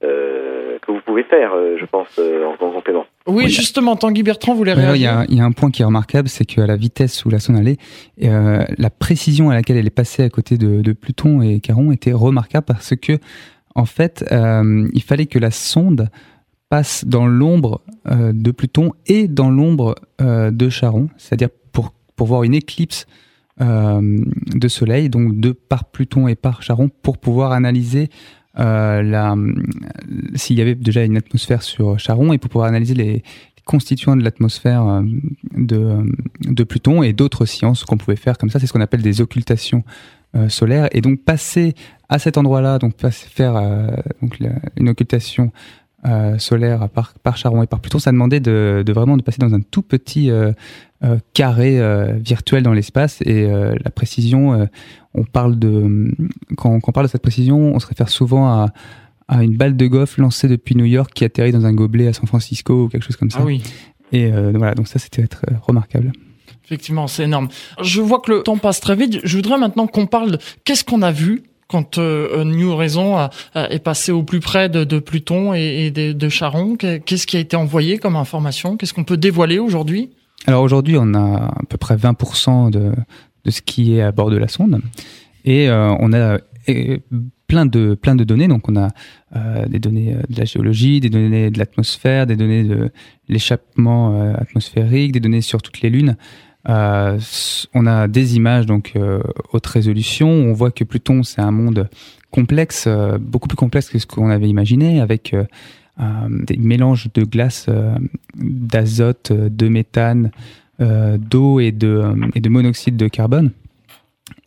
que 0.00 0.90
vous 0.90 1.00
pouvez 1.04 1.24
faire, 1.24 1.52
je 1.76 1.84
pense, 1.84 2.18
en, 2.18 2.64
en, 2.64 2.70
complément. 2.70 3.04
Oui, 3.26 3.48
justement, 3.48 3.96
Tanguy 3.96 4.22
Bertrand 4.22 4.54
voulait 4.54 4.74
réagir. 4.74 4.94
Il 4.94 5.02
y, 5.02 5.06
a, 5.06 5.24
il 5.28 5.36
y, 5.36 5.40
a 5.40 5.44
un 5.44 5.50
point 5.50 5.72
qui 5.72 5.82
est 5.82 5.84
remarquable, 5.84 6.28
c'est 6.28 6.44
qu'à 6.44 6.66
la 6.68 6.76
vitesse 6.76 7.24
où 7.24 7.30
la 7.30 7.40
sonde 7.40 7.56
allait, 7.56 7.78
la 8.20 8.90
précision 8.90 9.50
à 9.50 9.54
laquelle 9.54 9.76
elle 9.76 9.88
est 9.88 9.90
passée 9.94 10.22
à 10.22 10.30
côté 10.30 10.56
de, 10.56 10.82
de 10.82 10.92
Pluton 10.92 11.42
et 11.42 11.60
Charon 11.66 11.90
était 11.90 12.12
remarquable 12.12 12.66
parce 12.66 12.94
que 12.94 13.18
en 13.74 13.84
fait, 13.84 14.24
euh, 14.32 14.88
il 14.92 15.02
fallait 15.02 15.26
que 15.26 15.38
la 15.38 15.50
sonde 15.50 16.10
passe 16.68 17.04
dans 17.04 17.26
l'ombre 17.26 17.82
euh, 18.10 18.32
de 18.34 18.50
Pluton 18.50 18.92
et 19.06 19.28
dans 19.28 19.50
l'ombre 19.50 19.94
euh, 20.20 20.50
de 20.50 20.68
Charon, 20.68 21.08
c'est-à-dire 21.16 21.48
pour, 21.72 21.94
pour 22.16 22.26
voir 22.26 22.42
une 22.42 22.54
éclipse 22.54 23.06
de 23.60 24.66
Soleil, 24.66 25.08
donc 25.08 25.38
de 25.38 25.52
par 25.52 25.84
Pluton 25.84 26.26
et 26.26 26.34
par 26.34 26.62
Charon, 26.62 26.90
pour 27.02 27.18
pouvoir 27.18 27.52
analyser 27.52 28.08
s'il 28.56 30.58
y 30.58 30.60
avait 30.60 30.74
déjà 30.74 31.04
une 31.04 31.16
atmosphère 31.16 31.62
sur 31.62 31.96
Charon 31.96 32.32
et 32.32 32.38
pour 32.38 32.50
pouvoir 32.50 32.66
analyser 32.66 32.94
les, 32.94 33.22
constituants 33.64 34.16
de 34.16 34.24
l'atmosphère 34.24 35.04
de, 35.56 36.12
de, 36.40 36.64
Pluton 36.64 37.04
et 37.04 37.12
d'autres 37.12 37.44
sciences 37.44 37.84
qu'on 37.84 37.98
pouvait 37.98 38.16
faire 38.16 38.36
comme 38.36 38.50
ça. 38.50 38.58
C'est 38.58 38.66
ce 38.66 38.72
qu'on 38.72 38.80
appelle 38.80 39.02
des 39.02 39.20
occultations 39.20 39.84
solaire 40.48 40.88
et 40.92 41.00
donc 41.00 41.22
passer 41.22 41.74
à 42.08 42.18
cet 42.18 42.36
endroit-là, 42.36 42.78
donc 42.78 42.94
faire 43.10 43.56
euh, 43.56 43.88
donc 44.20 44.38
une 44.76 44.88
occultation 44.90 45.50
euh, 46.06 46.36
solaire 46.38 46.88
par, 46.90 47.14
par 47.22 47.36
Charon 47.36 47.62
et 47.62 47.66
par 47.66 47.80
Pluton, 47.80 47.98
ça 47.98 48.12
demandait 48.12 48.40
de, 48.40 48.82
de, 48.84 48.92
vraiment 48.92 49.16
de 49.16 49.22
passer 49.22 49.38
dans 49.38 49.54
un 49.54 49.60
tout 49.60 49.82
petit 49.82 50.30
carré 51.32 51.80
virtuel 52.20 52.62
dans 52.62 52.72
l'espace 52.72 53.22
et 53.22 53.46
la 53.46 53.90
précision, 53.90 54.68
on 55.14 55.24
parle 55.24 55.58
de 55.58 56.14
quand, 56.56 56.78
quand, 56.80 56.90
on 56.90 56.92
parle 56.92 57.06
de 57.06 57.10
cette 57.10 57.22
précision, 57.22 57.74
on 57.74 57.78
se 57.80 57.86
réfère 57.86 58.08
souvent 58.08 58.46
à, 58.46 58.66
à 59.26 59.42
une 59.42 59.56
balle 59.56 59.76
de 59.76 59.86
golf 59.86 60.18
lancée 60.18 60.48
depuis 60.48 60.76
New 60.76 60.84
York 60.84 61.10
qui 61.12 61.24
atterrit 61.24 61.52
dans 61.52 61.66
un 61.66 61.72
gobelet 61.72 62.08
à 62.08 62.12
San 62.12 62.26
Francisco 62.26 62.84
ou 62.84 62.88
quelque 62.88 63.04
chose 63.04 63.16
comme 63.16 63.30
ça. 63.30 63.38
Ah 63.40 63.44
oui. 63.44 63.62
Et 64.12 64.30
voilà, 64.30 64.74
donc 64.74 64.88
ça 64.88 64.98
c'était 64.98 65.22
être 65.22 65.44
remarquable. 65.62 66.12
Effectivement, 66.72 67.06
c'est 67.06 67.24
énorme. 67.24 67.48
Je 67.82 68.00
vois 68.00 68.20
que 68.20 68.32
le 68.32 68.42
temps 68.42 68.56
passe 68.56 68.80
très 68.80 68.96
vite. 68.96 69.20
Je 69.24 69.36
voudrais 69.36 69.58
maintenant 69.58 69.86
qu'on 69.86 70.06
parle 70.06 70.30
de 70.30 70.38
qu'est-ce 70.64 70.84
qu'on 70.86 71.02
a 71.02 71.12
vu 71.12 71.42
quand 71.68 71.98
euh, 71.98 72.44
New 72.44 72.70
Horizon 72.70 73.28
est 73.54 73.78
passé 73.78 74.10
au 74.10 74.22
plus 74.22 74.40
près 74.40 74.70
de, 74.70 74.98
Pluton 74.98 75.52
et, 75.52 75.90
de, 75.90 76.28
Charon. 76.30 76.76
Qu'est-ce 76.76 77.26
qui 77.26 77.36
a 77.36 77.40
été 77.40 77.54
envoyé 77.54 77.98
comme 77.98 78.16
information? 78.16 78.78
Qu'est-ce 78.78 78.94
qu'on 78.94 79.04
peut 79.04 79.18
dévoiler 79.18 79.58
aujourd'hui? 79.58 80.12
Alors 80.46 80.62
aujourd'hui, 80.62 80.96
on 80.98 81.12
a 81.12 81.44
à 81.44 81.60
peu 81.68 81.76
près 81.76 81.94
20% 81.94 82.70
de, 82.70 82.94
ce 83.50 83.60
qui 83.60 83.98
est 83.98 84.00
à 84.00 84.12
bord 84.12 84.30
de 84.30 84.38
la 84.38 84.48
sonde. 84.48 84.80
Et 85.44 85.68
euh, 85.68 85.94
on 86.00 86.14
a 86.14 86.38
plein 87.48 87.66
de, 87.66 87.94
plein 87.94 88.14
de 88.14 88.24
données. 88.24 88.48
Donc 88.48 88.66
on 88.70 88.76
a 88.76 88.88
euh, 89.36 89.66
des 89.66 89.78
données 89.78 90.16
de 90.30 90.38
la 90.38 90.46
géologie, 90.46 91.00
des 91.00 91.10
données 91.10 91.50
de 91.50 91.58
l'atmosphère, 91.58 92.26
des 92.26 92.36
données 92.36 92.64
de 92.64 92.90
l'échappement 93.28 94.32
atmosphérique, 94.32 95.12
des 95.12 95.20
données 95.20 95.42
sur 95.42 95.60
toutes 95.60 95.82
les 95.82 95.90
lunes. 95.90 96.16
Euh, 96.68 97.18
on 97.74 97.86
a 97.86 98.06
des 98.06 98.36
images 98.36 98.66
donc 98.66 98.92
euh, 98.96 99.20
haute 99.52 99.66
résolution. 99.66 100.28
On 100.28 100.52
voit 100.52 100.70
que 100.70 100.84
Pluton 100.84 101.22
c'est 101.22 101.40
un 101.40 101.50
monde 101.50 101.88
complexe, 102.30 102.84
euh, 102.86 103.18
beaucoup 103.18 103.48
plus 103.48 103.56
complexe 103.56 103.90
que 103.90 103.98
ce 103.98 104.06
qu'on 104.06 104.30
avait 104.30 104.48
imaginé, 104.48 105.00
avec 105.00 105.34
des 105.98 106.56
mélanges 106.56 107.08
de 107.14 107.22
glace, 107.22 107.68
d'azote, 108.34 109.30
de 109.30 109.68
méthane, 109.68 110.32
d'eau 110.80 111.60
et 111.60 111.70
de, 111.70 112.48
monoxyde 112.48 112.96
de 112.96 113.08
carbone. 113.08 113.52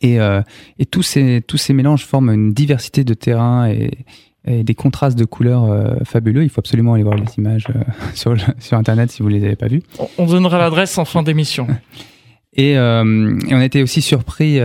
Et, 0.02 0.16
et, 0.16 0.86
tous 0.86 1.02
ces 1.02 1.42
tous 1.46 1.56
ces 1.56 1.72
mélanges 1.72 2.04
forment 2.04 2.30
une 2.30 2.52
diversité 2.52 3.04
de 3.04 3.14
terrains 3.14 3.70
et, 3.70 3.90
et 4.46 4.62
des 4.62 4.74
contrastes 4.74 5.18
de 5.18 5.24
couleurs 5.24 5.64
euh, 5.64 5.96
fabuleux. 6.04 6.44
Il 6.44 6.50
faut 6.50 6.60
absolument 6.60 6.94
aller 6.94 7.02
voir 7.02 7.16
les 7.16 7.26
images 7.38 7.66
euh, 7.74 7.80
sur, 8.14 8.36
sur 8.58 8.78
Internet 8.78 9.10
si 9.10 9.22
vous 9.22 9.28
les 9.28 9.44
avez 9.44 9.56
pas 9.56 9.68
vues. 9.68 9.82
On 10.18 10.26
donnera 10.26 10.58
l'adresse 10.58 10.96
en 10.98 11.04
fin 11.04 11.22
d'émission. 11.22 11.66
et, 12.52 12.78
euh, 12.78 13.38
et, 13.48 13.54
on 13.54 13.58
a 13.58 13.64
été 13.64 13.82
aussi 13.82 14.02
surpris 14.02 14.60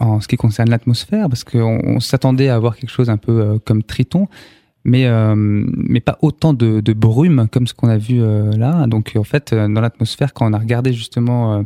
en 0.00 0.20
ce 0.20 0.28
qui 0.28 0.36
concerne 0.36 0.70
l'atmosphère, 0.70 1.28
parce 1.28 1.42
qu'on 1.42 1.80
on, 1.84 1.98
s'attendait 1.98 2.48
à 2.48 2.54
avoir 2.54 2.76
quelque 2.76 2.90
chose 2.90 3.10
un 3.10 3.16
peu 3.16 3.58
comme 3.64 3.82
Triton, 3.82 4.28
mais, 4.84 5.08
mais 5.34 5.98
pas 5.98 6.18
autant 6.22 6.54
de, 6.54 6.80
de, 6.80 6.92
brume 6.92 7.48
comme 7.50 7.66
ce 7.66 7.74
qu'on 7.74 7.88
a 7.88 7.98
vu 7.98 8.20
là. 8.56 8.86
Donc 8.86 9.14
en 9.16 9.24
fait, 9.24 9.52
dans 9.52 9.80
l'atmosphère, 9.80 10.32
quand 10.32 10.48
on 10.48 10.52
a 10.52 10.58
regardé 10.58 10.92
justement... 10.92 11.64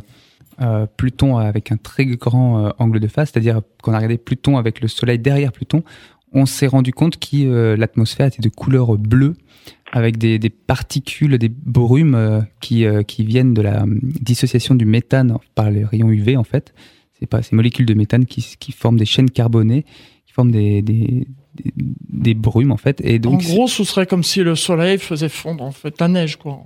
Pluton 0.97 1.39
avec 1.39 1.71
un 1.71 1.77
très 1.77 2.05
grand 2.05 2.71
angle 2.77 2.99
de 2.99 3.07
face, 3.07 3.31
c'est-à-dire 3.31 3.61
qu'on 3.81 3.91
a 3.91 3.97
regardé 3.97 4.19
Pluton 4.19 4.57
avec 4.57 4.81
le 4.81 4.87
Soleil 4.87 5.17
derrière 5.17 5.51
Pluton, 5.51 5.83
on 6.33 6.45
s'est 6.45 6.67
rendu 6.67 6.91
compte 6.91 7.17
que 7.17 7.45
euh, 7.45 7.77
l'atmosphère 7.77 8.27
était 8.27 8.41
de 8.41 8.49
couleur 8.49 8.97
bleue 8.97 9.35
avec 9.91 10.17
des, 10.17 10.39
des 10.39 10.49
particules, 10.49 11.37
des 11.37 11.49
brumes 11.49 12.15
euh, 12.15 12.41
qui, 12.59 12.85
euh, 12.85 13.03
qui 13.03 13.23
viennent 13.23 13.53
de 13.53 13.61
la 13.61 13.85
dissociation 13.87 14.73
du 14.73 14.85
méthane 14.85 15.37
par 15.53 15.69
les 15.69 15.85
rayons 15.85 16.09
UV 16.09 16.35
en 16.35 16.43
fait. 16.43 16.73
C'est 17.19 17.27
pas 17.27 17.43
ces 17.43 17.55
molécules 17.55 17.85
de 17.85 17.93
méthane 17.93 18.25
qui, 18.25 18.55
qui 18.59 18.71
forment 18.71 18.97
des 18.97 19.05
chaînes 19.05 19.29
carbonées, 19.29 19.85
qui 20.25 20.33
forment 20.33 20.51
des, 20.51 20.81
des, 20.81 21.27
des, 22.09 22.33
brumes 22.33 22.71
en 22.71 22.77
fait. 22.77 22.99
Et 23.05 23.19
donc, 23.19 23.41
en 23.41 23.43
gros, 23.43 23.67
ce 23.67 23.83
serait 23.83 24.07
comme 24.07 24.23
si 24.23 24.41
le 24.41 24.55
soleil 24.55 24.97
faisait 24.97 25.29
fondre 25.29 25.63
en 25.63 25.71
fait 25.71 26.01
la 26.01 26.07
neige 26.07 26.37
quoi. 26.37 26.63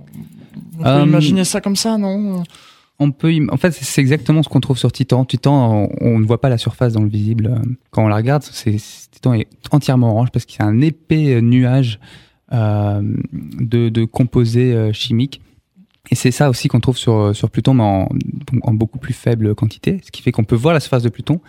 On 0.78 0.82
peut 0.82 1.06
imaginer 1.06 1.44
ça 1.44 1.60
comme 1.60 1.76
ça, 1.76 1.98
non? 1.98 2.42
On 2.98 3.12
peut, 3.12 3.32
en 3.50 3.56
fait, 3.56 3.72
c'est 3.72 4.00
exactement 4.00 4.42
ce 4.42 4.48
qu'on 4.48 4.60
trouve 4.60 4.78
sur 4.78 4.90
Titan. 4.90 5.24
Titan, 5.24 5.88
on, 6.00 6.18
ne 6.18 6.26
voit 6.26 6.40
pas 6.40 6.48
la 6.48 6.58
surface 6.58 6.92
dans 6.92 7.02
le 7.02 7.08
visible. 7.08 7.60
Quand 7.90 8.04
on 8.04 8.08
la 8.08 8.16
regarde, 8.16 8.42
c'est, 8.42 8.76
Titan 9.10 9.34
est 9.34 9.48
entièrement 9.70 10.10
orange 10.10 10.30
parce 10.32 10.44
qu'il 10.44 10.60
y 10.60 10.62
a 10.62 10.66
un 10.66 10.80
épais 10.80 11.40
nuage 11.40 12.00
euh, 12.52 13.00
de, 13.60 14.04
composés 14.04 14.74
euh, 14.74 14.92
chimiques. 14.92 15.40
Et 16.10 16.14
c'est 16.14 16.30
ça 16.30 16.48
aussi 16.48 16.68
qu'on 16.68 16.80
trouve 16.80 16.96
sur, 16.96 17.36
sur 17.36 17.50
Pluton, 17.50 17.74
mais 17.74 17.82
en, 18.62 18.74
beaucoup 18.74 18.98
plus 18.98 19.12
faible 19.12 19.54
quantité, 19.54 20.00
ce 20.02 20.10
qui 20.10 20.22
fait 20.22 20.32
qu'on 20.32 20.44
peut 20.44 20.56
voir 20.56 20.72
la 20.72 20.80
surface 20.80 21.02
de 21.02 21.10
Pluton, 21.10 21.40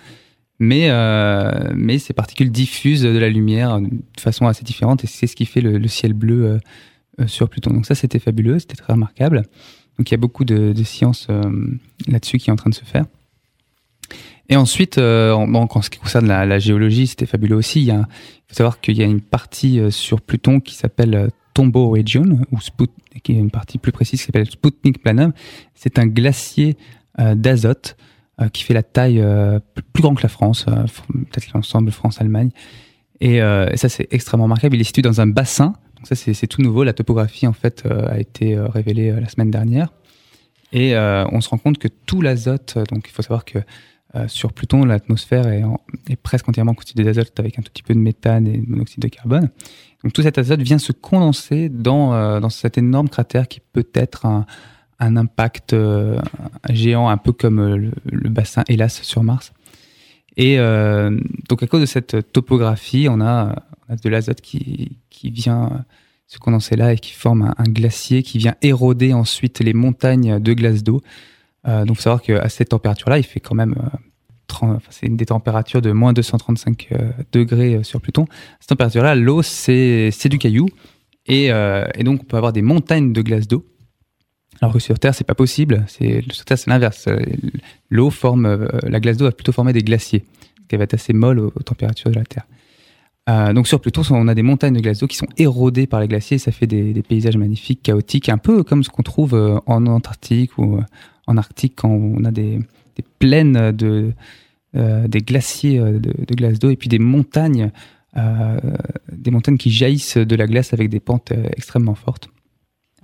mais, 0.59 0.89
euh, 0.89 1.71
mais 1.73 1.97
ces 1.99 2.13
particules 2.13 2.51
diffusent 2.51 3.03
de 3.03 3.17
la 3.17 3.29
lumière 3.29 3.79
de 3.79 3.89
façon 4.19 4.45
assez 4.45 4.65
différente, 4.65 5.03
et 5.05 5.07
c'est 5.07 5.25
ce 5.25 5.35
qui 5.35 5.45
fait 5.45 5.61
le, 5.61 5.87
ciel 5.87 6.13
bleu 6.13 6.45
euh, 6.45 6.57
euh, 7.21 7.27
sur 7.27 7.49
Pluton. 7.49 7.71
Donc 7.71 7.85
ça, 7.85 7.95
c'était 7.95 8.19
fabuleux, 8.19 8.59
c'était 8.59 8.75
très 8.75 8.93
remarquable. 8.93 9.43
Donc 9.99 10.09
il 10.09 10.13
y 10.13 10.15
a 10.15 10.17
beaucoup 10.17 10.45
de, 10.45 10.73
de 10.73 10.83
sciences 10.83 11.27
euh, 11.29 11.43
là-dessus 12.07 12.39
qui 12.39 12.49
est 12.49 12.53
en 12.53 12.55
train 12.55 12.71
de 12.71 12.75
se 12.75 12.85
faire. 12.85 13.05
Et 14.51 14.55
ensuite, 14.55 14.97
euh, 14.97 15.31
en, 15.33 15.81
ce 15.83 15.91
qui 15.91 15.99
concerne 15.99 16.27
la, 16.27 16.57
géologie, 16.57 17.05
c'était 17.05 17.27
fabuleux 17.27 17.55
aussi. 17.55 17.83
Il, 17.83 17.91
faut 18.47 18.55
savoir 18.55 18.81
qu'il 18.81 18.97
y 18.97 19.03
a 19.03 19.05
une 19.05 19.21
partie 19.21 19.79
sur 19.91 20.21
Pluton 20.21 20.59
qui 20.59 20.73
s'appelle 20.73 21.29
Tombaugh 21.53 21.91
Region, 21.91 22.39
ou 22.51 22.59
Sput, 22.61 22.89
qui 23.21 23.33
est 23.33 23.35
une 23.35 23.51
partie 23.51 23.77
plus 23.77 23.91
précise 23.91 24.19
qui 24.19 24.25
s'appelle 24.25 24.49
Sputnik 24.49 25.01
Planum. 25.01 25.33
C'est 25.75 25.99
un 25.99 26.07
glacier 26.07 26.77
euh, 27.19 27.35
d'azote 27.35 27.97
euh, 28.41 28.47
qui 28.49 28.63
fait 28.63 28.73
la 28.73 28.83
taille 28.83 29.19
euh, 29.19 29.59
plus 29.93 30.01
grand 30.01 30.15
que 30.15 30.23
la 30.23 30.29
France, 30.29 30.65
peut-être 30.65 31.51
l'ensemble 31.53 31.91
France-Allemagne. 31.91 32.51
Et, 33.21 33.39
ça, 33.75 33.89
c'est 33.89 34.07
extrêmement 34.11 34.45
remarquable. 34.45 34.77
Il 34.77 34.81
est 34.81 34.85
situé 34.85 35.01
dans 35.01 35.19
un 35.19 35.27
bassin. 35.27 35.73
Ça, 36.03 36.15
c'est 36.15 36.47
tout 36.47 36.61
nouveau. 36.61 36.83
La 36.83 36.93
topographie, 36.93 37.47
en 37.47 37.53
fait, 37.53 37.85
a 37.85 38.19
été 38.19 38.57
révélée 38.57 39.11
la 39.11 39.27
semaine 39.27 39.51
dernière. 39.51 39.93
Et 40.71 40.95
on 40.95 41.41
se 41.41 41.49
rend 41.49 41.57
compte 41.57 41.77
que 41.77 41.87
tout 41.87 42.21
l'azote, 42.21 42.77
donc 42.91 43.07
il 43.07 43.11
faut 43.11 43.21
savoir 43.21 43.43
que 43.43 43.59
sur 44.27 44.53
Pluton, 44.53 44.85
l'atmosphère 44.85 45.47
est, 45.47 46.15
presque 46.15 46.47
entièrement 46.47 46.73
constituée 46.73 47.03
d'azote 47.03 47.37
avec 47.39 47.59
un 47.59 47.61
tout 47.61 47.71
petit 47.71 47.83
peu 47.83 47.93
de 47.93 47.99
méthane 47.99 48.47
et 48.47 48.57
de 48.57 48.69
monoxyde 48.69 49.01
de 49.01 49.07
carbone. 49.07 49.49
Donc 50.03 50.13
tout 50.13 50.21
cet 50.21 50.37
azote 50.37 50.61
vient 50.61 50.77
se 50.77 50.91
condenser 50.91 51.69
dans, 51.69 52.13
euh, 52.13 52.47
cet 52.49 52.77
énorme 52.77 53.09
cratère 53.09 53.47
qui 53.47 53.59
peut 53.59 53.87
être 53.93 54.25
un, 54.25 54.45
impact 54.99 55.73
euh, 55.73 56.19
géant, 56.69 57.09
un 57.09 57.17
peu 57.17 57.31
comme 57.31 57.59
euh, 57.59 57.91
le, 58.05 58.29
bassin 58.29 58.63
Hélas 58.67 59.01
sur 59.01 59.23
Mars. 59.23 59.53
Et 60.41 60.57
donc 61.49 61.61
à 61.63 61.67
cause 61.67 61.81
de 61.81 61.85
cette 61.85 62.31
topographie, 62.31 63.07
on 63.09 63.19
a, 63.19 63.55
de 64.01 64.09
l'azote 64.09 64.39
qui, 64.39 64.97
vient 65.21 65.85
se 66.27 66.39
condenser 66.39 66.77
là 66.77 66.93
et 66.93 66.97
qui 66.97 67.11
forme 67.11 67.53
un, 67.57 67.63
glacier 67.65 68.23
qui 68.23 68.37
vient 68.37 68.55
éroder 68.61 69.13
ensuite 69.13 69.59
les 69.59 69.73
montagnes 69.73 70.39
de 70.39 70.53
glace 70.53 70.81
d'eau. 70.81 71.01
Euh, 71.67 71.83
donc, 71.83 71.97
faut 71.97 72.03
savoir 72.03 72.21
qu'à 72.21 72.47
cette 72.47 72.69
température-là, 72.69 73.17
il 73.17 73.23
fait 73.23 73.41
quand 73.41 73.55
même 73.55 73.75
c'est 74.89 75.07
une 75.07 75.17
des 75.17 75.25
températures 75.25 75.81
de 75.81 75.91
moins 75.91 76.13
235 76.13 76.87
euh, 76.91 77.11
degrés 77.31 77.75
euh, 77.75 77.83
sur 77.83 78.01
Pluton. 78.01 78.25
cette 78.59 78.69
température-là, 78.69 79.15
l'eau, 79.15 79.41
c'est 79.41 80.11
du 80.25 80.37
caillou. 80.37 80.67
Euh, 81.29 81.87
et, 81.95 82.03
donc, 82.03 82.21
on 82.21 82.25
peut 82.25 82.37
avoir 82.37 82.53
des 82.53 82.61
montagnes 82.61 83.13
de 83.13 83.21
glace 83.21 83.47
d'eau. 83.47 83.65
Alors 84.61 84.73
que 84.73 84.79
sur 84.79 84.99
Terre, 84.99 85.15
c'est 85.15 85.23
pas 85.23 85.35
possible. 85.35 85.85
Sur 85.87 86.45
Terre, 86.45 86.57
c'est 86.57 86.69
l'inverse. 86.69 87.07
L'eau 87.89 88.09
forme, 88.09 88.67
la 88.83 88.99
glace 88.99 89.17
d'eau 89.17 89.25
va 89.25 89.31
plutôt 89.31 89.51
former 89.51 89.73
des 89.73 89.83
glaciers, 89.83 90.25
qui 90.67 90.75
va 90.75 90.83
être 90.83 90.95
assez 90.95 91.13
molle 91.13 91.39
aux, 91.39 91.49
températures 91.51 92.11
de 92.11 92.15
la 92.15 92.25
Terre. 92.25 92.45
Euh, 93.29 93.53
donc 93.53 93.67
sur 93.67 93.79
Pluton, 93.79 94.01
on 94.09 94.27
a 94.27 94.33
des 94.33 94.41
montagnes 94.41 94.73
de 94.73 94.81
glace 94.81 94.99
d'eau 94.99 95.07
qui 95.07 95.15
sont 95.15 95.27
érodées 95.37 95.87
par 95.87 96.01
les 96.01 96.07
glaciers. 96.07 96.39
Ça 96.39 96.51
fait 96.51 96.67
des, 96.67 97.01
paysages 97.03 97.37
magnifiques, 97.37 97.83
chaotiques, 97.83 98.27
un 98.27 98.37
peu 98.37 98.63
comme 98.63 98.83
ce 98.83 98.89
qu'on 98.89 99.03
trouve 99.03 99.61
en 99.65 99.85
Antarctique 99.85 100.57
ou 100.57 100.81
en 101.29 101.37
Arctique 101.37 101.73
quand 101.75 101.89
on 101.89 102.25
a 102.25 102.31
des, 102.31 102.59
plaines 103.19 103.71
de, 103.71 104.13
euh, 104.75 105.07
des 105.07 105.21
glaciers 105.21 105.79
euh, 105.79 105.99
de, 105.99 106.35
glace 106.35 106.59
d'eau 106.59 106.69
et 106.69 106.75
puis 106.75 106.89
des 106.89 106.99
montagnes, 106.99 107.71
euh, 108.17 108.59
des 109.11 109.31
montagnes 109.31 109.57
qui 109.57 109.71
jaillissent 109.71 110.17
de 110.17 110.35
la 110.35 110.47
glace 110.47 110.73
avec 110.73 110.89
des 110.89 110.99
pentes 110.99 111.31
extrêmement 111.55 111.95
fortes. 111.95 112.29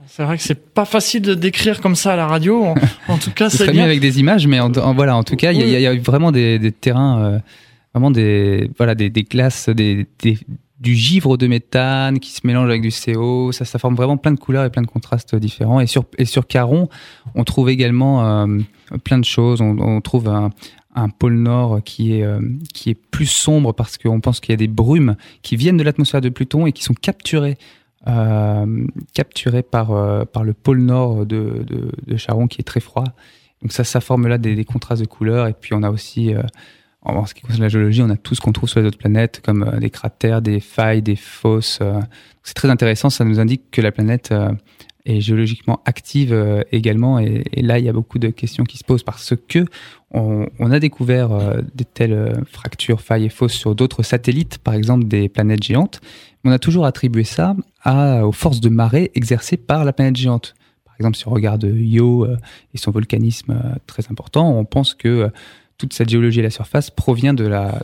C'est 0.07 0.23
vrai 0.23 0.37
que 0.37 0.43
c'est 0.43 0.73
pas 0.73 0.85
facile 0.85 1.21
de 1.21 1.33
décrire 1.33 1.81
comme 1.81 1.95
ça 1.95 2.13
à 2.13 2.15
la 2.15 2.27
radio. 2.27 2.73
En, 3.07 3.17
tout 3.17 3.31
cas, 3.31 3.49
c'est 3.49 3.71
bien 3.71 3.83
avec 3.83 3.99
des 3.99 4.19
images, 4.19 4.47
mais 4.47 4.59
en, 4.59 4.69
voilà, 4.93 5.15
en 5.15 5.23
tout 5.23 5.35
cas, 5.35 5.51
il 5.51 5.61
y, 5.61 5.71
y, 5.71 5.87
a 5.87 5.95
vraiment 5.95 6.31
des, 6.31 6.59
des 6.59 6.71
terrains, 6.71 7.41
vraiment 7.93 8.11
des 8.11 8.69
voilà 8.77 8.95
des, 8.95 9.09
des 9.09 9.23
glaces, 9.23 9.69
des, 9.69 10.05
des, 10.21 10.37
du 10.79 10.95
givre 10.95 11.37
de 11.37 11.47
méthane 11.47 12.19
qui 12.19 12.31
se 12.31 12.45
mélange 12.45 12.69
avec 12.69 12.81
du 12.81 12.91
CO. 12.91 13.51
Ça, 13.51 13.65
ça 13.65 13.79
forme 13.79 13.95
vraiment 13.95 14.17
plein 14.17 14.31
de 14.31 14.39
couleurs 14.39 14.65
et 14.65 14.69
plein 14.69 14.81
de 14.81 14.87
contrastes 14.87 15.35
différents. 15.35 15.79
Et 15.79 15.87
sur, 15.87 16.05
et 16.17 16.25
sur 16.25 16.47
Caron, 16.47 16.89
on 17.33 17.43
trouve 17.43 17.69
également 17.69 18.25
euh, 18.25 18.59
plein 19.03 19.17
de 19.17 19.25
choses. 19.25 19.61
On, 19.61 19.77
on 19.79 20.01
trouve 20.01 20.27
un, 20.27 20.49
un, 20.95 21.09
pôle 21.09 21.35
nord 21.35 21.79
qui 21.83 22.13
est, 22.13 22.23
euh, 22.23 22.39
qui 22.73 22.89
est 22.89 22.95
plus 22.95 23.25
sombre 23.25 23.73
parce 23.73 23.97
qu'on 23.97 24.19
pense 24.19 24.39
qu'il 24.39 24.51
y 24.51 24.53
a 24.53 24.57
des 24.57 24.67
brumes 24.67 25.15
qui 25.41 25.55
viennent 25.55 25.77
de 25.77 25.83
l'atmosphère 25.83 26.21
de 26.21 26.29
Pluton 26.29 26.65
et 26.67 26.71
qui 26.71 26.83
sont 26.83 26.93
capturées. 26.93 27.57
Euh, 28.07 28.85
capturées 29.13 29.63
par, 29.63 29.91
euh, 29.91 30.25
par 30.25 30.43
le 30.43 30.53
pôle 30.53 30.79
nord 30.79 31.25
de, 31.25 31.63
de, 31.65 31.91
de, 32.05 32.17
Charon 32.17 32.47
qui 32.47 32.61
est 32.61 32.63
très 32.63 32.79
froid. 32.79 33.05
Donc 33.63 33.71
ça, 33.71 33.83
ça 33.83 33.99
forme 33.99 34.27
là 34.27 34.37
des, 34.37 34.53
des 34.53 34.63
contrastes 34.63 35.01
de 35.01 35.07
couleurs. 35.07 35.47
Et 35.47 35.53
puis 35.53 35.73
on 35.73 35.81
a 35.81 35.89
aussi 35.89 36.35
en 37.05 37.25
ce 37.25 37.33
qui 37.33 37.41
concerne 37.41 37.61
la 37.61 37.69
géologie, 37.69 38.01
on 38.01 38.09
a 38.09 38.17
tout 38.17 38.35
ce 38.35 38.41
qu'on 38.41 38.51
trouve 38.51 38.67
sur 38.67 38.79
les 38.79 38.87
autres 38.87 38.97
planètes, 38.97 39.41
comme 39.43 39.63
euh, 39.63 39.79
des 39.79 39.89
cratères, 39.89 40.41
des 40.41 40.59
failles, 40.59 41.01
des 41.01 41.15
fosses. 41.15 41.79
Euh. 41.81 42.01
c'est 42.43 42.55
très 42.55 42.69
intéressant, 42.69 43.09
ça 43.09 43.23
nous 43.23 43.39
indique 43.39 43.69
que 43.71 43.81
la 43.81 43.91
planète 43.91 44.33
euh, 45.07 45.13
est 45.13 45.21
géologiquement 45.21 45.81
active 45.85 46.63
également. 46.71 47.19
Et, 47.19 47.43
là, 47.57 47.79
il 47.79 47.85
y 47.85 47.89
a 47.89 47.93
beaucoup 47.93 48.19
de 48.19 48.29
questions 48.29 48.63
qui 48.63 48.77
se 48.77 48.83
posent 48.83 49.03
parce 49.03 49.33
que 49.47 49.65
on, 50.11 50.47
a 50.71 50.79
découvert 50.79 51.29
des 51.73 51.83
telles 51.83 52.41
fractures, 52.49 53.01
failles 53.01 53.25
et 53.25 53.29
fosses 53.29 53.53
sur 53.53 53.75
d'autres 53.75 54.01
satellites, 54.01 54.59
par 54.59 54.73
exemple 54.73 55.05
des 55.05 55.27
planètes 55.27 55.63
géantes. 55.63 55.99
On 56.45 56.51
a 56.51 56.59
toujours 56.59 56.85
attribué 56.85 57.25
ça 57.25 57.55
aux 57.85 58.31
forces 58.31 58.61
de 58.61 58.69
marée 58.69 59.11
exercées 59.13 59.57
par 59.57 59.83
la 59.83 59.91
planète 59.91 60.15
géante. 60.15 60.55
Par 60.85 60.95
exemple, 60.97 61.17
si 61.17 61.27
on 61.27 61.31
regarde 61.31 61.63
Io 61.63 62.27
et 62.73 62.77
son 62.77 62.91
volcanisme 62.91 63.61
très 63.87 64.03
important, 64.09 64.57
on 64.57 64.63
pense 64.63 64.93
que 64.93 65.29
toute 65.77 65.93
cette 65.93 66.09
géologie 66.09 66.39
à 66.39 66.43
la 66.43 66.49
surface 66.49 66.89
provient 66.89 67.33
de 67.33 67.45
la, 67.45 67.79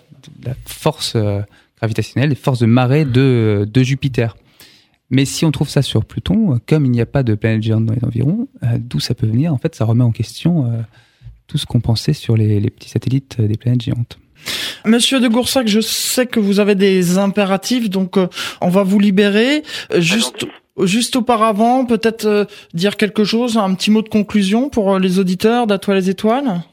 force 0.66 1.14
euh, 1.16 1.42
gravitationnelle, 1.78 2.30
des 2.30 2.36
forces 2.36 2.60
de 2.60 2.66
marée 2.66 3.06
de, 3.06 3.68
Jupiter. 3.76 4.36
Mais 5.12 5.26
si 5.26 5.46
on 5.46 5.52
trouve 5.52 5.70
ça 5.70 5.82
sur 5.82 6.06
Pluton, 6.06 6.60
comme 6.68 6.86
il 6.86 6.92
n'y 6.92 7.02
a 7.02 7.06
pas 7.06 7.24
de 7.24 7.36
planète 7.36 7.62
géante 7.62 7.86
dans 7.86 7.94
les 7.94 8.04
environs, 8.04 8.48
euh, 8.64 8.78
d'où 8.80 9.00
ça 9.00 9.14
peut 9.14 9.28
venir 9.28 9.54
En 9.54 9.58
fait, 9.58 9.76
ça 9.76 9.86
remet 9.86 10.04
en 10.04 10.12
question 10.12 10.66
euh, 10.66 10.78
tout 11.48 11.58
ce 11.58 11.66
qu'on 11.66 11.82
pensait 11.82 12.14
sur 12.14 12.36
les, 12.36 12.62
petits 12.70 12.90
satellites 12.90 13.40
des 13.40 13.58
planètes 13.58 13.82
géantes. 13.82 14.18
Monsieur 14.86 15.20
de 15.20 15.28
Goursac, 15.28 15.68
je 15.68 15.82
sais 15.82 16.26
que 16.26 16.40
vous 16.40 16.60
avez 16.60 16.74
des 16.74 17.20
impératifs, 17.20 17.90
donc 17.90 18.18
on 18.60 18.70
va 18.70 18.82
vous 18.82 18.98
libérer. 18.98 19.62
Juste, 19.96 20.48
juste 20.82 21.16
auparavant, 21.16 21.86
peut-être 21.86 22.48
dire 22.74 22.98
quelque 22.98 23.24
chose, 23.24 23.58
un 23.58 23.76
petit 23.76 23.92
mot 23.92 24.02
de 24.02 24.10
conclusion 24.10 24.70
pour 24.70 24.98
les 24.98 25.20
auditeurs 25.20 25.68
d'Atoile 25.68 25.98
les 25.98 26.10
Étoiles? 26.10 26.64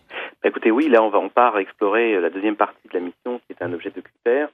Bah, 0.43 0.51
écoutez, 0.51 0.71
oui, 0.71 0.89
là 0.89 1.03
on 1.03 1.11
va 1.11 1.19
on 1.19 1.29
part 1.29 1.59
explorer 1.59 2.15
euh, 2.15 2.21
la 2.21 2.31
deuxième 2.31 2.55
partie 2.55 2.87
de 2.89 2.95
la 2.95 3.01
mission, 3.01 3.41
qui 3.47 3.53
est 3.53 3.63
un 3.63 3.73
objet 3.73 3.91
de 3.91 4.01
critère, 4.01 4.49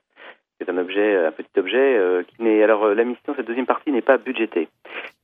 qui 0.64 0.70
est 0.70 0.72
un 0.72 0.78
objet, 0.78 1.14
euh, 1.14 1.28
un 1.28 1.32
petit 1.32 1.58
objet 1.58 1.96
euh, 1.96 2.22
qui 2.22 2.42
n'est. 2.42 2.62
Alors 2.62 2.88
la 2.88 3.04
mission, 3.04 3.34
cette 3.36 3.46
deuxième 3.46 3.66
partie 3.66 3.92
n'est 3.92 4.02
pas 4.02 4.18
budgétée, 4.18 4.68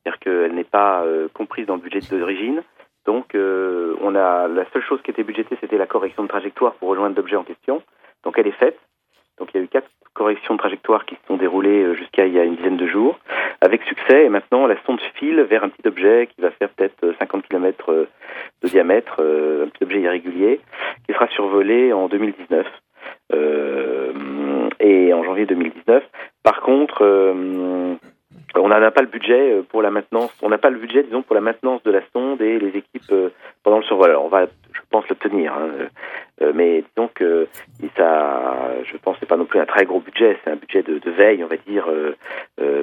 c'est-à-dire 0.02 0.18
qu'elle 0.20 0.54
n'est 0.54 0.64
pas 0.64 1.04
comprise 1.34 1.66
dans 1.66 1.76
le 1.76 1.80
budget 1.80 2.00
d'origine. 2.10 2.62
Donc 3.06 3.34
on 3.34 4.14
a 4.14 4.48
la 4.48 4.64
seule 4.72 4.82
chose 4.82 5.00
qui 5.02 5.10
était 5.10 5.24
budgétée, 5.24 5.56
c'était 5.60 5.78
la 5.78 5.86
correction 5.86 6.22
de 6.22 6.28
trajectoire 6.28 6.74
pour 6.74 6.88
rejoindre 6.88 7.16
l'objet 7.16 7.36
en 7.36 7.44
question. 7.44 7.82
Donc 8.24 8.38
elle 8.38 8.46
est 8.46 8.52
faite. 8.52 8.78
Donc 9.38 9.48
il 9.52 9.56
y 9.56 9.60
a 9.60 9.64
eu 9.64 9.68
quatre 9.68 9.88
corrections 10.12 10.54
de 10.54 10.58
trajectoire 10.58 11.06
qui 11.06 11.14
se 11.14 11.20
sont 11.26 11.36
déroulées 11.36 11.94
jusqu'à 11.94 12.26
il 12.26 12.34
y 12.34 12.38
a 12.38 12.44
une 12.44 12.56
dizaine 12.56 12.76
de 12.76 12.86
jours, 12.86 13.18
avec 13.60 13.82
succès. 13.84 14.24
Et 14.24 14.28
maintenant, 14.28 14.66
la 14.66 14.76
sonde 14.84 15.00
file 15.14 15.40
vers 15.42 15.64
un 15.64 15.68
petit 15.68 15.86
objet 15.86 16.28
qui 16.34 16.40
va 16.42 16.50
faire 16.50 16.68
peut-être 16.70 17.14
50 17.18 17.46
km 17.48 18.06
de 18.62 18.68
diamètre, 18.68 19.16
euh, 19.20 19.64
un 19.64 19.68
petit 19.68 19.84
objet 19.84 20.00
irrégulier, 20.00 20.60
qui 21.06 21.12
sera 21.12 21.28
survolé 21.28 21.92
en 21.92 22.08
2019 22.08 22.66
euh, 23.32 24.12
et 24.80 25.12
en 25.12 25.22
janvier 25.22 25.46
2019. 25.46 26.02
Par 26.42 26.60
contre, 26.60 27.02
euh, 27.02 27.94
on 28.56 28.68
n'a 28.68 28.90
pas 28.90 29.02
le 29.02 29.08
budget 29.08 29.62
pour 29.68 29.82
la 29.82 29.90
maintenance. 29.90 30.32
On 30.42 30.48
n'a 30.48 30.58
pas 30.58 30.70
le 30.70 30.78
budget, 30.78 31.04
disons, 31.04 31.22
pour 31.22 31.34
la 31.34 31.40
maintenance 31.40 31.82
de 31.84 31.90
la 31.90 32.00
sonde 32.12 32.40
et 32.42 32.58
les 32.58 32.76
équipes 32.76 33.14
pendant 33.62 33.78
le 33.78 33.84
survol. 33.84 34.10
Alors, 34.10 34.24
on 34.24 34.28
va, 34.28 34.46
je 34.46 34.80
pense, 34.90 35.08
l'obtenir. 35.08 35.52
Hein. 35.52 35.70
mais 36.54 36.82
disons 36.96 37.08
que 37.14 37.46
ça, 37.96 38.72
je 38.84 38.96
pense, 38.96 39.16
c'est 39.20 39.28
pas 39.28 39.36
non 39.36 39.44
plus 39.44 39.60
un 39.60 39.66
très 39.66 39.84
gros 39.84 40.00
budget. 40.00 40.36
C'est 40.42 40.50
un 40.50 40.56
budget 40.56 40.82
de, 40.82 41.10
veille, 41.10 41.44
on 41.44 41.46
va 41.46 41.56
dire, 41.56 41.86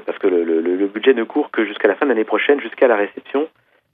parce 0.05 0.17
que 0.19 0.27
le, 0.27 0.43
le, 0.43 0.61
le, 0.61 0.87
budget 0.87 1.13
ne 1.13 1.23
court 1.23 1.51
que 1.51 1.65
jusqu'à 1.65 1.89
la 1.89 1.95
fin 1.95 2.05
de 2.05 2.11
l'année 2.11 2.23
prochaine, 2.23 2.61
jusqu'à 2.61 2.87
la 2.87 2.95
réception 2.95 3.49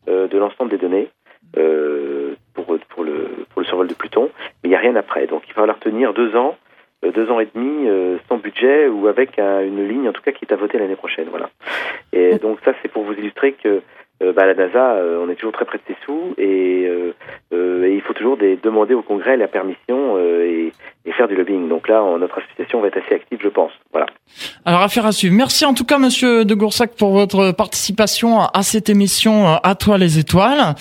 de 0.05 0.37
l'ensemble 0.37 0.69
des 0.69 0.77
données. 0.77 1.09
Euh, 1.57 2.35
pour, 2.55 2.65
pour, 2.89 3.03
le, 3.03 3.45
pour 3.49 3.61
le 3.61 3.67
survol 3.67 3.87
de 3.87 3.93
Pluton, 3.93 4.29
mais 4.63 4.65
il 4.65 4.69
n'y 4.69 4.75
a 4.75 4.79
rien 4.79 4.95
après. 4.95 5.27
Donc 5.27 5.43
il 5.45 5.53
va 5.53 5.61
falloir 5.61 5.79
tenir 5.79 6.13
deux 6.13 6.35
ans, 6.35 6.55
euh, 6.55 6.62
deux 7.11 7.29
ans 7.31 7.39
et 7.39 7.47
demi 7.53 7.87
euh, 7.87 8.17
sans 8.27 8.37
budget 8.37 8.87
ou 8.87 9.07
avec 9.07 9.37
une 9.37 9.87
ligne 9.87 10.07
en 10.09 10.13
tout 10.13 10.21
cas 10.21 10.31
qui 10.31 10.45
est 10.45 10.53
à 10.53 10.55
voter 10.55 10.77
l'année 10.77 10.95
prochaine. 10.95 11.27
Voilà. 11.29 11.49
Et 12.11 12.37
donc 12.39 12.59
ça 12.63 12.73
c'est 12.81 12.89
pour 12.89 13.03
vous 13.03 13.13
illustrer 13.13 13.53
que 13.53 13.81
bah, 14.35 14.45
la 14.45 14.53
NASA, 14.53 14.97
on 15.21 15.29
est 15.29 15.35
toujours 15.35 15.53
très 15.53 15.65
près 15.65 15.77
de 15.77 15.83
ses 15.87 15.97
sous 16.05 16.33
et, 16.37 16.83
et 16.83 17.93
il 17.93 18.01
faut 18.01 18.13
toujours 18.13 18.37
des, 18.37 18.57
demander 18.57 18.93
au 18.93 19.01
Congrès 19.01 19.37
la 19.37 19.47
permission 19.47 20.17
et, 20.17 20.71
et 21.05 21.11
faire 21.11 21.27
du 21.27 21.35
lobbying. 21.35 21.67
Donc 21.67 21.87
là, 21.87 22.01
notre 22.17 22.39
association 22.39 22.81
va 22.81 22.87
être 22.87 22.97
assez 22.97 23.15
active, 23.15 23.39
je 23.41 23.49
pense. 23.49 23.71
Voilà. 23.91 24.05
Alors 24.65 24.81
affaire 24.81 25.05
à 25.05 25.11
suivre. 25.11 25.35
Merci 25.35 25.65
en 25.65 25.73
tout 25.73 25.83
cas, 25.83 25.97
Monsieur 25.97 26.45
de 26.45 26.55
Goursac, 26.55 26.95
pour 26.95 27.11
votre 27.11 27.51
participation 27.51 28.39
à 28.41 28.63
cette 28.63 28.89
émission 28.89 29.47
euh, 29.47 29.55
À 29.63 29.75
toi 29.75 29.97
les 29.97 30.17
étoiles. 30.17 30.75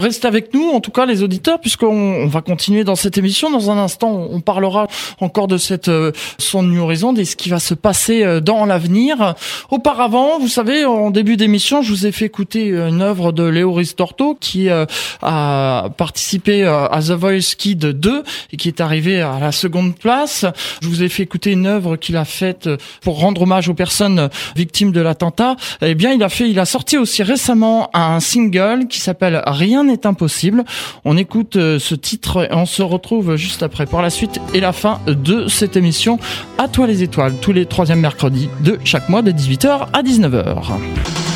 Restez 0.00 0.26
avec 0.26 0.54
nous, 0.54 0.70
en 0.70 0.80
tout 0.80 0.90
cas 0.90 1.04
les 1.04 1.22
auditeurs, 1.22 1.60
puisqu'on 1.60 1.88
on 1.88 2.26
va 2.26 2.40
continuer 2.40 2.84
dans 2.84 2.96
cette 2.96 3.18
émission. 3.18 3.50
Dans 3.50 3.70
un 3.70 3.78
instant, 3.78 4.10
on 4.30 4.40
parlera 4.40 4.86
encore 5.20 5.48
de 5.48 5.58
cette 5.58 5.88
euh, 5.88 6.12
son 6.38 6.62
New 6.62 6.82
Horizon 6.82 7.14
et 7.14 7.24
ce 7.24 7.36
qui 7.36 7.50
va 7.50 7.58
se 7.58 7.74
passer 7.74 8.24
euh, 8.24 8.40
dans 8.40 8.64
l'avenir. 8.64 9.34
Auparavant, 9.70 10.38
vous 10.38 10.48
savez, 10.48 10.84
en 10.86 11.10
début 11.10 11.36
d'émission, 11.36 11.82
je 11.82 11.90
vous 11.90 12.06
ai 12.06 12.12
fait 12.12 12.24
écouter 12.24 12.72
une 12.86 13.02
œuvre 13.02 13.32
de 13.32 13.42
Léo 13.44 13.72
Ristorto 13.72 14.36
qui 14.40 14.68
a 14.70 15.88
participé 15.96 16.64
à 16.64 16.98
The 17.00 17.12
Voice 17.12 17.54
Kid 17.56 17.78
2 17.78 18.22
et 18.52 18.56
qui 18.56 18.68
est 18.68 18.80
arrivé 18.80 19.20
à 19.20 19.38
la 19.40 19.52
seconde 19.52 19.96
place. 19.96 20.44
Je 20.82 20.88
vous 20.88 21.02
ai 21.02 21.08
fait 21.08 21.22
écouter 21.22 21.52
une 21.52 21.66
œuvre 21.66 21.96
qu'il 21.96 22.16
a 22.16 22.24
faite 22.24 22.68
pour 23.02 23.18
rendre 23.18 23.42
hommage 23.42 23.68
aux 23.68 23.74
personnes 23.74 24.28
victimes 24.56 24.92
de 24.92 25.00
l'attentat. 25.00 25.56
Eh 25.82 25.94
bien, 25.94 26.12
il 26.12 26.22
a 26.22 26.28
fait, 26.28 26.48
il 26.48 26.58
a 26.58 26.64
sorti 26.64 26.96
aussi 26.96 27.22
récemment 27.22 27.90
un 27.94 28.20
single 28.20 28.86
qui 28.88 29.00
s'appelle 29.00 29.42
Rien 29.46 29.84
n'est 29.84 30.06
impossible. 30.06 30.64
On 31.04 31.16
écoute 31.16 31.56
euh, 31.56 31.78
ce 31.78 31.94
titre 31.94 32.48
et 32.50 32.54
on 32.54 32.66
se 32.66 32.82
retrouve 32.82 33.36
juste 33.36 33.62
après 33.62 33.86
pour 33.86 34.02
la 34.02 34.10
suite 34.10 34.40
et 34.54 34.60
la 34.60 34.72
fin 34.72 35.00
de 35.06 35.48
cette 35.48 35.76
émission 35.76 36.18
À 36.58 36.68
toi 36.68 36.86
les 36.86 37.02
étoiles, 37.02 37.34
tous 37.40 37.52
les 37.52 37.66
troisièmes 37.66 38.00
mercredis 38.00 38.48
de 38.60 38.78
chaque 38.84 39.08
mois 39.08 39.22
de 39.22 39.32
18h 39.32 39.88
à 39.92 40.02
19h. 40.02 41.27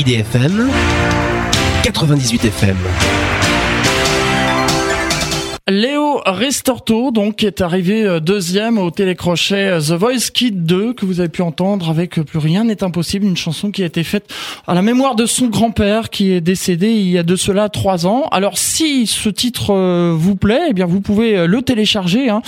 IDFM 0.00 0.70
98 1.82 2.50
FM. 2.50 3.19
Léo 5.70 6.20
Ristorto, 6.26 7.12
donc, 7.12 7.44
est 7.44 7.60
arrivé 7.60 8.02
euh, 8.02 8.18
deuxième 8.18 8.76
au 8.76 8.90
télécrochet 8.90 9.68
euh, 9.68 9.80
The 9.80 9.92
Voice 9.92 10.32
Kid 10.34 10.64
2, 10.64 10.94
que 10.94 11.06
vous 11.06 11.20
avez 11.20 11.28
pu 11.28 11.42
entendre 11.42 11.90
avec 11.90 12.18
euh, 12.18 12.24
Plus 12.24 12.40
rien 12.40 12.64
n'est 12.64 12.82
impossible, 12.82 13.24
une 13.24 13.36
chanson 13.36 13.70
qui 13.70 13.84
a 13.84 13.86
été 13.86 14.02
faite 14.02 14.24
à 14.66 14.74
la 14.74 14.82
mémoire 14.82 15.14
de 15.14 15.26
son 15.26 15.46
grand-père 15.46 16.10
qui 16.10 16.32
est 16.32 16.40
décédé 16.40 16.88
il 16.88 17.08
y 17.08 17.18
a 17.18 17.22
de 17.22 17.36
cela 17.36 17.68
trois 17.68 18.04
ans. 18.04 18.26
Alors, 18.32 18.58
si 18.58 19.06
ce 19.06 19.28
titre 19.28 20.12
vous 20.12 20.34
plaît, 20.34 20.62
eh 20.70 20.72
bien, 20.72 20.86
vous 20.86 21.00
pouvez 21.00 21.46
le 21.46 21.62
télécharger 21.62 22.30
hein, 22.30 22.42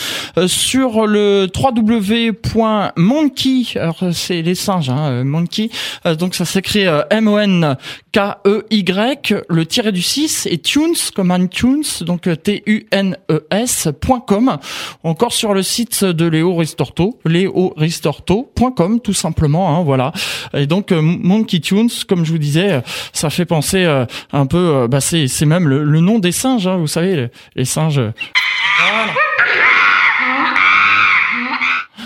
sur 0.49 1.07
le 1.07 1.47
www.monkey, 1.55 2.83
alors 3.79 4.03
c'est 4.13 4.43
les 4.43 4.57
singes, 4.57 4.91
hein, 4.91 5.23
Monkey, 5.23 5.71
donc 6.19 6.35
ça 6.35 6.45
s'écrit 6.45 6.87
M-O-N-K-E-Y, 7.11 7.75
le 9.49 9.67
tiré 9.67 9.93
du 9.93 10.03
6 10.03 10.49
et 10.51 10.59
Tunes 10.59 10.97
comme 11.15 11.31
un 11.31 11.47
Tunes, 11.47 11.85
donc 12.01 12.29
T-U-N 12.43 13.12
nes.com, 13.29 14.59
encore 15.03 15.33
sur 15.33 15.55
le 15.55 15.63
site 15.63 16.05
de 16.05 16.27
Léo 16.27 16.57
Ristorto, 16.57 17.19
léoristorto.com 17.25 19.01
tout 19.01 19.13
simplement, 19.13 19.77
hein, 19.77 19.83
voilà. 19.83 20.13
Et 20.55 20.67
donc 20.67 20.93
euh, 20.93 21.01
Monkey 21.03 21.61
Tunes, 21.61 21.91
comme 22.09 22.25
je 22.25 22.33
vous 22.33 22.39
disais, 22.39 22.83
ça 23.13 23.31
fait 23.31 23.45
penser 23.45 23.85
euh, 23.85 24.07
un 24.33 24.47
peu, 24.47 24.59
euh, 24.59 24.89
bah 24.89 25.01
c'est 25.01 25.29
c'est 25.29 25.47
même 25.47 25.69
le, 25.69 26.01
nom 26.01 26.19
des 26.19 26.33
singes, 26.33 26.67
hein, 26.67 26.77
vous 26.77 26.87
savez, 26.87 27.29
les, 27.55 27.65
singes. 27.65 28.01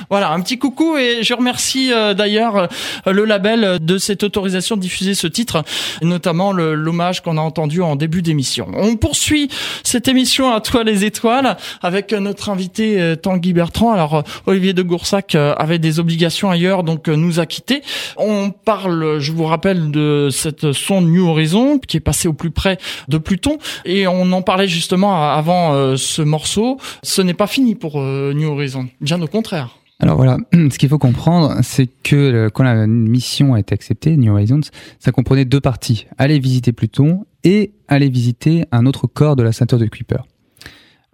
Voilà, 0.09 0.31
un 0.31 0.41
petit 0.41 0.59
coucou 0.59 0.97
et 0.97 1.23
je 1.23 1.35
remercie 1.35 1.93
euh, 1.93 2.15
d'ailleurs 2.15 2.57
euh, 2.57 3.13
le 3.13 3.25
label 3.25 3.79
de 3.81 3.99
cette 3.99 4.23
autorisation 4.23 4.77
de 4.77 4.81
diffuser 4.81 5.15
ce 5.15 5.27
titre, 5.27 5.65
notamment 6.03 6.53
l'hommage 6.53 7.23
qu'on 7.23 7.37
a 7.39 7.41
entendu 7.41 7.83
en 7.83 7.97
début 7.97 8.23
d'émission. 8.23 8.69
On 8.75 8.97
poursuit 8.97 9.49
cette 9.83 10.07
émission 10.07 10.53
à 10.53 10.61
toi 10.61 10.85
les 10.85 11.05
étoiles 11.05 11.57
avec 11.83 12.13
notre 12.13 12.51
invité 12.51 13.01
euh, 13.01 13.17
Tanguy 13.17 13.53
Bertrand. 13.53 13.93
Alors 13.93 14.23
Olivier 14.47 14.75
de 14.75 14.83
Goursac 14.83 15.35
avait 15.35 15.79
des 15.79 15.99
obligations 15.99 16.51
ailleurs, 16.51 16.85
donc 16.85 17.09
nous 17.09 17.41
a 17.41 17.47
quittés. 17.47 17.83
On 18.17 18.51
parle, 18.51 19.19
je 19.19 19.33
vous 19.33 19.45
rappelle, 19.45 19.91
de 19.91 20.29
cette 20.31 20.73
son 20.73 21.03
New 21.03 21.29
Horizon 21.29 21.79
qui 21.79 21.97
est 21.97 22.01
passé 22.01 22.29
au 22.29 22.33
plus 22.33 22.51
près 22.51 22.79
de 23.09 23.19
Pluton 23.19 23.59
et 23.85 24.07
on 24.07 24.31
en 24.33 24.43
parlait 24.43 24.69
justement 24.69 25.31
avant 25.33 25.97
ce 25.97 26.23
morceau. 26.23 26.79
Ce 27.03 27.23
n'est 27.23 27.35
pas 27.35 27.47
fini 27.47 27.75
pour 27.75 28.01
New 28.01 28.49
Horizon, 28.49 28.89
bien 29.01 29.21
au 29.21 29.27
contraire. 29.27 29.71
Alors 29.99 30.17
voilà, 30.17 30.37
ce 30.53 30.79
qu'il 30.79 30.89
faut 30.89 30.99
comprendre, 30.99 31.57
c'est 31.63 31.87
que 31.87 32.49
quand 32.49 32.65
la 32.65 32.87
mission 32.87 33.55
a 33.55 33.61
été 33.61 33.75
acceptée, 33.75 34.17
New 34.17 34.33
Horizons, 34.33 34.61
ça 34.99 35.13
comprenait 35.13 35.45
deux 35.45 35.61
parties. 35.61 36.07
Aller 36.19 36.39
visiter 36.39 36.73
Pluton 36.73 37.27
et 37.45 37.73
aller 37.89 38.09
visiter 38.09 38.65
un 38.73 38.87
autre 38.87 39.07
corps 39.07 39.37
de 39.37 39.43
la 39.43 39.53
ceinture 39.53 39.79
de 39.79 39.87
Kuiper. 39.87 40.19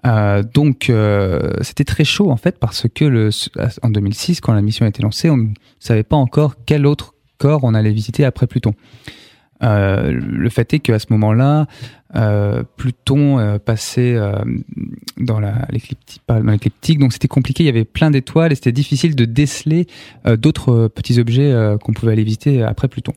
Euh, 0.05 0.43
donc 0.43 0.91
euh, 0.91 1.53
c'était 1.61 1.85
très 1.85 2.03
chaud 2.03 2.33
en 2.33 2.37
fait 2.37 2.59
parce 2.59 2.87
que 2.93 3.31
en 3.83 3.91
2006, 3.91 4.41
quand 4.41 4.53
la 4.53 4.63
mission 4.63 4.85
a 4.85 4.89
été 4.89 5.03
lancée, 5.03 5.31
on 5.31 5.37
ne 5.37 5.49
savait 5.79 6.03
pas 6.03 6.17
encore 6.17 6.57
quel 6.67 6.87
autre 6.87 7.15
corps 7.39 7.61
on 7.63 7.75
allait 7.75 7.93
visiter 7.93 8.25
après 8.25 8.47
Pluton. 8.47 8.75
Euh, 9.63 10.11
le 10.11 10.51
fait 10.51 10.75
est 10.75 10.81
qu'à 10.81 10.99
ce 10.99 11.07
moment-là, 11.11 11.67
euh, 12.15 12.63
Pluton 12.77 13.39
euh, 13.39 13.59
passait 13.59 14.15
euh, 14.15 14.35
dans 15.19 15.41
l'écliptique, 15.71 16.99
donc 16.99 17.13
c'était 17.13 17.29
compliqué. 17.29 17.63
Il 17.63 17.67
y 17.67 17.71
avait 17.71 17.85
plein 17.85 18.11
d'étoiles 18.11 18.53
et 18.53 18.55
c'était 18.55 18.73
difficile 18.73 19.17
de 19.17 19.25
déceler 19.25 19.87
d'autres 20.39 20.89
petits 20.89 21.19
objets 21.19 21.55
qu'on 21.83 21.93
pouvait 21.93 22.13
aller 22.13 22.25
visiter 22.25 22.63
après 22.63 22.89
Pluton. 22.89 23.13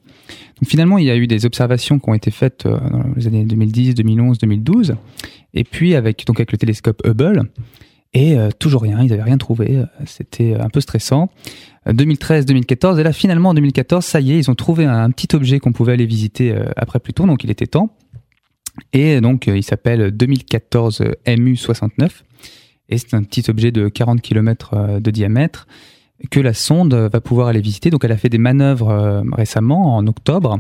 Finalement, 0.66 0.98
il 0.98 1.06
y 1.06 1.12
a 1.12 1.18
eu 1.18 1.28
des 1.28 1.46
observations 1.46 2.00
qui 2.00 2.10
ont 2.10 2.14
été 2.14 2.32
faites 2.32 2.68
dans 2.68 3.14
les 3.16 3.28
années 3.28 3.44
2010, 3.44 3.96
2011, 3.96 4.38
2012, 4.38 4.96
et 5.54 5.64
puis 5.64 5.96
avec 5.96 6.24
avec 6.30 6.52
le 6.52 6.58
télescope 6.58 7.02
Hubble. 7.06 7.50
Et 8.14 8.38
toujours 8.60 8.84
rien, 8.84 9.02
ils 9.02 9.10
n'avaient 9.10 9.24
rien 9.24 9.38
trouvé. 9.38 9.84
C'était 10.06 10.56
un 10.56 10.70
peu 10.70 10.80
stressant. 10.80 11.30
2013-2014, 11.88 13.00
et 13.00 13.04
là 13.04 13.14
finalement 13.14 13.50
en 13.50 13.54
2014, 13.54 14.04
ça 14.04 14.20
y 14.20 14.32
est, 14.34 14.38
ils 14.40 14.50
ont 14.50 14.56
trouvé 14.56 14.86
un, 14.86 15.12
petit 15.12 15.36
objet 15.36 15.60
qu'on 15.60 15.72
pouvait 15.72 15.94
aller 15.94 16.06
visiter 16.06 16.56
après 16.78 17.00
Pluton, 17.00 17.28
donc 17.28 17.44
il 17.44 17.52
était 17.52 17.68
temps. 17.68 17.90
Et 18.94 19.22
donc, 19.22 19.48
euh, 19.48 19.58
il 19.58 19.64
s'appelle 19.64 20.12
2014 20.12 21.04
MU69. 21.26 22.10
Et 22.90 22.98
c'est 22.98 23.14
un 23.14 23.24
petit 23.24 23.50
objet 23.50 23.72
de 23.72 23.88
40 23.88 24.22
km 24.22 24.74
euh, 24.74 25.00
de 25.00 25.12
diamètre 25.12 25.68
que 26.32 26.40
la 26.40 26.54
sonde 26.54 26.94
va 26.94 27.22
pouvoir 27.22 27.48
aller 27.48 27.62
visiter. 27.62 27.90
Donc, 27.90 28.04
elle 28.06 28.12
a 28.12 28.18
fait 28.18 28.30
des 28.30 28.38
manœuvres 28.38 28.90
euh, 28.90 29.22
récemment, 29.34 29.96
en 29.96 30.08
octobre, 30.08 30.60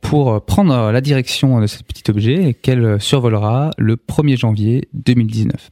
pour 0.00 0.42
prendre 0.46 0.90
la 0.90 1.00
direction 1.02 1.60
de 1.60 1.66
ce 1.66 1.82
petit 1.82 2.10
objet 2.10 2.42
et 2.42 2.54
qu'elle 2.54 2.98
survolera 3.02 3.70
le 3.76 3.96
1er 3.96 4.38
janvier 4.38 4.88
2019. 4.94 5.68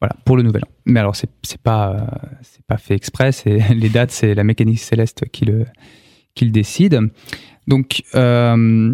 Voilà, 0.00 0.16
pour 0.24 0.36
le 0.36 0.42
nouvel 0.42 0.64
an. 0.64 0.68
Mais 0.84 0.98
alors, 0.98 1.14
c'est, 1.14 1.30
c'est 1.44 1.60
pas, 1.60 2.08
c'est 2.42 2.64
pas 2.66 2.76
fait 2.76 2.96
exprès, 2.96 3.30
les 3.44 3.88
dates, 3.88 4.10
c'est 4.10 4.34
la 4.34 4.42
mécanique 4.42 4.80
céleste 4.80 5.26
qui 5.30 5.44
le, 5.44 5.64
qui 6.34 6.44
le 6.44 6.50
décide. 6.50 7.00
Donc, 7.68 8.02
euh, 8.14 8.92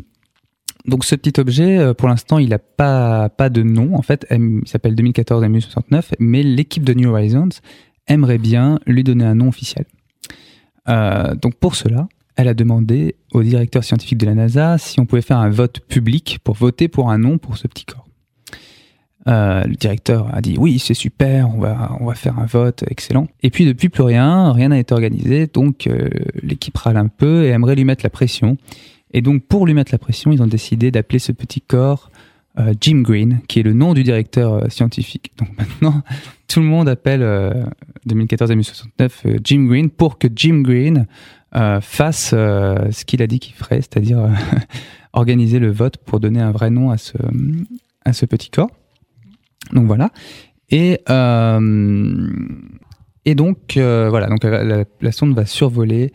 donc 0.86 1.04
ce 1.04 1.14
petit 1.14 1.40
objet, 1.40 1.78
euh, 1.78 1.94
pour 1.94 2.08
l'instant, 2.08 2.38
il 2.38 2.50
n'a 2.50 2.58
pas, 2.58 3.28
de 3.50 3.62
nom. 3.62 3.94
En 3.94 4.02
fait, 4.02 4.26
il 4.30 4.62
s'appelle 4.66 4.94
2014 4.94 5.44
MU69, 5.44 6.12
mais 6.18 6.42
l'équipe 6.42 6.84
de 6.84 6.94
New 6.94 7.10
Horizons 7.10 7.48
aimerait 8.08 8.38
bien 8.38 8.78
lui 8.86 9.04
donner 9.04 9.24
un 9.24 9.34
nom 9.34 9.48
officiel. 9.48 9.84
Euh, 10.88 11.34
donc 11.34 11.54
pour 11.56 11.74
cela, 11.74 12.08
elle 12.36 12.48
a 12.48 12.54
demandé 12.54 13.16
au 13.32 13.42
directeur 13.42 13.82
scientifique 13.82 14.18
de 14.18 14.26
la 14.26 14.34
NASA 14.34 14.78
si 14.78 15.00
on 15.00 15.06
pouvait 15.06 15.22
faire 15.22 15.38
un 15.38 15.50
vote 15.50 15.80
public 15.80 16.38
pour 16.44 16.54
voter 16.54 16.86
pour 16.86 17.10
un 17.10 17.18
nom 17.18 17.38
pour 17.38 17.56
ce 17.56 17.66
petit 17.66 17.84
corps. 17.84 18.06
Euh, 19.28 19.64
le 19.64 19.74
directeur 19.74 20.32
a 20.32 20.40
dit 20.40 20.54
oui, 20.56 20.78
c'est 20.78 20.94
super, 20.94 21.52
on 21.52 21.58
va, 21.58 21.96
on 21.98 22.06
va 22.06 22.14
faire 22.14 22.38
un 22.38 22.46
vote, 22.46 22.84
excellent. 22.88 23.26
Et 23.42 23.50
puis 23.50 23.64
depuis 23.64 23.88
plus 23.88 24.04
rien, 24.04 24.52
rien 24.52 24.68
n'a 24.68 24.78
été 24.78 24.94
organisé, 24.94 25.48
donc 25.48 25.88
l'équipe 26.42 26.76
râle 26.76 26.96
un 26.96 27.08
peu 27.08 27.44
et 27.44 27.48
aimerait 27.48 27.74
lui 27.74 27.84
mettre 27.84 28.04
la 28.04 28.10
pression. 28.10 28.56
Et 29.12 29.22
donc, 29.22 29.44
pour 29.44 29.66
lui 29.66 29.74
mettre 29.74 29.92
la 29.92 29.98
pression, 29.98 30.32
ils 30.32 30.42
ont 30.42 30.46
décidé 30.46 30.90
d'appeler 30.90 31.18
ce 31.18 31.32
petit 31.32 31.60
corps 31.60 32.10
euh, 32.58 32.72
Jim 32.80 33.02
Green, 33.02 33.40
qui 33.48 33.60
est 33.60 33.62
le 33.62 33.74
nom 33.74 33.92
du 33.92 34.02
directeur 34.02 34.54
euh, 34.54 34.68
scientifique. 34.70 35.32
Donc 35.36 35.48
maintenant, 35.58 36.02
tout 36.48 36.60
le 36.60 36.66
monde 36.66 36.88
appelle 36.88 37.20
2014 38.06 38.48
2069 38.48 39.26
Jim 39.44 39.66
Green 39.66 39.90
pour 39.90 40.18
que 40.18 40.26
Jim 40.34 40.62
Green 40.62 41.06
euh, 41.54 41.82
fasse 41.82 42.30
ce 42.30 43.04
qu'il 43.04 43.20
a 43.20 43.26
dit 43.26 43.40
qu'il 43.40 43.54
ferait, 43.54 43.82
c'est-à-dire 43.82 44.30
organiser 45.12 45.58
le 45.58 45.70
vote 45.70 45.98
pour 45.98 46.18
donner 46.18 46.40
un 46.40 46.50
vrai 46.50 46.70
nom 46.70 46.90
à 46.90 46.96
ce, 46.96 47.18
à 48.04 48.14
ce 48.14 48.24
petit 48.24 48.48
corps. 48.48 48.70
Donc 49.72 49.86
voilà. 49.86 50.10
Et, 50.70 51.00
et 53.24 53.34
donc, 53.34 53.58
voilà, 53.76 54.28
donc 54.28 54.44
la 54.44 55.12
sonde 55.12 55.34
va 55.34 55.44
survoler 55.44 56.12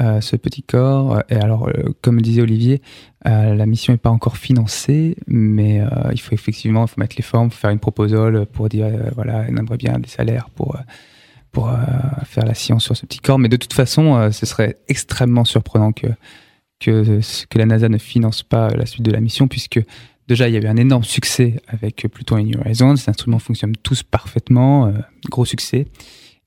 euh, 0.00 0.20
ce 0.20 0.34
petit 0.34 0.64
corps. 0.64 1.22
Et 1.28 1.36
alors, 1.36 1.68
euh, 1.68 1.94
comme 2.02 2.20
disait 2.20 2.42
Olivier, 2.42 2.82
euh, 3.28 3.54
la 3.54 3.64
mission 3.64 3.92
n'est 3.92 3.98
pas 3.98 4.10
encore 4.10 4.36
financée, 4.36 5.16
mais 5.28 5.80
il 6.12 6.20
faut 6.20 6.32
effectivement 6.34 6.86
faut 6.88 7.00
mettre 7.00 7.14
les 7.16 7.22
formes, 7.22 7.50
faire 7.50 7.70
une 7.70 7.78
proposal 7.78 8.44
pour 8.46 8.68
dire 8.68 8.88
voilà, 9.14 9.44
on 9.48 9.56
aimerait 9.56 9.76
bien 9.76 9.98
des 10.00 10.08
salaires 10.08 10.50
pour 10.50 10.76
pour 11.52 11.70
faire 12.24 12.44
la 12.44 12.54
science 12.54 12.82
sur 12.82 12.96
ce 12.96 13.06
petit 13.06 13.20
corps. 13.20 13.38
Mais 13.38 13.48
de 13.48 13.56
toute 13.56 13.72
façon, 13.72 14.30
ce 14.32 14.46
serait 14.46 14.78
extrêmement 14.88 15.44
surprenant 15.44 15.92
que 15.92 16.08
que, 16.80 17.20
que 17.48 17.58
la 17.58 17.66
NASA 17.66 17.88
ne 17.88 17.98
finance 17.98 18.42
pas 18.42 18.68
la 18.70 18.86
suite 18.86 19.04
de 19.04 19.12
la 19.12 19.20
mission, 19.20 19.46
puisque 19.46 19.80
déjà, 20.26 20.48
il 20.48 20.54
y 20.54 20.56
avait 20.56 20.68
un 20.68 20.76
énorme 20.76 21.04
succès 21.04 21.62
avec 21.68 22.06
Pluton 22.12 22.38
et 22.38 22.42
New 22.42 22.58
Horizons. 22.58 22.96
Ces 22.96 23.10
instruments 23.10 23.38
fonctionnent 23.38 23.76
tous 23.76 24.02
parfaitement, 24.02 24.92
gros 25.30 25.44
succès. 25.44 25.86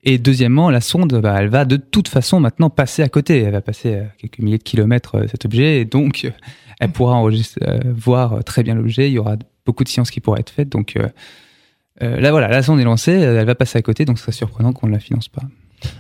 Et 0.04 0.18
deuxièmement, 0.18 0.70
la 0.70 0.82
sonde, 0.82 1.20
bah, 1.22 1.36
elle 1.40 1.50
va 1.50 1.66
de 1.66 1.76
toute 1.76 2.08
façon 2.08 2.40
maintenant 2.40 2.70
passer 2.70 3.04
à 3.04 3.10
côté. 3.10 3.40
Elle 3.40 3.52
va 3.52 3.62
passer 3.62 3.96
à 3.96 4.04
quelques 4.18 4.40
milliers 4.40 4.58
de 4.58 4.64
kilomètres 4.64 5.26
cet 5.30 5.46
objet, 5.46 5.82
et 5.82 5.86
donc 5.86 6.32
elle 6.80 6.92
pourra 6.92 7.22
voir 7.96 8.44
très 8.44 8.64
bien 8.64 8.76
l'objet. 8.76 9.10
Il 9.10 9.14
y 9.14 9.20
aura 9.20 9.36
beaucoup 9.66 9.84
de 9.84 9.90
sciences 9.90 10.12
qui 10.12 10.22
pourraient 10.22 10.42
être 10.42 10.52
faites. 10.52 10.70
Donc 10.70 10.98
là, 12.00 12.32
voilà, 12.32 12.48
la 12.48 12.64
sonde 12.64 12.80
est 12.80 12.86
lancée, 12.86 13.12
elle 13.12 13.46
va 13.46 13.56
passer 13.56 13.80
à 13.80 13.82
côté, 13.82 14.06
donc 14.06 14.18
ce 14.18 14.24
serait 14.24 14.32
surprenant 14.34 14.72
qu'on 14.72 14.88
ne 14.88 14.94
la 14.94 15.00
finance 15.00 15.28
pas. 15.28 15.44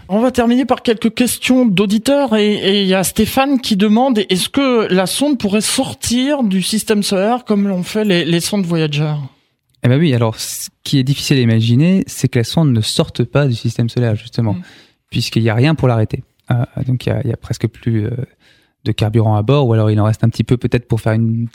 On 0.09 0.19
va 0.19 0.31
terminer 0.31 0.65
par 0.65 0.81
quelques 0.81 1.13
questions 1.13 1.65
d'auditeurs 1.65 2.35
et 2.35 2.81
il 2.81 2.87
y 2.87 2.93
a 2.93 3.03
Stéphane 3.03 3.59
qui 3.59 3.75
demande 3.75 4.19
est-ce 4.29 4.49
que 4.49 4.91
la 4.91 5.05
sonde 5.05 5.37
pourrait 5.37 5.61
sortir 5.61 6.43
du 6.43 6.61
système 6.61 7.03
solaire 7.03 7.45
comme 7.45 7.67
l'ont 7.67 7.83
fait 7.83 8.03
les, 8.03 8.39
sondes 8.39 8.65
Voyager? 8.65 9.13
Eh 9.84 9.89
ben 9.89 9.99
oui, 9.99 10.13
alors 10.13 10.39
ce 10.39 10.69
qui 10.84 10.99
est 10.99 11.03
difficile 11.03 11.38
à 11.38 11.41
imaginer, 11.41 12.03
c'est 12.07 12.28
que 12.28 12.39
la 12.39 12.43
sonde 12.43 12.71
ne 12.71 12.82
sorte 12.82 13.23
pas 13.23 13.47
du 13.47 13.53
système 13.53 13.89
solaire 13.89 14.15
justement, 14.15 14.53
mm. 14.53 14.61
puisqu'il 15.09 15.43
n'y 15.43 15.49
a 15.49 15.55
rien 15.55 15.75
pour 15.75 15.88
l'arrêter. 15.88 16.23
Euh, 16.51 16.65
donc 16.86 17.05
il 17.05 17.21
y, 17.25 17.32
a, 17.32 17.38
presque 17.38 17.67
plus 17.67 18.05
euh, 18.05 18.11
de 18.86 18.91
carburant 18.91 19.36
à 19.36 19.41
bord, 19.41 19.67
ou 19.67 19.73
alors 19.73 19.91
il 19.91 19.99
en 19.99 20.05
reste 20.05 20.23
un 20.23 20.30
petit 20.30 20.43
peu 20.43 20.57
peut-être 20.57 20.88
pour 20.88 21.01
faire 21.01 21.13
une 21.13 21.47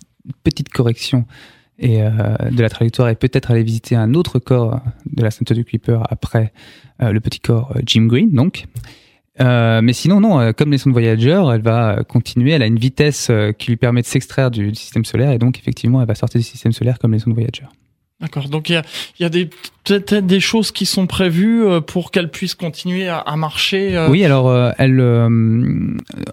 petite 0.45 0.69
correction 0.69 1.27
et 1.79 2.03
euh, 2.03 2.11
de 2.51 2.63
la 2.63 2.69
trajectoire 2.69 3.09
et 3.09 3.17
peut-être 3.17 3.51
aller 3.51 3.63
visiter 3.63 3.97
un 3.97 4.15
autre 4.15 4.39
corps 4.39 4.81
de 5.07 5.23
la 5.23 5.31
ceinture 5.31 5.57
du 5.57 5.65
Kuiper 5.65 6.01
après 6.11 6.53
le 7.01 7.19
petit 7.19 7.41
corps 7.41 7.75
Jim 7.85 8.07
Green 8.07 8.31
donc. 8.31 8.67
mais 9.41 9.93
sinon, 9.93 10.21
non, 10.21 10.53
comme 10.53 10.71
les 10.71 10.79
sondes 10.79 10.93
Voyager, 10.93 11.43
elle 11.53 11.63
va 11.63 12.05
continuer, 12.07 12.53
elle 12.53 12.63
a 12.63 12.67
une 12.67 12.79
vitesse 12.79 13.33
qui 13.59 13.71
lui 13.71 13.77
permet 13.77 14.03
de 14.03 14.07
s'extraire 14.07 14.53
du, 14.53 14.73
système 14.75 15.05
solaire 15.05 15.33
et 15.33 15.39
donc 15.39 15.59
effectivement 15.59 16.01
elle 16.01 16.07
va 16.07 16.15
sortir 16.15 16.39
du 16.39 16.47
système 16.47 16.73
solaire 16.73 17.01
comme 17.01 17.13
les 17.13 17.19
sondes 17.19 17.35
Voyager. 17.35 17.65
D'accord. 18.23 18.49
Donc 18.49 18.69
il 18.69 18.75
y 18.75 18.77
a, 18.77 18.83
y 19.19 19.25
a 19.25 19.29
des 19.29 19.51
peut-être 19.85 20.25
des 20.25 20.39
choses 20.39 20.71
qui 20.71 20.87
sont 20.87 21.09
prévues 21.09 21.65
euh, 21.65 21.81
pour 21.81 22.13
qu'elle 22.13 22.31
puisse 22.31 22.55
continuer 22.55 23.09
à, 23.09 23.19
à 23.19 23.35
marcher. 23.35 23.97
Euh. 23.97 24.09
Oui, 24.09 24.25
alors 24.25 24.49
euh, 24.49 24.71
elle, 24.79 25.01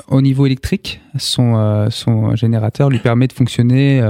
au 0.08 0.22
niveau 0.22 0.46
électrique, 0.46 1.02
son 1.18 1.90
son 1.90 2.36
générateur 2.36 2.90
lui 2.90 3.00
permet 3.00 3.28
de 3.28 3.34
fonctionner 3.34 4.02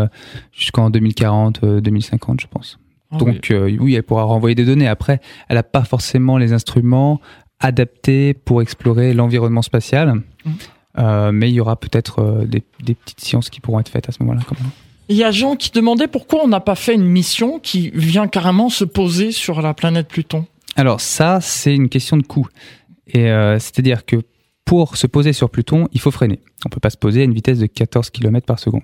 jusqu'en 0.51 0.89
2040-2050, 0.91 2.41
je 2.41 2.47
pense. 2.47 2.79
Ah 3.11 3.17
Donc 3.17 3.51
oui. 3.51 3.95
elle 3.95 4.03
pourra 4.03 4.23
renvoyer 4.23 4.55
des 4.55 4.65
données. 4.65 4.87
Après, 4.87 5.21
elle 5.47 5.55
n'a 5.55 5.63
pas 5.63 5.83
forcément 5.83 6.37
les 6.37 6.51
instruments 6.51 7.21
adaptés 7.59 8.33
pour 8.33 8.61
explorer 8.61 9.13
l'environnement 9.13 9.61
spatial. 9.61 10.21
Mmh. 10.45 11.31
mais 11.31 11.49
il 11.49 11.53
y 11.53 11.61
aura 11.61 11.77
peut-être 11.77 12.43
des, 12.45 12.63
des 12.83 12.93
petites 12.93 13.21
sciences 13.21 13.49
qui 13.49 13.61
pourront 13.61 13.79
être 13.79 13.89
faites 13.89 14.09
à 14.09 14.11
ce 14.11 14.21
moment-là 14.21 14.41
quand 14.45 14.59
même. 14.59 14.69
Il 15.11 15.15
y 15.15 15.23
a 15.23 15.31
Jean 15.31 15.55
qui 15.55 15.71
demandait 15.71 16.07
pourquoi 16.07 16.43
on 16.43 16.47
n'a 16.47 16.59
pas 16.59 16.75
fait 16.75 16.93
une 16.93 17.05
mission 17.05 17.57
qui 17.57 17.89
vient 17.95 18.27
carrément 18.27 18.69
se 18.69 18.85
poser 18.85 19.31
sur 19.31 19.59
la 19.63 19.73
planète 19.73 20.07
Pluton. 20.07 20.45
Alors 20.75 21.01
ça, 21.01 21.39
c'est 21.41 21.73
une 21.73 21.89
question 21.89 22.15
de 22.15 22.21
coût. 22.21 22.47
Et 23.07 23.31
euh, 23.31 23.57
c'est-à-dire 23.57 24.05
que 24.05 24.17
pour 24.65 24.97
se 24.97 25.07
poser 25.07 25.33
sur 25.33 25.49
Pluton, 25.49 25.87
il 25.93 25.99
faut 25.99 26.11
freiner. 26.11 26.39
On 26.63 26.69
peut 26.69 26.79
pas 26.79 26.91
se 26.91 26.97
poser 26.97 27.21
à 27.21 27.23
une 27.23 27.33
vitesse 27.33 27.57
de 27.57 27.65
14 27.65 28.11
km 28.11 28.45
par 28.45 28.59
seconde. 28.59 28.83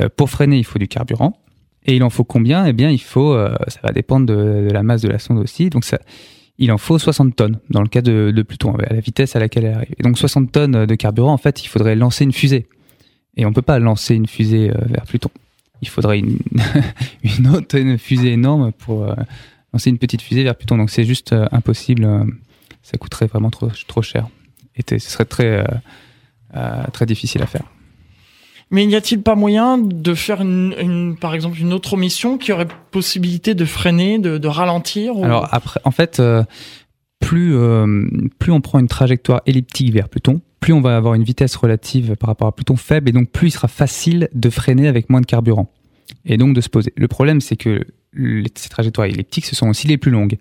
Euh, 0.00 0.08
pour 0.14 0.28
freiner, 0.28 0.58
il 0.58 0.64
faut 0.64 0.80
du 0.80 0.88
carburant. 0.88 1.38
Et 1.86 1.94
il 1.94 2.02
en 2.02 2.10
faut 2.10 2.24
combien? 2.24 2.66
Eh 2.66 2.72
bien, 2.72 2.90
il 2.90 3.00
faut, 3.00 3.32
euh, 3.32 3.54
ça 3.68 3.78
va 3.84 3.92
dépendre 3.92 4.26
de, 4.26 4.68
la 4.72 4.82
masse 4.82 5.02
de 5.02 5.08
la 5.08 5.20
sonde 5.20 5.38
aussi. 5.38 5.70
Donc 5.70 5.84
il 6.58 6.72
en 6.72 6.78
faut 6.78 6.98
60 6.98 7.36
tonnes 7.36 7.60
dans 7.70 7.80
le 7.80 7.88
cas 7.88 8.02
de, 8.02 8.32
de 8.34 8.42
Pluton, 8.42 8.74
à 8.74 8.92
la 8.92 9.00
vitesse 9.00 9.36
à 9.36 9.38
laquelle 9.38 9.66
elle 9.66 9.74
arrive. 9.74 9.94
Et 10.00 10.02
donc 10.02 10.18
60 10.18 10.50
tonnes 10.50 10.84
de 10.84 10.94
carburant, 10.96 11.32
en 11.32 11.38
fait, 11.38 11.62
il 11.64 11.68
faudrait 11.68 11.94
lancer 11.94 12.24
une 12.24 12.32
fusée. 12.32 12.66
Et 13.38 13.46
on 13.46 13.52
peut 13.52 13.62
pas 13.62 13.78
lancer 13.78 14.14
une 14.14 14.26
fusée 14.26 14.70
euh, 14.70 14.74
vers 14.86 15.06
Pluton. 15.06 15.30
Il 15.80 15.88
faudrait 15.88 16.18
une, 16.18 16.38
une 17.22 17.46
autre 17.48 17.78
fusée 17.96 18.32
énorme 18.32 18.72
pour 18.72 19.04
euh, 19.04 19.14
lancer 19.72 19.90
une 19.90 19.98
petite 19.98 20.20
fusée 20.20 20.42
vers 20.42 20.56
Pluton. 20.56 20.76
Donc 20.76 20.90
c'est 20.90 21.04
juste 21.04 21.32
euh, 21.32 21.46
impossible. 21.52 22.06
ça 22.82 22.98
coûterait 22.98 23.26
vraiment 23.26 23.50
trop, 23.50 23.70
trop 23.86 24.02
cher. 24.02 24.28
Et 24.74 24.82
ce 24.98 25.10
serait 25.10 25.24
très, 25.24 25.64
très 26.92 27.04
difficile 27.04 27.42
à 27.42 27.46
faire. 27.46 27.64
Mais 28.70 28.86
n'y 28.86 28.94
a-t-il 28.94 29.22
pas 29.22 29.34
moyen 29.34 29.76
de 29.76 30.14
faire 30.14 30.40
une, 30.40 31.16
par 31.20 31.34
exemple 31.34 31.58
une 31.58 31.72
autre 31.72 31.96
mission 31.96 32.38
qui 32.38 32.52
aurait 32.52 32.68
possibilité 32.92 33.56
de 33.56 33.64
freiner, 33.64 34.20
de, 34.20 34.38
de 34.38 34.46
ralentir 34.46 35.14
Alors 35.20 35.48
après, 35.50 35.80
en 35.82 35.90
fait, 35.90 36.22
plus 37.18 37.58
plus 38.38 38.52
on 38.52 38.60
prend 38.60 38.78
une 38.78 38.86
trajectoire 38.86 39.42
elliptique 39.46 39.92
vers 39.92 40.08
Pluton, 40.08 40.40
plus 40.60 40.72
on 40.72 40.80
va 40.80 40.96
avoir 40.96 41.14
une 41.14 41.22
vitesse 41.22 41.56
relative 41.56 42.16
par 42.16 42.28
rapport 42.28 42.48
à 42.48 42.52
Pluton 42.52 42.76
faible, 42.76 43.08
et 43.08 43.12
donc 43.12 43.30
plus 43.30 43.48
il 43.48 43.50
sera 43.52 43.68
facile 43.68 44.28
de 44.34 44.50
freiner 44.50 44.88
avec 44.88 45.10
moins 45.10 45.20
de 45.20 45.26
carburant, 45.26 45.70
et 46.24 46.36
donc 46.36 46.54
de 46.54 46.60
se 46.60 46.68
poser. 46.68 46.92
Le 46.96 47.08
problème, 47.08 47.40
c'est 47.40 47.56
que 47.56 47.84
ces 48.54 48.68
trajectoires 48.68 49.06
elliptiques, 49.06 49.46
ce 49.46 49.54
sont 49.54 49.68
aussi 49.68 49.86
les 49.86 49.98
plus 49.98 50.10
longues. 50.10 50.38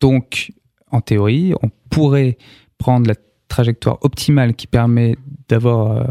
Donc, 0.00 0.52
en 0.90 1.00
théorie, 1.00 1.52
on 1.62 1.70
pourrait 1.90 2.38
prendre 2.78 3.06
la 3.06 3.14
trajectoire 3.48 3.98
optimale 4.02 4.54
qui 4.54 4.66
permet 4.66 5.16
d'avoir 5.48 5.92
euh, 5.92 6.04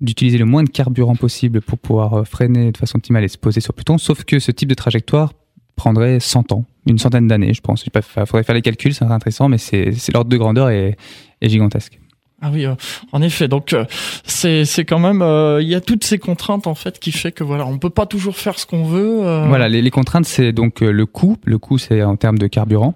d'utiliser 0.00 0.38
le 0.38 0.44
moins 0.44 0.64
de 0.64 0.70
carburant 0.70 1.16
possible 1.16 1.60
pour 1.60 1.78
pouvoir 1.78 2.14
euh, 2.14 2.24
freiner 2.24 2.72
de 2.72 2.76
façon 2.76 2.98
optimale 2.98 3.24
et 3.24 3.28
se 3.28 3.38
poser 3.38 3.60
sur 3.60 3.74
Pluton, 3.74 3.98
sauf 3.98 4.24
que 4.24 4.38
ce 4.38 4.50
type 4.50 4.68
de 4.68 4.74
trajectoire 4.74 5.32
prendrait 5.76 6.20
100 6.20 6.52
ans, 6.52 6.64
une 6.86 6.98
centaine 6.98 7.28
d'années, 7.28 7.52
je 7.52 7.60
pense. 7.60 7.84
Il 7.86 7.92
faudrait 8.02 8.42
faire 8.42 8.54
les 8.54 8.62
calculs, 8.62 8.94
c'est 8.94 9.04
intéressant, 9.04 9.48
mais 9.48 9.58
c'est 9.58 9.92
l'ordre 10.12 10.30
de 10.30 10.36
grandeur 10.36 10.70
est 10.70 10.96
gigantesque. 11.42 12.00
Ah 12.42 12.50
oui, 12.52 12.66
euh, 12.66 12.74
en 13.12 13.22
effet. 13.22 13.48
Donc 13.48 13.72
euh, 13.72 13.86
c'est 14.24 14.66
c'est 14.66 14.84
quand 14.84 14.98
même 14.98 15.22
euh, 15.22 15.62
il 15.62 15.68
y 15.68 15.74
a 15.74 15.80
toutes 15.80 16.04
ces 16.04 16.18
contraintes 16.18 16.66
en 16.66 16.74
fait 16.74 16.98
qui 16.98 17.10
fait 17.10 17.32
que 17.32 17.42
voilà 17.42 17.66
on 17.66 17.78
peut 17.78 17.90
pas 17.90 18.04
toujours 18.04 18.36
faire 18.36 18.58
ce 18.58 18.66
qu'on 18.66 18.84
veut. 18.84 19.20
Voilà 19.48 19.68
les, 19.68 19.80
les 19.80 19.90
contraintes 19.90 20.26
c'est 20.26 20.52
donc 20.52 20.80
le 20.80 21.06
coût, 21.06 21.38
le 21.44 21.58
coût 21.58 21.78
c'est 21.78 22.02
en 22.02 22.16
termes 22.16 22.38
de 22.38 22.46
carburant 22.46 22.94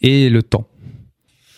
et 0.00 0.28
le 0.28 0.42
temps. 0.42 0.66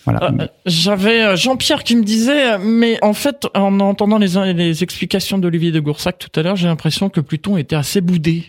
Voilà. 0.05 0.35
J'avais 0.67 1.35
Jean-Pierre 1.35 1.83
qui 1.83 1.97
me 1.97 2.03
disait, 2.03 2.59
mais 2.59 2.99
en 3.01 3.15
fait, 3.15 3.47
en 3.55 3.81
entendant 3.81 4.19
les, 4.19 4.53
les 4.53 4.83
explications 4.83 5.39
d'Olivier 5.39 5.73
de 5.73 5.81
Goursac 5.81 6.19
tout 6.19 6.39
à 6.39 6.43
l'heure, 6.43 6.57
j'ai 6.57 6.67
l'impression 6.67 7.09
que 7.09 7.21
Pluton 7.21 7.57
était 7.57 7.75
assez 7.75 8.03
boudé. 8.03 8.45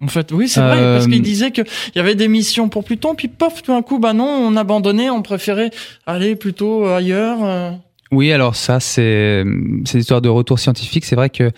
En 0.00 0.06
fait, 0.06 0.30
oui, 0.30 0.48
c'est 0.48 0.60
vrai, 0.60 0.76
parce 0.76 1.08
qu'il 1.08 1.20
disait 1.20 1.50
qu'il 1.50 1.64
y 1.96 1.98
avait 1.98 2.14
des 2.14 2.28
missions 2.28 2.68
pour 2.68 2.84
Pluton, 2.84 3.16
puis 3.16 3.26
pof, 3.26 3.62
tout 3.62 3.72
d'un 3.72 3.82
coup, 3.82 3.98
bah 3.98 4.12
non, 4.12 4.24
on 4.24 4.54
abandonnait, 4.54 5.10
on 5.10 5.22
préférait 5.22 5.70
aller 6.06 6.36
plutôt 6.36 6.84
ailleurs. 6.86 7.80
Oui, 8.14 8.32
alors 8.32 8.54
ça, 8.54 8.80
c'est 8.80 9.44
ces 9.84 9.98
histoires 9.98 10.22
de 10.22 10.28
retour 10.28 10.58
scientifique. 10.58 11.04
C'est 11.04 11.16
vrai 11.16 11.30
que 11.30 11.50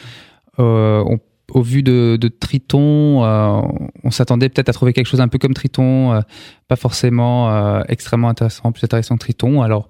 euh, 0.59 1.05
au 1.53 1.63
vu 1.63 1.83
de, 1.83 2.19
Triton, 2.41 3.23
euh, 3.25 3.61
on 4.03 4.11
s'attendait 4.11 4.49
peut-être 4.49 4.69
à 4.71 4.73
trouver 4.73 4.93
quelque 4.93 5.07
chose 5.07 5.21
un 5.21 5.29
peu 5.29 5.39
comme 5.39 5.55
Triton, 5.55 6.13
euh, 6.13 6.21
pas 6.67 6.77
forcément 6.77 7.83
extrêmement 7.85 8.29
intéressant, 8.29 8.73
plus 8.73 8.85
intéressant 8.85 9.17
que 9.17 9.21
Triton. 9.21 9.63
Alors, 9.63 9.87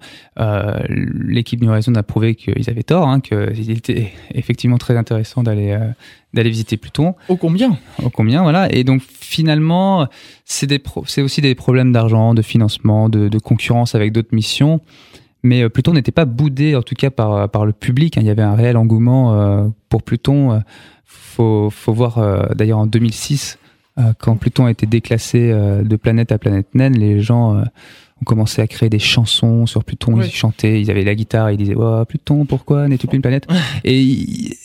l'équipe 0.89 1.61
New 1.61 1.69
Horizons 1.69 1.95
a 1.95 2.03
prouvé 2.03 2.35
qu'ils 2.35 2.69
avaient 2.69 2.83
tort, 2.83 3.07
hein, 3.07 3.21
qu'il 3.21 3.71
était 3.71 4.11
effectivement 4.35 4.77
très 4.77 4.97
intéressant 4.97 5.41
d'aller 5.41 5.77
d'aller 6.33 6.49
visiter 6.49 6.77
Pluton. 6.77 7.15
Au 7.29 7.37
combien 7.37 7.79
Au 8.03 8.09
combien, 8.09 8.43
voilà. 8.43 8.71
Et 8.71 8.83
donc 8.83 9.01
finalement, 9.01 10.07
c'est 10.45 10.69
c'est 11.07 11.21
aussi 11.21 11.41
des 11.41 11.55
problèmes 11.55 11.91
d'argent, 11.91 12.35
de 12.35 12.43
financement, 12.43 13.09
de, 13.09 13.29
de 13.29 13.39
concurrence 13.39 13.95
avec 13.95 14.11
d'autres 14.11 14.35
missions 14.35 14.81
mais 15.43 15.63
euh, 15.63 15.69
Pluton 15.69 15.93
n'était 15.93 16.11
pas 16.11 16.25
boudé 16.25 16.75
en 16.75 16.81
tout 16.81 16.95
cas 16.95 17.09
par, 17.09 17.33
euh, 17.33 17.65
le 17.65 17.73
public. 17.73 18.17
Hein. 18.17 18.21
Il 18.21 18.27
y 18.27 18.29
avait 18.29 18.43
un 18.43 18.55
réel 18.55 18.77
engouement 18.77 19.33
euh, 19.33 19.67
pour 19.89 20.03
Pluton. 20.03 20.61
Faut, 21.05 21.69
faut 21.69 21.93
voir 21.93 22.19
d'ailleurs 22.55 22.79
en 22.79 22.87
2006 22.87 23.59
quand 24.19 24.35
Pluton 24.37 24.65
a 24.65 24.71
été 24.71 24.85
déclassé 24.85 25.49
de 25.49 25.95
planète 25.95 26.31
à 26.31 26.37
planète 26.37 26.73
naine, 26.75 26.97
les 26.97 27.21
gens 27.21 27.63
on 28.21 28.25
commençait 28.25 28.61
à 28.61 28.67
créer 28.67 28.89
des 28.89 28.99
chansons 28.99 29.65
sur 29.65 29.83
Pluton, 29.83 30.19
ils 30.21 30.31
chantaient, 30.31 30.81
ils 30.81 30.89
avaient 30.89 31.03
la 31.03 31.13
guitare, 31.13 31.51
ils 31.51 31.57
disaient 31.57 31.75
oh, 31.75 32.03
Pluton, 32.07 32.45
pourquoi 32.45 32.87
n'est-il 32.87 33.07
plus 33.07 33.17
une 33.17 33.21
planète? 33.21 33.47
Et, 33.83 34.17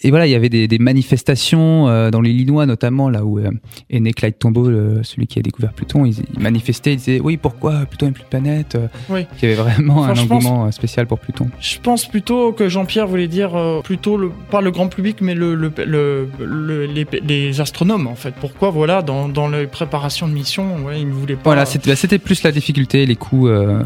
et, 0.03 0.11
voilà, 0.11 0.27
il 0.27 0.31
y 0.31 0.35
avait 0.35 0.49
des, 0.49 0.69
des 0.69 0.79
manifestations 0.79 1.89
euh, 1.89 2.11
dans 2.11 2.21
l'Illinois 2.21 2.65
notamment, 2.67 3.11
là 3.11 3.25
où 3.25 3.39
euh, 3.39 3.51
est 3.91 4.01
né 4.01 4.13
Clyde 4.13 4.39
Tombaugh, 4.39 5.03
celui 5.03 5.27
qui 5.27 5.39
a 5.39 5.43
découvert 5.43 5.73
Pluton, 5.73 6.07
ils, 6.07 6.17
manifestaient, 6.39 6.95
ils 6.95 6.97
disaient 6.97 7.21
oui, 7.21 7.37
pourquoi 7.37 7.85
Pluton 7.85 8.07
n'est 8.07 8.13
plus 8.13 8.23
une 8.23 8.29
planète? 8.29 8.79
Oui. 9.11 9.27
Il 9.43 9.49
y 9.49 9.53
avait 9.53 9.63
vraiment 9.63 10.05
un 10.05 10.17
engouement 10.17 10.67
euh, 10.67 10.71
spécial 10.71 11.07
pour 11.07 11.19
Pluton. 11.19 11.49
Je 11.61 11.79
pense 11.79 12.07
plutôt 12.07 12.53
que 12.53 12.69
Jean-Pierre 12.69 13.07
voulait 13.07 13.29
dire 13.29 13.53
plutôt 13.85 14.17
le, 14.17 14.31
pas 14.51 14.61
le 14.61 14.71
grand 14.71 14.89
public, 14.89 15.19
mais 15.21 15.35
le, 15.35 15.55
le, 15.55 15.73
le 15.87 16.87
les, 16.87 17.07
les, 17.23 17.61
astronomes 17.61 18.07
en 18.07 18.15
fait. 18.15 18.35
Pourquoi 18.41 18.71
voilà 18.71 19.03
dans, 19.03 19.29
dans 19.29 19.49
les 19.49 19.67
préparations 19.67 20.27
de 20.27 20.33
mission, 20.33 20.85
ouais, 20.85 21.01
ils 21.01 21.09
ne 21.09 21.13
voulaient 21.13 21.35
pas. 21.35 21.43
Voilà, 21.45 21.67
c'était 21.67 22.19
plus 22.19 22.43
la 22.43 22.53
difficulté, 22.53 23.05
les 23.05 23.17
coûts 23.17 23.42
euh, 23.49 23.83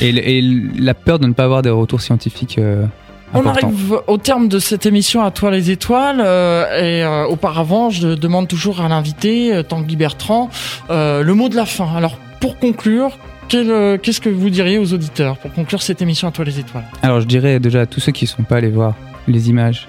et, 0.00 0.42
la 0.78 0.94
peur 0.94 1.18
de 1.18 1.26
ne 1.26 1.32
pas 1.32 1.44
avoir 1.44 1.62
des 1.62 1.70
retours 1.70 2.00
scientifiques. 2.00 2.58
Euh, 2.58 2.84
on 3.34 3.46
arrive 3.46 3.98
au 4.08 4.18
terme 4.18 4.48
de 4.48 4.58
cette 4.58 4.84
émission 4.84 5.22
à 5.22 5.30
toi 5.30 5.50
les 5.50 5.70
étoiles 5.70 6.20
euh, 6.20 7.24
et 7.26 7.30
auparavant 7.30 7.88
je 7.88 8.08
demande 8.08 8.46
toujours 8.46 8.82
à 8.82 8.88
l'invité 8.88 9.62
Tanguy 9.66 9.96
Bertrand 9.96 10.50
le 10.90 11.32
mot 11.32 11.48
de 11.48 11.56
la 11.56 11.64
fin. 11.64 11.88
Alors 11.96 12.18
pour 12.40 12.58
conclure, 12.58 13.16
qu'est-ce 13.48 14.20
que 14.20 14.28
vous 14.28 14.50
diriez 14.50 14.78
aux 14.78 14.92
auditeurs 14.92 15.38
pour 15.38 15.50
conclure 15.54 15.80
cette 15.80 16.02
émission 16.02 16.28
à 16.28 16.30
toi 16.30 16.44
les 16.44 16.58
étoiles? 16.58 16.84
Alors 17.02 17.22
je 17.22 17.26
dirais 17.26 17.58
déjà 17.58 17.82
à 17.82 17.86
tous 17.86 18.00
ceux 18.00 18.12
qui 18.12 18.26
ne 18.26 18.28
sont 18.28 18.42
pas 18.42 18.56
allés 18.56 18.68
voir 18.68 18.94
les 19.26 19.48
images 19.48 19.88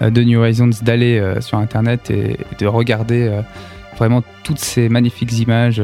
de 0.00 0.22
New 0.22 0.38
Horizons 0.38 0.70
d'aller 0.82 1.20
sur 1.40 1.58
Internet 1.58 2.12
et, 2.12 2.36
de 2.60 2.66
regarder 2.66 3.42
vraiment 3.96 4.22
toutes 4.42 4.58
ces 4.58 4.88
magnifiques 4.88 5.38
images 5.38 5.82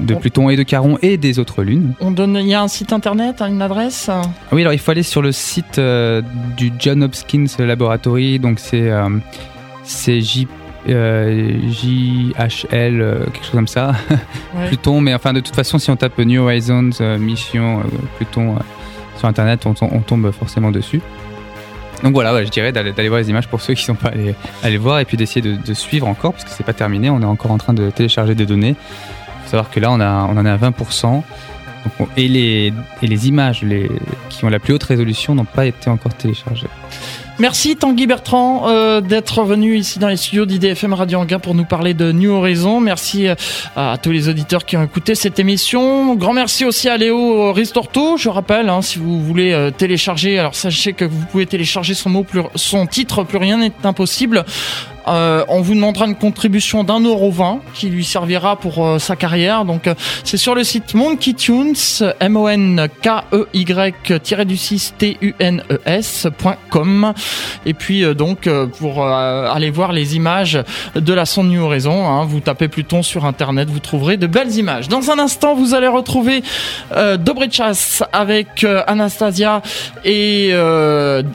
de 0.00 0.14
Pluton 0.14 0.50
et 0.50 0.56
de 0.56 0.64
Charon 0.68 0.98
et 1.02 1.16
des 1.16 1.38
autres 1.38 1.62
lunes. 1.62 1.94
On 2.00 2.10
donne, 2.10 2.36
il 2.40 2.48
y 2.48 2.54
a 2.54 2.62
un 2.62 2.68
site 2.68 2.92
internet, 2.92 3.40
une 3.40 3.62
adresse? 3.62 4.10
Oui, 4.52 4.62
alors 4.62 4.72
il 4.72 4.78
faut 4.78 4.90
aller 4.90 5.02
sur 5.02 5.22
le 5.22 5.32
site 5.32 5.80
du 6.56 6.72
John 6.78 7.02
Hopkins 7.02 7.46
Laboratory, 7.58 8.38
donc 8.38 8.58
c'est 8.58 8.90
c'est 9.84 10.20
J 10.20 10.46
euh, 10.88 11.58
JHL, 11.70 13.00
euh, 13.00 13.24
quelque 13.26 13.44
chose 13.44 13.50
comme 13.52 13.68
ça, 13.68 13.92
Pluton. 14.66 15.00
Mais 15.00 15.14
enfin, 15.14 15.32
de 15.32 15.40
toute 15.40 15.54
façon, 15.54 15.78
si 15.78 15.90
on 15.90 15.96
tape 15.96 16.18
New 16.18 16.42
Horizons, 16.42 16.90
euh, 17.00 17.18
mission, 17.18 17.82
Pluton 18.16 18.56
sur 19.18 19.28
Internet, 19.28 19.66
on, 19.66 19.74
tombe 19.74 20.30
forcément 20.30 20.70
dessus. 20.70 21.02
Donc 22.02 22.14
voilà, 22.14 22.44
je 22.44 22.50
dirais 22.50 22.72
d'aller 22.72 23.08
voir 23.08 23.20
les 23.20 23.28
images 23.30 23.48
pour 23.48 23.60
ceux 23.60 23.74
qui 23.74 23.82
ne 23.82 23.86
sont 23.86 23.94
pas 23.94 24.12
allés, 24.62 24.78
voir 24.78 25.00
et 25.00 25.04
puis 25.04 25.16
d'essayer 25.16 25.42
de, 25.42 25.74
suivre 25.74 26.06
encore 26.06 26.32
parce 26.32 26.44
que 26.44 26.50
c'est 26.50 26.64
pas 26.64 26.72
terminé. 26.72 27.10
On 27.10 27.20
est 27.20 27.26
encore 27.26 27.50
en 27.50 27.58
train 27.58 27.74
de 27.74 27.90
télécharger 27.90 28.34
des 28.34 28.46
données. 28.46 28.74
Il 28.76 29.44
faut 29.44 29.50
savoir 29.50 29.70
que 29.70 29.80
là, 29.80 29.90
on, 29.90 30.00
en 30.00 30.46
est 30.46 30.50
à 30.50 30.56
20%. 30.56 31.22
et, 32.16 32.28
les, 32.28 32.72
et 33.02 33.06
les 33.06 33.28
images 33.28 33.64
qui 34.28 34.44
ont 34.44 34.48
la 34.48 34.58
plus 34.58 34.74
haute 34.74 34.82
résolution 34.82 35.34
n'ont 35.34 35.44
pas 35.44 35.66
été 35.66 35.90
encore 35.90 36.14
téléchargées. 36.14 36.68
Merci 37.40 37.74
Tanguy 37.74 38.06
Bertrand 38.06 38.68
euh, 38.68 39.00
d'être 39.00 39.44
venu 39.44 39.78
ici 39.78 39.98
dans 39.98 40.08
les 40.08 40.18
studios 40.18 40.44
d'IDFM 40.44 40.92
Radio 40.92 41.20
Anguin 41.20 41.38
pour 41.38 41.54
nous 41.54 41.64
parler 41.64 41.94
de 41.94 42.12
New 42.12 42.30
Horizon. 42.30 42.80
Merci 42.80 43.28
euh, 43.28 43.34
à 43.76 43.96
tous 43.96 44.10
les 44.10 44.28
auditeurs 44.28 44.66
qui 44.66 44.76
ont 44.76 44.84
écouté 44.84 45.14
cette 45.14 45.38
émission. 45.38 46.14
Grand 46.16 46.34
merci 46.34 46.66
aussi 46.66 46.90
à 46.90 46.98
Léo 46.98 47.50
Ristorto. 47.54 48.18
Je 48.18 48.28
rappelle, 48.28 48.68
hein, 48.68 48.82
si 48.82 48.98
vous 48.98 49.22
voulez 49.24 49.52
euh, 49.54 49.70
télécharger, 49.70 50.38
alors 50.38 50.54
sachez 50.54 50.92
que 50.92 51.06
vous 51.06 51.24
pouvez 51.32 51.46
télécharger 51.46 51.94
son 51.94 52.10
mot, 52.10 52.26
son 52.56 52.86
titre, 52.86 53.24
plus 53.24 53.38
rien 53.38 53.56
n'est 53.56 53.72
impossible 53.84 54.44
euh, 55.08 55.44
on 55.48 55.60
vous 55.60 55.74
demandera 55.74 56.06
une 56.06 56.14
contribution 56.14 56.84
d'un 56.84 57.00
euro 57.00 57.30
vingt 57.30 57.60
qui 57.74 57.88
lui 57.88 58.04
servira 58.04 58.56
pour 58.56 58.84
euh, 58.84 58.98
sa 58.98 59.16
carrière. 59.16 59.64
Donc 59.64 59.86
euh, 59.86 59.94
c'est 60.24 60.36
sur 60.36 60.54
le 60.54 60.64
site 60.64 60.94
Monkey 60.94 61.32
Tunes, 61.32 61.74
M 62.20 62.36
O 62.36 62.48
N 62.48 62.88
K 63.02 63.08
E 63.32 63.48
Y 63.54 64.44
du 64.44 64.56
6 64.56 64.94
T 64.98 65.16
U 65.20 65.34
N 65.38 65.62
E 65.70 65.80
S.com 65.86 67.12
et 67.66 67.74
puis 67.74 68.14
donc 68.14 68.48
pour 68.78 69.06
aller 69.06 69.70
voir 69.70 69.92
les 69.92 70.16
images 70.16 70.62
de 70.94 71.12
la 71.12 71.26
sonde 71.26 71.48
New 71.48 71.62
Horizon, 71.62 72.06
hein, 72.06 72.24
vous 72.24 72.40
tapez 72.40 72.68
Pluton 72.68 73.02
sur 73.02 73.24
internet, 73.24 73.68
vous 73.68 73.80
trouverez 73.80 74.16
de 74.16 74.26
belles 74.26 74.56
images. 74.56 74.88
Dans 74.88 75.10
un 75.10 75.18
instant, 75.18 75.54
vous 75.54 75.74
allez 75.74 75.86
retrouver 75.86 76.42
euh, 76.92 77.16
Dobrechas 77.16 78.02
avec 78.12 78.64
Anastasia 78.86 79.62
et 80.04 80.50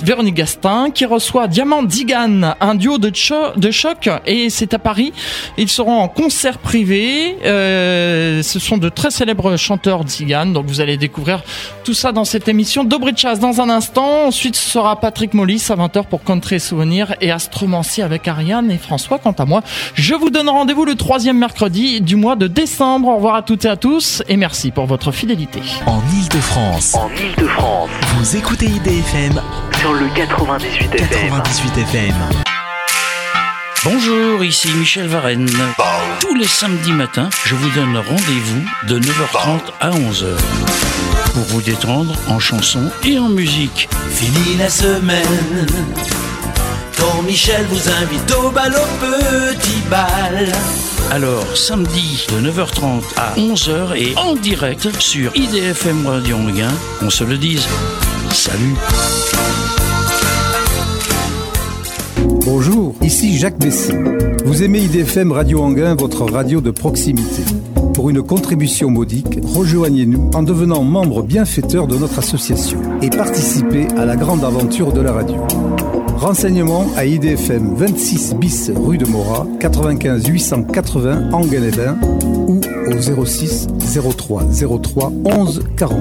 Véronique 0.03 0.35
Gastin 0.35 0.89
qui 0.93 1.05
reçoit 1.05 1.47
Diamant 1.47 1.83
Digan, 1.83 2.55
un 2.59 2.75
duo 2.75 2.97
de, 2.97 3.09
de 3.57 3.71
choc 3.71 4.09
et 4.25 4.49
c'est 4.49 4.73
à 4.73 4.79
Paris. 4.79 5.13
Ils 5.57 5.69
seront 5.69 5.99
en 5.99 6.07
concert 6.07 6.57
privé. 6.57 7.37
Euh, 7.45 8.43
ce 8.43 8.59
sont 8.59 8.77
de 8.77 8.89
très 8.89 9.11
célèbres 9.11 9.57
chanteurs 9.57 10.07
Zigan, 10.07 10.47
donc 10.47 10.65
vous 10.67 10.81
allez 10.81 10.97
découvrir 10.97 11.43
tout 11.83 11.93
ça 11.93 12.11
dans 12.11 12.25
cette 12.25 12.47
émission 12.47 12.83
d'Obrichas 12.83 13.37
dans 13.37 13.61
un 13.61 13.69
instant. 13.69 14.27
Ensuite, 14.27 14.55
ce 14.55 14.69
sera 14.69 14.99
Patrick 14.99 15.33
Mollis 15.33 15.63
à 15.69 15.75
20h 15.75 16.05
pour 16.05 16.23
Country 16.23 16.59
Souvenir 16.59 17.15
et 17.21 17.31
Astromancie 17.31 18.01
avec 18.01 18.27
Ariane 18.27 18.71
et 18.71 18.77
François. 18.77 19.19
Quant 19.19 19.31
à 19.31 19.45
moi, 19.45 19.61
je 19.93 20.13
vous 20.15 20.29
donne 20.29 20.49
rendez-vous 20.49 20.85
le 20.85 20.95
troisième 20.95 21.37
mercredi 21.37 22.01
du 22.01 22.15
mois 22.15 22.35
de 22.35 22.47
décembre. 22.47 23.09
Au 23.09 23.15
revoir 23.15 23.35
à 23.35 23.41
toutes 23.41 23.65
et 23.65 23.69
à 23.69 23.77
tous 23.77 24.23
et 24.27 24.37
merci 24.37 24.71
pour 24.71 24.85
votre 24.85 25.11
fidélité. 25.11 25.61
En 25.85 26.01
Ile-de-France, 26.13 26.95
en 26.95 27.09
Ile-de-France, 27.09 27.89
vous 28.17 28.35
écoutez 28.35 28.65
IDFM 28.67 29.41
sur 29.79 29.93
le 29.93 30.07
98 30.15 30.95
FM. 30.95 31.29
98 31.29 31.77
FM. 31.77 32.54
Bonjour, 33.85 34.43
ici 34.43 34.67
Michel 34.73 35.07
Varenne. 35.07 35.47
Tous 36.19 36.33
les 36.33 36.47
samedis 36.47 36.91
matins, 36.91 37.29
je 37.45 37.53
vous 37.53 37.69
donne 37.69 37.95
rendez-vous 37.95 38.65
de 38.87 38.99
9h30 38.99 39.59
à 39.79 39.91
11h 39.91 40.35
pour 41.35 41.43
vous 41.43 41.61
détendre 41.61 42.15
en 42.27 42.39
chansons 42.39 42.89
et 43.03 43.19
en 43.19 43.29
musique. 43.29 43.87
Fini 44.09 44.57
la 44.57 44.71
semaine, 44.71 45.67
quand 46.97 47.21
Michel 47.21 47.63
vous 47.69 47.87
invite 48.01 48.31
au 48.31 48.49
bal 48.49 48.73
au 48.73 49.05
petit 49.05 49.81
bal. 49.87 50.51
Alors, 51.11 51.55
samedi 51.55 52.25
de 52.31 52.49
9h30 52.49 53.03
à 53.17 53.35
11h 53.35 53.95
et 53.95 54.17
en 54.17 54.33
direct 54.33 54.99
sur 54.99 55.31
IDFM 55.35 56.07
Radio 56.07 56.37
Anguin, 56.37 56.73
on 57.03 57.11
se 57.11 57.23
le 57.23 57.37
dise. 57.37 57.67
Salut 58.31 58.73
Bonjour, 62.45 62.93
ici 63.01 63.37
Jacques 63.37 63.57
Bessy. 63.57 63.91
Vous 64.45 64.61
aimez 64.61 64.79
IDFM 64.79 65.31
Radio 65.31 65.61
Anguin, 65.61 65.95
votre 65.95 66.25
radio 66.25 66.61
de 66.61 66.69
proximité. 66.69 67.41
Pour 67.95 68.11
une 68.11 68.21
contribution 68.21 68.91
modique, 68.91 69.39
rejoignez-nous 69.43 70.29
en 70.35 70.43
devenant 70.43 70.83
membre 70.83 71.23
bienfaiteur 71.23 71.87
de 71.87 71.97
notre 71.97 72.19
association 72.19 72.79
et 73.01 73.09
participez 73.09 73.87
à 73.97 74.05
la 74.05 74.15
grande 74.15 74.43
aventure 74.43 74.93
de 74.93 75.01
la 75.01 75.13
radio. 75.13 75.37
Renseignements 76.17 76.85
à 76.95 77.05
IDFM 77.05 77.73
26 77.73 78.35
bis 78.35 78.71
rue 78.75 78.99
de 78.99 79.07
Morat, 79.07 79.47
95 79.59 80.27
880 80.27 81.31
Anguin-les-Bains 81.33 81.97
ou 82.47 82.61
au 82.91 83.25
06 83.25 83.67
03 84.17 84.43
03 84.81 85.11
11 85.25 85.63
40. 85.77 85.99